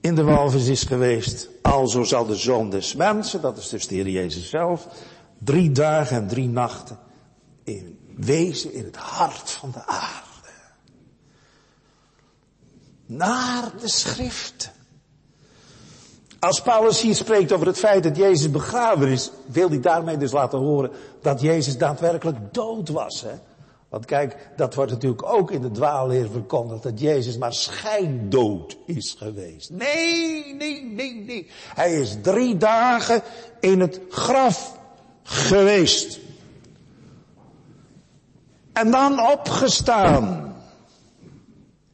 in 0.00 0.14
de 0.14 0.22
walvis 0.22 0.66
is 0.66 0.82
geweest, 0.82 1.48
alzo 1.62 2.04
zal 2.04 2.26
de 2.26 2.34
zoon 2.34 2.70
des 2.70 2.94
mensen, 2.94 3.40
dat 3.40 3.58
is 3.58 3.68
dus 3.68 3.86
de 3.86 3.94
Heer 3.94 4.08
Jezus 4.08 4.50
zelf, 4.50 4.86
drie 5.38 5.72
dagen 5.72 6.16
en 6.16 6.28
drie 6.28 6.48
nachten 6.48 6.98
in 7.64 7.98
wezen 8.16 8.72
in 8.72 8.84
het 8.84 8.96
hart 8.96 9.50
van 9.50 9.70
de 9.70 9.86
aarde. 9.86 10.50
Naar 13.06 13.70
de 13.80 13.88
schriften. 13.88 14.72
Als 16.46 16.62
Paulus 16.62 17.00
hier 17.00 17.14
spreekt 17.14 17.52
over 17.52 17.66
het 17.66 17.78
feit 17.78 18.02
dat 18.02 18.16
Jezus 18.16 18.50
begraven 18.50 19.08
is, 19.08 19.30
wil 19.46 19.68
hij 19.68 19.80
daarmee 19.80 20.16
dus 20.16 20.32
laten 20.32 20.58
horen 20.58 20.90
dat 21.22 21.40
Jezus 21.40 21.78
daadwerkelijk 21.78 22.36
dood 22.52 22.88
was. 22.88 23.20
Hè? 23.20 23.32
Want 23.88 24.04
kijk, 24.04 24.36
dat 24.56 24.74
wordt 24.74 24.90
natuurlijk 24.90 25.22
ook 25.22 25.50
in 25.50 25.60
de 25.60 25.70
dwaalleer 25.70 26.30
verkondigd, 26.30 26.82
dat 26.82 27.00
Jezus 27.00 27.38
maar 27.38 27.52
schijndood 27.52 28.76
is 28.84 29.16
geweest. 29.18 29.70
Nee, 29.70 30.54
nee, 30.54 30.84
nee, 30.84 31.14
nee. 31.14 31.50
Hij 31.74 31.92
is 31.92 32.16
drie 32.22 32.56
dagen 32.56 33.22
in 33.60 33.80
het 33.80 34.00
graf 34.08 34.78
geweest. 35.22 36.18
En 38.72 38.90
dan 38.90 39.30
opgestaan. 39.30 40.55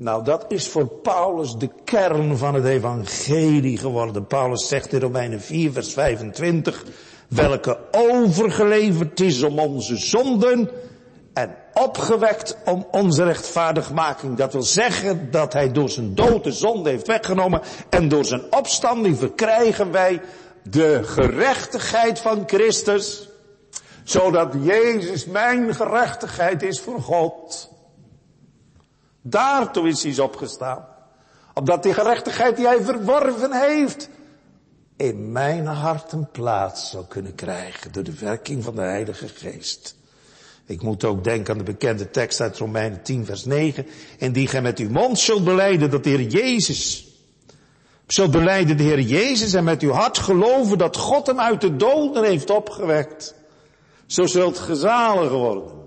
Nou, 0.02 0.24
dat 0.24 0.44
is 0.48 0.68
voor 0.68 0.86
Paulus 0.86 1.54
de 1.54 1.70
kern 1.84 2.36
van 2.36 2.54
het 2.54 2.64
evangelie 2.64 3.78
geworden. 3.78 4.26
Paulus 4.26 4.68
zegt 4.68 4.92
in 4.92 5.00
Romeinen 5.00 5.40
4, 5.40 5.72
vers 5.72 5.92
25, 5.92 6.84
welke 7.28 7.78
overgeleverd 7.90 9.20
is 9.20 9.42
om 9.42 9.58
onze 9.58 9.96
zonden 9.96 10.70
en 11.32 11.56
opgewekt 11.72 12.56
om 12.64 12.86
onze 12.90 13.24
rechtvaardigmaking. 13.24 14.36
Dat 14.36 14.52
wil 14.52 14.62
zeggen 14.62 15.30
dat 15.30 15.52
hij 15.52 15.72
door 15.72 15.90
zijn 15.90 16.14
dood 16.14 16.44
de 16.44 16.52
zonde 16.52 16.90
heeft 16.90 17.06
weggenomen 17.06 17.60
en 17.90 18.08
door 18.08 18.24
zijn 18.24 18.42
opstanding 18.50 19.18
verkrijgen 19.18 19.92
wij 19.92 20.20
de 20.62 21.00
gerechtigheid 21.04 22.18
van 22.18 22.42
Christus, 22.46 23.28
zodat 24.04 24.54
Jezus 24.62 25.26
mijn 25.26 25.74
gerechtigheid 25.74 26.62
is 26.62 26.80
voor 26.80 27.00
God. 27.00 27.71
Daartoe 29.22 29.88
is 29.88 30.02
hij 30.02 30.18
opgestaan. 30.18 30.86
Opdat 31.54 31.82
die 31.82 31.94
gerechtigheid 31.94 32.56
die 32.56 32.66
hij 32.66 32.82
verworven 32.82 33.52
heeft, 33.52 34.08
in 34.96 35.32
mijn 35.32 35.66
hart 35.66 36.12
een 36.12 36.30
plaats 36.30 36.90
zou 36.90 37.04
kunnen 37.08 37.34
krijgen 37.34 37.92
door 37.92 38.02
de 38.02 38.18
werking 38.18 38.64
van 38.64 38.74
de 38.74 38.80
Heilige 38.80 39.28
Geest. 39.28 39.96
Ik 40.66 40.82
moet 40.82 41.04
ook 41.04 41.24
denken 41.24 41.52
aan 41.52 41.58
de 41.58 41.64
bekende 41.64 42.10
tekst 42.10 42.40
uit 42.40 42.58
Romeinen 42.58 43.02
10 43.02 43.24
vers 43.24 43.44
9. 43.44 43.86
En 44.18 44.32
die 44.32 44.46
gij 44.46 44.62
met 44.62 44.78
uw 44.78 44.90
mond 44.90 45.18
zult 45.18 45.44
beleiden 45.44 45.90
dat 45.90 46.04
de 46.04 46.10
Heer 46.10 46.26
Jezus 46.26 47.06
zult 48.06 48.30
beleiden 48.30 48.76
de 48.76 48.82
Heer 48.82 49.00
Jezus 49.00 49.52
en 49.52 49.64
met 49.64 49.82
uw 49.82 49.90
hart 49.90 50.18
geloven 50.18 50.78
dat 50.78 50.96
God 50.96 51.26
hem 51.26 51.40
uit 51.40 51.60
de 51.60 51.76
doden 51.76 52.24
heeft 52.24 52.50
opgewekt, 52.50 53.34
zo 54.06 54.26
zult 54.26 54.58
gezalig 54.58 55.30
worden. 55.30 55.81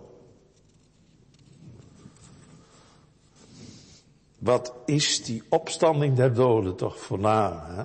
Wat 4.46 4.74
is 4.86 5.24
die 5.24 5.44
opstanding 5.50 6.16
der 6.16 6.34
doden 6.34 6.76
toch 6.76 7.00
voornaam, 7.00 7.60
hè? 7.66 7.84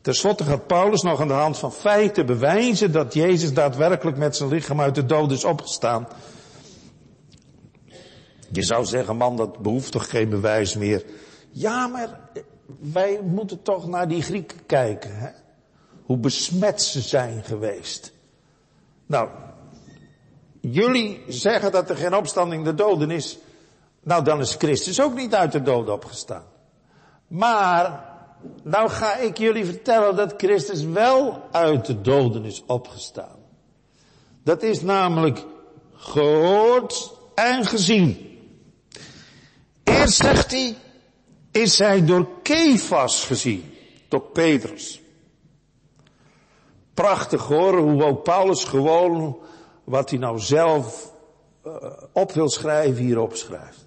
Ten 0.00 0.14
slotte 0.14 0.44
gaat 0.44 0.66
Paulus 0.66 1.02
nog 1.02 1.20
aan 1.20 1.28
de 1.28 1.34
hand 1.34 1.58
van 1.58 1.72
feiten 1.72 2.26
bewijzen 2.26 2.92
dat 2.92 3.14
Jezus 3.14 3.52
daadwerkelijk 3.52 4.16
met 4.16 4.36
zijn 4.36 4.48
lichaam 4.48 4.80
uit 4.80 4.94
de 4.94 5.04
dood 5.06 5.30
is 5.30 5.44
opgestaan. 5.44 6.08
Je 8.50 8.62
zou 8.62 8.84
zeggen, 8.84 9.16
man, 9.16 9.36
dat 9.36 9.58
behoeft 9.58 9.92
toch 9.92 10.10
geen 10.10 10.28
bewijs 10.28 10.74
meer. 10.74 11.04
Ja, 11.50 11.86
maar 11.86 12.20
wij 12.92 13.20
moeten 13.22 13.62
toch 13.62 13.86
naar 13.86 14.08
die 14.08 14.22
Grieken 14.22 14.66
kijken, 14.66 15.16
hè? 15.16 15.30
Hoe 16.02 16.16
besmet 16.16 16.82
ze 16.82 17.00
zijn 17.00 17.44
geweest. 17.44 18.12
Nou, 19.06 19.28
jullie 20.60 21.22
zeggen 21.28 21.72
dat 21.72 21.90
er 21.90 21.96
geen 21.96 22.14
opstanding 22.14 22.64
de 22.64 22.74
doden 22.74 23.10
is. 23.10 23.38
Nou, 24.04 24.24
dan 24.24 24.40
is 24.40 24.54
Christus 24.54 25.00
ook 25.00 25.14
niet 25.14 25.34
uit 25.34 25.52
de 25.52 25.62
dood 25.62 25.88
opgestaan. 25.88 26.44
Maar, 27.26 28.12
nou 28.62 28.88
ga 28.88 29.16
ik 29.16 29.38
jullie 29.38 29.64
vertellen 29.64 30.16
dat 30.16 30.34
Christus 30.36 30.82
wel 30.82 31.42
uit 31.50 31.86
de 31.86 32.00
doden 32.00 32.44
is 32.44 32.62
opgestaan. 32.66 33.36
Dat 34.42 34.62
is 34.62 34.82
namelijk 34.82 35.44
gehoord 35.92 37.12
en 37.34 37.64
gezien. 37.64 38.38
Eerst 39.84 40.16
zegt 40.16 40.50
hij, 40.50 40.76
is 41.50 41.78
hij 41.78 42.04
door 42.04 42.28
Kefas 42.42 43.24
gezien, 43.24 43.74
door 44.08 44.22
Petrus. 44.22 45.00
Prachtig 46.94 47.42
hoor, 47.42 47.78
hoe 47.78 48.04
ook 48.04 48.22
Paulus 48.22 48.64
gewoon 48.64 49.38
wat 49.84 50.10
hij 50.10 50.18
nou 50.18 50.38
zelf 50.38 51.12
uh, 51.66 51.74
op 52.12 52.32
wil 52.32 52.48
schrijven, 52.48 53.04
hier 53.04 53.18
opschrijft. 53.18 53.83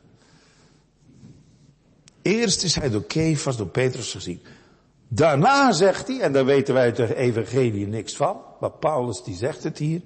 Eerst 2.27 2.63
is 2.63 2.75
hij 2.75 2.89
door 2.89 3.03
Kefas, 3.03 3.57
door 3.57 3.67
Petrus 3.67 4.11
gezien. 4.11 4.41
Daarna 5.07 5.71
zegt 5.71 6.07
hij, 6.07 6.19
en 6.19 6.33
daar 6.33 6.45
weten 6.45 6.73
wij 6.73 6.83
uit 6.83 6.95
de 6.95 7.15
evangelie 7.15 7.87
niks 7.87 8.15
van, 8.15 8.37
maar 8.59 8.71
Paulus 8.71 9.23
die 9.23 9.35
zegt 9.35 9.63
het 9.63 9.77
hier. 9.77 10.01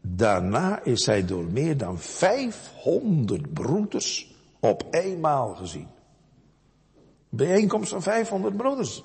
Daarna 0.00 0.82
is 0.82 1.06
hij 1.06 1.24
door 1.24 1.44
meer 1.44 1.76
dan 1.76 1.98
500 1.98 3.52
broeders 3.52 4.34
op 4.60 4.84
eenmaal 4.90 5.54
gezien. 5.54 5.88
Bijeenkomst 7.28 7.90
van 7.90 8.02
500 8.02 8.56
broeders. 8.56 9.04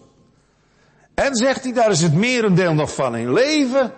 En 1.14 1.36
zegt 1.36 1.64
hij, 1.64 1.74
daar 1.74 1.92
is 1.92 2.02
het 2.02 2.14
merendeel 2.14 2.74
nog 2.74 2.94
van 2.94 3.16
in 3.16 3.34
leven. 3.34 3.92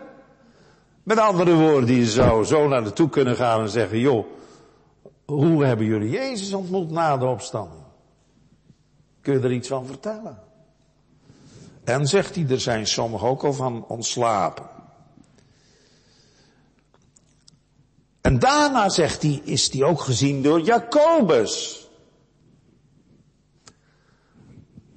Met 1.04 1.18
andere 1.18 1.54
woorden, 1.54 1.96
je 1.96 2.06
zou 2.06 2.44
zo 2.44 2.68
naar 2.68 2.82
naartoe 2.82 3.10
kunnen 3.10 3.36
gaan 3.36 3.62
en 3.62 3.70
zeggen, 3.70 4.00
joh, 4.00 4.26
hoe 5.26 5.66
hebben 5.66 5.86
jullie 5.86 6.10
Jezus 6.10 6.54
ontmoet 6.54 6.92
na 6.92 7.18
de 7.18 7.26
opstanding? 7.26 7.83
Kun 9.24 9.34
je 9.34 9.40
er 9.40 9.52
iets 9.52 9.68
van 9.68 9.86
vertellen? 9.86 10.40
En 11.84 12.08
zegt 12.08 12.36
hij, 12.36 12.46
er 12.50 12.60
zijn 12.60 12.88
sommigen 12.88 13.28
ook 13.28 13.44
al 13.44 13.54
van 13.54 13.86
ontslapen. 13.88 14.70
En 18.22 18.40
daarna 18.40 18.90
zegt 18.90 19.22
hij, 19.22 19.42
is 19.44 19.72
hij 19.72 19.84
ook 19.84 20.02
gezien 20.02 20.42
door 20.42 20.62
Jacobus. 20.62 21.88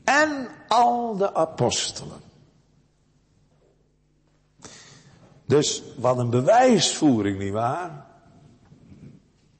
En 0.04 0.48
al 0.68 1.16
de 1.16 1.34
apostelen. 1.34 2.20
Dus 5.44 5.82
wat 5.96 6.18
een 6.18 6.30
bewijsvoering, 6.30 7.38
nietwaar? 7.38 8.06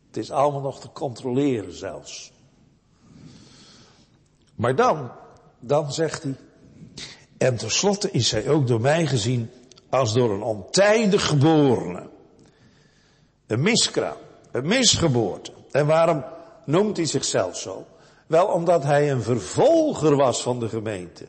Het 0.07 0.17
is 0.17 0.31
allemaal 0.31 0.61
nog 0.61 0.81
te 0.81 0.93
controleren 0.93 1.73
zelfs. 1.73 2.33
Maar 4.57 4.77
dan, 4.77 5.11
dan 5.61 5.93
zegt 5.93 6.23
hij, 6.23 6.37
en 7.39 7.57
tenslotte 7.57 8.11
is 8.11 8.31
hij 8.31 8.49
ook 8.49 8.67
door 8.67 8.81
mij 8.81 9.07
gezien 9.07 9.51
als 9.91 10.13
door 10.13 10.31
een 10.31 10.43
ontijdig 10.43 11.27
geborene. 11.27 12.09
Een 13.47 13.63
miskraam, 13.63 14.17
een 14.53 14.67
misgeboorte. 14.67 15.53
En 15.71 15.87
waarom 15.87 16.25
noemt 16.65 16.97
hij 16.97 17.07
zichzelf 17.07 17.57
zo? 17.57 17.87
Wel 18.27 18.47
omdat 18.47 18.83
hij 18.83 19.11
een 19.11 19.23
vervolger 19.23 20.17
was 20.17 20.43
van 20.43 20.61
de 20.61 20.69
gemeente. 20.69 21.29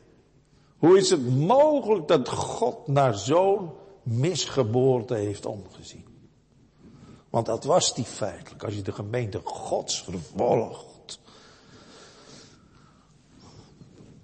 Hoe 0.78 0.98
is 0.98 1.10
het 1.10 1.36
mogelijk 1.36 2.08
dat 2.08 2.28
God 2.28 2.86
naar 2.86 3.14
zo'n 3.14 3.70
misgeboorte 4.02 5.14
heeft 5.14 5.46
omgezien? 5.46 6.06
Want 7.30 7.46
dat 7.46 7.64
was 7.64 7.94
die 7.94 8.04
feitelijk, 8.04 8.64
als 8.64 8.74
je 8.74 8.82
de 8.82 8.92
gemeente 8.92 9.40
Gods 9.44 10.02
vervolgt. 10.02 10.97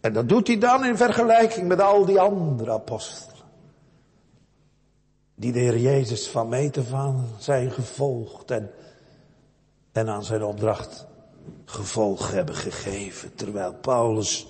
En 0.05 0.13
dat 0.13 0.29
doet 0.29 0.47
hij 0.47 0.59
dan 0.59 0.85
in 0.85 0.97
vergelijking 0.97 1.69
met 1.69 1.81
al 1.81 2.05
die 2.05 2.21
andere 2.21 2.71
apostelen. 2.71 3.45
Die 5.35 5.53
de 5.53 5.59
Heer 5.59 5.79
Jezus 5.79 6.29
van 6.29 6.49
meet 6.49 6.79
van 6.89 7.27
zijn 7.39 7.71
gevolgd 7.71 8.51
en, 8.51 8.71
en 9.93 10.09
aan 10.09 10.25
zijn 10.25 10.43
opdracht 10.43 11.07
gevolg 11.65 12.31
hebben 12.31 12.55
gegeven. 12.55 13.35
Terwijl 13.35 13.75
Paulus 13.75 14.47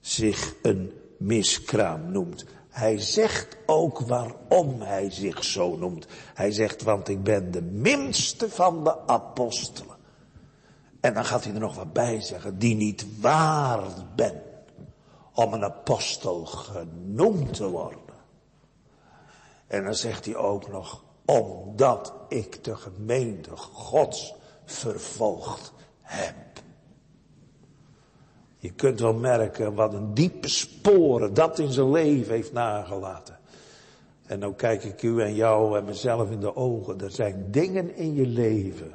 zich 0.00 0.54
een 0.62 0.92
miskraam 1.18 2.12
noemt. 2.12 2.44
Hij 2.68 2.98
zegt 2.98 3.56
ook 3.66 4.00
waarom 4.00 4.80
hij 4.80 5.10
zich 5.10 5.44
zo 5.44 5.76
noemt. 5.76 6.06
Hij 6.34 6.52
zegt, 6.52 6.82
want 6.82 7.08
ik 7.08 7.22
ben 7.22 7.50
de 7.50 7.62
minste 7.62 8.50
van 8.50 8.84
de 8.84 9.06
apostelen. 9.06 9.96
En 11.00 11.14
dan 11.14 11.24
gaat 11.24 11.44
hij 11.44 11.54
er 11.54 11.60
nog 11.60 11.74
wat 11.74 11.92
bij 11.92 12.20
zeggen, 12.20 12.58
die 12.58 12.74
niet 12.74 13.06
waard 13.20 14.16
ben 14.16 14.50
om 15.34 15.52
een 15.52 15.64
apostel 15.64 16.44
genoemd 16.44 17.54
te 17.54 17.68
worden. 17.68 18.00
En 19.66 19.84
dan 19.84 19.94
zegt 19.94 20.24
hij 20.24 20.36
ook 20.36 20.68
nog, 20.68 21.04
omdat 21.24 22.14
ik 22.28 22.64
de 22.64 22.76
gemeente 22.76 23.56
Gods 23.56 24.34
vervolgd 24.64 25.72
heb. 26.00 26.36
Je 28.58 28.72
kunt 28.72 29.00
wel 29.00 29.14
merken 29.14 29.74
wat 29.74 29.94
een 29.94 30.14
diepe 30.14 30.48
sporen 30.48 31.34
dat 31.34 31.58
in 31.58 31.72
zijn 31.72 31.90
leven 31.90 32.34
heeft 32.34 32.52
nagelaten. 32.52 33.38
En 34.26 34.38
nou 34.38 34.54
kijk 34.54 34.84
ik 34.84 35.02
u 35.02 35.22
en 35.22 35.34
jou 35.34 35.78
en 35.78 35.84
mezelf 35.84 36.30
in 36.30 36.40
de 36.40 36.56
ogen. 36.56 37.00
Er 37.00 37.10
zijn 37.10 37.50
dingen 37.50 37.96
in 37.96 38.14
je 38.14 38.26
leven. 38.26 38.94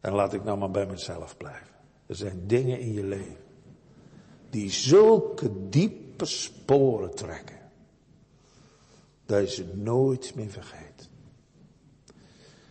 En 0.00 0.12
laat 0.12 0.32
ik 0.32 0.44
nou 0.44 0.58
maar 0.58 0.70
bij 0.70 0.86
mezelf 0.86 1.36
blijven. 1.36 1.74
Er 2.06 2.16
zijn 2.16 2.46
dingen 2.46 2.80
in 2.80 2.92
je 2.92 3.04
leven. 3.04 3.47
Die 4.50 4.70
zulke 4.70 5.68
diepe 5.68 6.24
sporen 6.24 7.14
trekken. 7.14 7.56
Dat 9.26 9.40
je 9.40 9.54
ze 9.54 9.76
nooit 9.76 10.34
meer 10.34 10.50
vergeet. 10.50 11.08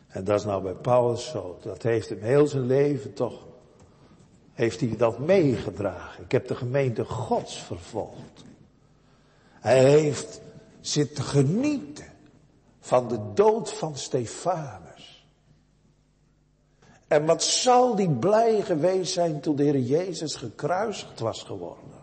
En 0.07 0.23
dat 0.23 0.39
is 0.39 0.45
nou 0.45 0.63
bij 0.63 0.73
Paulus 0.73 1.29
zo. 1.29 1.57
Dat 1.61 1.83
heeft 1.83 2.09
hem 2.09 2.21
heel 2.21 2.47
zijn 2.47 2.65
leven 2.65 3.13
toch, 3.13 3.45
heeft 4.53 4.79
hij 4.79 4.95
dat 4.97 5.19
meegedragen. 5.19 6.23
Ik 6.23 6.31
heb 6.31 6.47
de 6.47 6.55
gemeente 6.55 7.05
Gods 7.05 7.61
vervolgd. 7.61 8.45
Hij 9.59 9.89
heeft 9.89 10.41
zitten 10.79 11.23
genieten 11.23 12.13
van 12.79 13.07
de 13.07 13.19
dood 13.33 13.73
van 13.73 13.97
Stefanus. 13.97 14.86
En 17.07 17.25
wat 17.25 17.43
zal 17.43 17.95
die 17.95 18.09
blij 18.09 18.61
geweest 18.61 19.13
zijn 19.13 19.41
toen 19.41 19.55
de 19.55 19.63
Heer 19.63 19.79
Jezus 19.79 20.35
gekruisigd 20.35 21.19
was 21.19 21.43
geworden. 21.43 21.95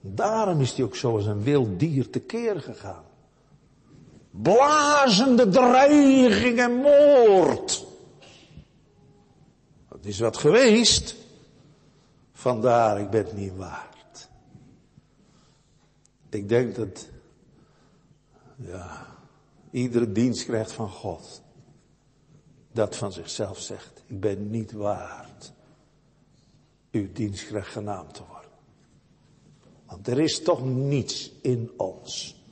Daarom 0.00 0.60
is 0.60 0.72
hij 0.72 0.84
ook 0.84 0.96
zo 0.96 1.16
als 1.16 1.26
een 1.26 1.42
wild 1.42 1.78
dier 1.78 2.10
tekeer 2.10 2.60
gegaan. 2.60 3.04
Blazende 4.30 5.48
dreiging 5.48 6.58
en 6.58 6.74
moord. 6.74 7.86
Het 9.88 10.06
is 10.06 10.18
wat 10.18 10.36
geweest. 10.36 11.14
Vandaar, 12.32 13.00
ik 13.00 13.10
ben 13.10 13.24
het 13.24 13.36
niet 13.36 13.56
waard. 13.56 14.28
Ik 16.30 16.48
denk 16.48 16.74
dat, 16.74 17.08
ja, 18.56 19.13
iedere 19.74 20.12
dienstknecht 20.12 20.72
van 20.72 20.88
God 20.88 21.42
dat 22.72 22.96
van 22.96 23.12
zichzelf 23.12 23.58
zegt. 23.58 24.02
Ik 24.06 24.20
ben 24.20 24.50
niet 24.50 24.72
waard 24.72 25.52
uw 26.90 27.12
dienstknecht 27.12 27.68
genaamd 27.68 28.14
te 28.14 28.22
worden. 28.28 28.50
Want 29.86 30.08
er 30.08 30.20
is 30.20 30.42
toch 30.42 30.64
niets 30.64 31.32
in 31.42 31.72
ons 31.76 32.42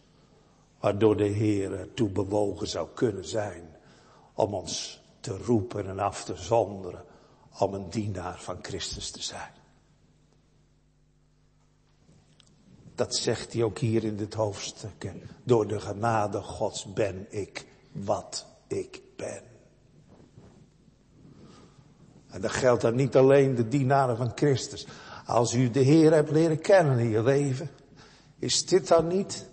waardoor 0.81 1.17
de 1.17 1.25
Heer 1.25 1.89
toe 1.95 2.09
bewogen 2.09 2.69
zou 2.69 2.89
kunnen 2.95 3.25
zijn 3.25 3.77
om 4.35 4.55
ons 4.55 5.03
te 5.21 5.37
roepen 5.37 5.87
en 5.87 5.99
af 5.99 6.25
te 6.25 6.37
zonderen 6.37 7.05
om 7.59 7.75
een 7.75 7.91
dienaar 7.91 8.41
van 8.41 8.59
Christus 8.63 9.11
te 9.11 9.23
zijn. 9.23 9.53
Dat 13.03 13.15
zegt 13.15 13.53
hij 13.53 13.63
ook 13.63 13.79
hier 13.79 14.05
in 14.05 14.17
dit 14.17 14.35
hoofdstuk. 14.35 15.13
Door 15.45 15.67
de 15.67 15.81
genade 15.81 16.43
Gods 16.43 16.93
ben 16.93 17.27
ik 17.31 17.67
wat 17.93 18.47
ik 18.67 19.03
ben. 19.17 19.43
En 22.29 22.41
dat 22.41 22.51
geldt 22.51 22.83
dan 22.83 22.95
niet 22.95 23.17
alleen 23.17 23.55
de 23.55 23.69
dienaren 23.69 24.17
van 24.17 24.33
Christus. 24.35 24.87
Als 25.27 25.55
u 25.55 25.71
de 25.71 25.81
Heer 25.81 26.13
hebt 26.13 26.31
leren 26.31 26.61
kennen 26.61 26.99
in 26.99 27.09
je 27.09 27.23
leven, 27.23 27.71
is 28.39 28.67
dit 28.67 28.89
dan 28.89 29.07
niet, 29.07 29.49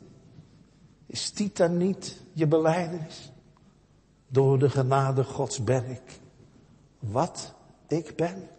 is 1.06 1.34
dit 1.34 1.58
dan 1.58 1.78
niet 1.78 2.22
je 2.34 2.48
beleidenis? 2.48 3.32
Door 4.28 4.60
de 4.60 4.70
genade 4.70 5.24
Gods 5.24 5.64
ben 5.64 5.90
ik 5.90 6.20
wat 7.00 7.54
ik 7.88 8.16
ben. 8.16 8.50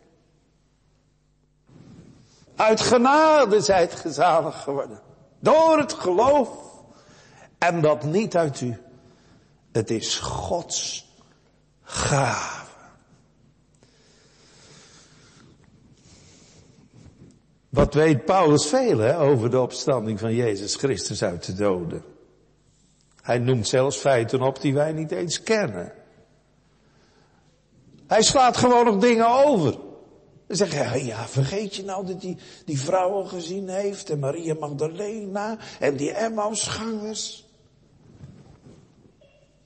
Uit 2.61 2.81
genade 2.81 3.61
zijt 3.61 3.95
gezalig 3.95 4.63
geworden. 4.63 5.01
Door 5.39 5.79
het 5.79 5.93
geloof. 5.93 6.49
En 7.59 7.81
dat 7.81 8.05
niet 8.05 8.37
uit 8.37 8.61
u. 8.61 8.81
Het 9.73 9.91
is 9.91 10.19
Gods 10.19 11.09
gave. 11.83 12.67
Wat 17.69 17.95
weet 17.95 18.25
Paulus 18.25 18.67
veel 18.67 18.99
hè, 18.99 19.19
over 19.19 19.51
de 19.51 19.61
opstanding 19.61 20.19
van 20.19 20.35
Jezus 20.35 20.75
Christus 20.75 21.23
uit 21.23 21.45
de 21.45 21.55
doden. 21.55 22.05
Hij 23.23 23.39
noemt 23.39 23.69
zelfs 23.69 23.97
feiten 23.97 24.43
op 24.43 24.61
die 24.61 24.75
wij 24.75 24.93
niet 24.93 25.11
eens 25.11 25.43
kennen. 25.43 25.93
Hij 28.07 28.23
slaat 28.23 28.57
gewoon 28.57 28.85
nog 28.85 28.97
dingen 28.97 29.29
over. 29.29 29.89
Dan 30.51 30.59
zeg 30.59 30.95
je, 30.95 31.05
ja, 31.05 31.29
vergeet 31.29 31.77
je 31.77 31.85
nou 31.85 32.07
dat 32.07 32.23
hij 32.23 32.37
die 32.65 32.81
vrouwen 32.81 33.29
gezien 33.29 33.69
heeft 33.69 34.11
en 34.11 34.19
Maria 34.19 34.55
Magdalena 34.55 35.59
en 35.79 35.97
die 35.97 36.13
Emmausgangers? 36.13 37.47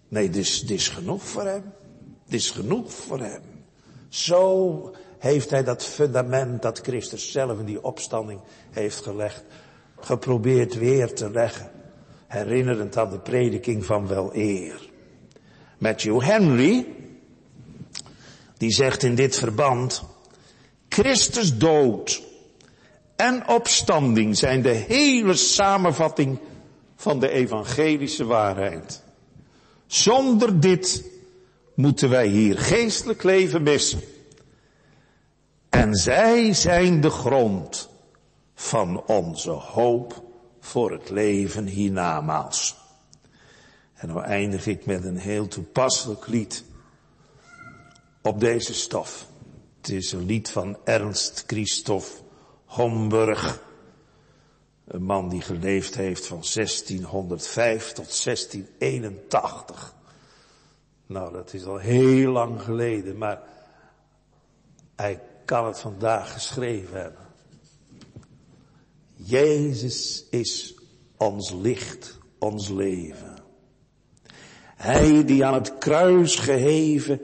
Nee, 0.09 0.31
dit 0.31 0.45
is, 0.45 0.61
dit 0.61 0.79
is 0.79 0.89
genoeg 0.89 1.23
voor 1.23 1.43
hem. 1.43 1.73
Dit 2.25 2.41
is 2.41 2.51
genoeg 2.51 2.93
voor 2.93 3.21
hem. 3.21 3.43
Zo 4.09 4.95
heeft 5.19 5.51
hij 5.51 5.65
dat 5.65 5.85
fundament 5.85 6.63
dat 6.63 6.79
Christus 6.79 7.33
zelf 7.33 7.59
in 7.59 7.65
die 7.65 7.85
opstanding 7.85 8.41
heeft 8.71 9.03
gelegd, 9.03 9.45
geprobeerd 10.01 10.75
weer 10.75 11.15
te 11.15 11.31
leggen. 11.31 11.71
Herinnerend 12.27 12.97
aan 12.97 13.11
de 13.11 13.21
prediking 13.21 13.85
van 13.85 14.07
wel 14.07 14.31
eer. 14.35 14.91
Matthew 15.79 16.21
Henry, 16.21 16.87
die 18.57 18.71
zegt 18.71 19.03
in 19.03 19.15
dit 19.15 19.37
verband, 19.37 20.13
Christus 20.95 21.59
dood 21.59 22.23
en 23.17 23.49
opstanding 23.49 24.37
zijn 24.37 24.63
de 24.63 24.69
hele 24.69 25.35
samenvatting 25.35 26.39
van 26.97 27.21
de 27.21 27.29
evangelische 27.29 28.25
waarheid. 28.25 29.03
Zonder 29.87 30.61
dit 30.61 31.05
moeten 31.75 32.11
wij 32.11 32.27
hier 32.27 32.59
geestelijk 32.59 33.23
leven 33.23 33.63
missen. 33.63 34.01
En 35.69 35.95
zij 35.95 36.53
zijn 36.53 37.01
de 37.01 37.11
grond 37.11 37.89
van 38.55 39.05
onze 39.07 39.51
hoop 39.51 40.23
voor 40.61 40.93
het 40.93 41.11
leven 41.11 41.67
hiernamaals. 41.67 42.77
En 43.95 44.09
dan 44.09 44.23
eindig 44.23 44.67
ik 44.67 44.87
met 44.87 45.05
een 45.05 45.19
heel 45.19 45.49
toepasselijk 45.49 46.27
lied 46.27 46.65
op 48.23 48.41
deze 48.41 48.75
stof. 48.75 49.33
Het 49.85 49.93
is 49.93 50.13
een 50.13 50.27
lied 50.27 50.51
van 50.51 50.77
Ernst 50.85 51.45
Christoph 51.47 52.23
Homburg. 52.65 53.63
Een 54.85 55.03
man 55.03 55.29
die 55.29 55.41
geleefd 55.41 55.95
heeft 55.95 56.27
van 56.27 56.45
1605 56.55 57.93
tot 57.93 58.25
1681. 58.25 59.95
Nou, 61.07 61.33
dat 61.33 61.55
is 61.55 61.65
al 61.65 61.79
heel 61.79 62.33
lang 62.33 62.63
geleden, 62.63 63.19
maar 63.19 63.43
hij 64.97 65.21
kan 65.45 65.67
het 65.67 65.79
vandaag 65.79 66.33
geschreven 66.33 67.01
hebben. 67.01 67.27
Jezus 69.15 70.25
is 70.31 70.75
ons 71.17 71.51
licht, 71.51 72.19
ons 72.39 72.69
leven. 72.69 73.37
Hij 74.77 75.25
die 75.25 75.45
aan 75.45 75.55
het 75.55 75.79
kruis 75.79 76.37
geheven 76.37 77.21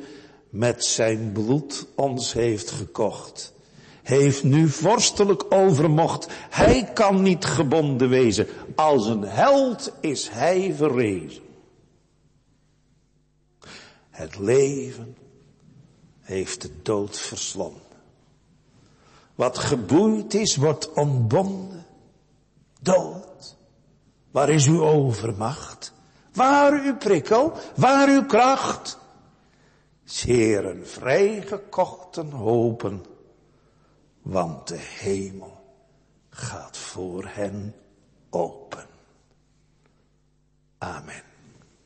met 0.50 0.84
zijn 0.84 1.32
bloed 1.32 1.86
ons 1.94 2.32
heeft 2.32 2.70
gekocht, 2.70 3.52
heeft 4.02 4.44
nu 4.44 4.68
vorstelijk 4.68 5.44
overmocht. 5.48 6.26
Hij 6.50 6.84
kan 6.94 7.22
niet 7.22 7.44
gebonden 7.44 8.08
wezen. 8.08 8.46
Als 8.74 9.06
een 9.06 9.22
held 9.22 9.92
is 10.00 10.28
hij 10.28 10.74
verrezen. 10.74 11.42
Het 14.10 14.38
leven 14.38 15.16
heeft 16.20 16.62
de 16.62 16.70
dood 16.82 17.18
verslonden. 17.18 17.82
Wat 19.34 19.58
geboeid 19.58 20.34
is, 20.34 20.56
wordt 20.56 20.92
ontbonden. 20.92 21.86
Dood. 22.80 23.56
Waar 24.30 24.48
is 24.48 24.66
uw 24.66 24.84
overmacht? 24.84 25.92
Waar 26.32 26.72
uw 26.72 26.96
prikkel? 26.96 27.52
Waar 27.76 28.08
uw 28.08 28.24
kracht? 28.24 28.99
Zeren 30.10 30.86
vrijgekochten 30.86 32.30
hopen, 32.30 33.04
want 34.22 34.68
de 34.68 34.78
hemel 34.78 35.60
gaat 36.28 36.76
voor 36.76 37.26
hen 37.26 37.74
open. 38.30 38.86
Amen. 40.78 41.29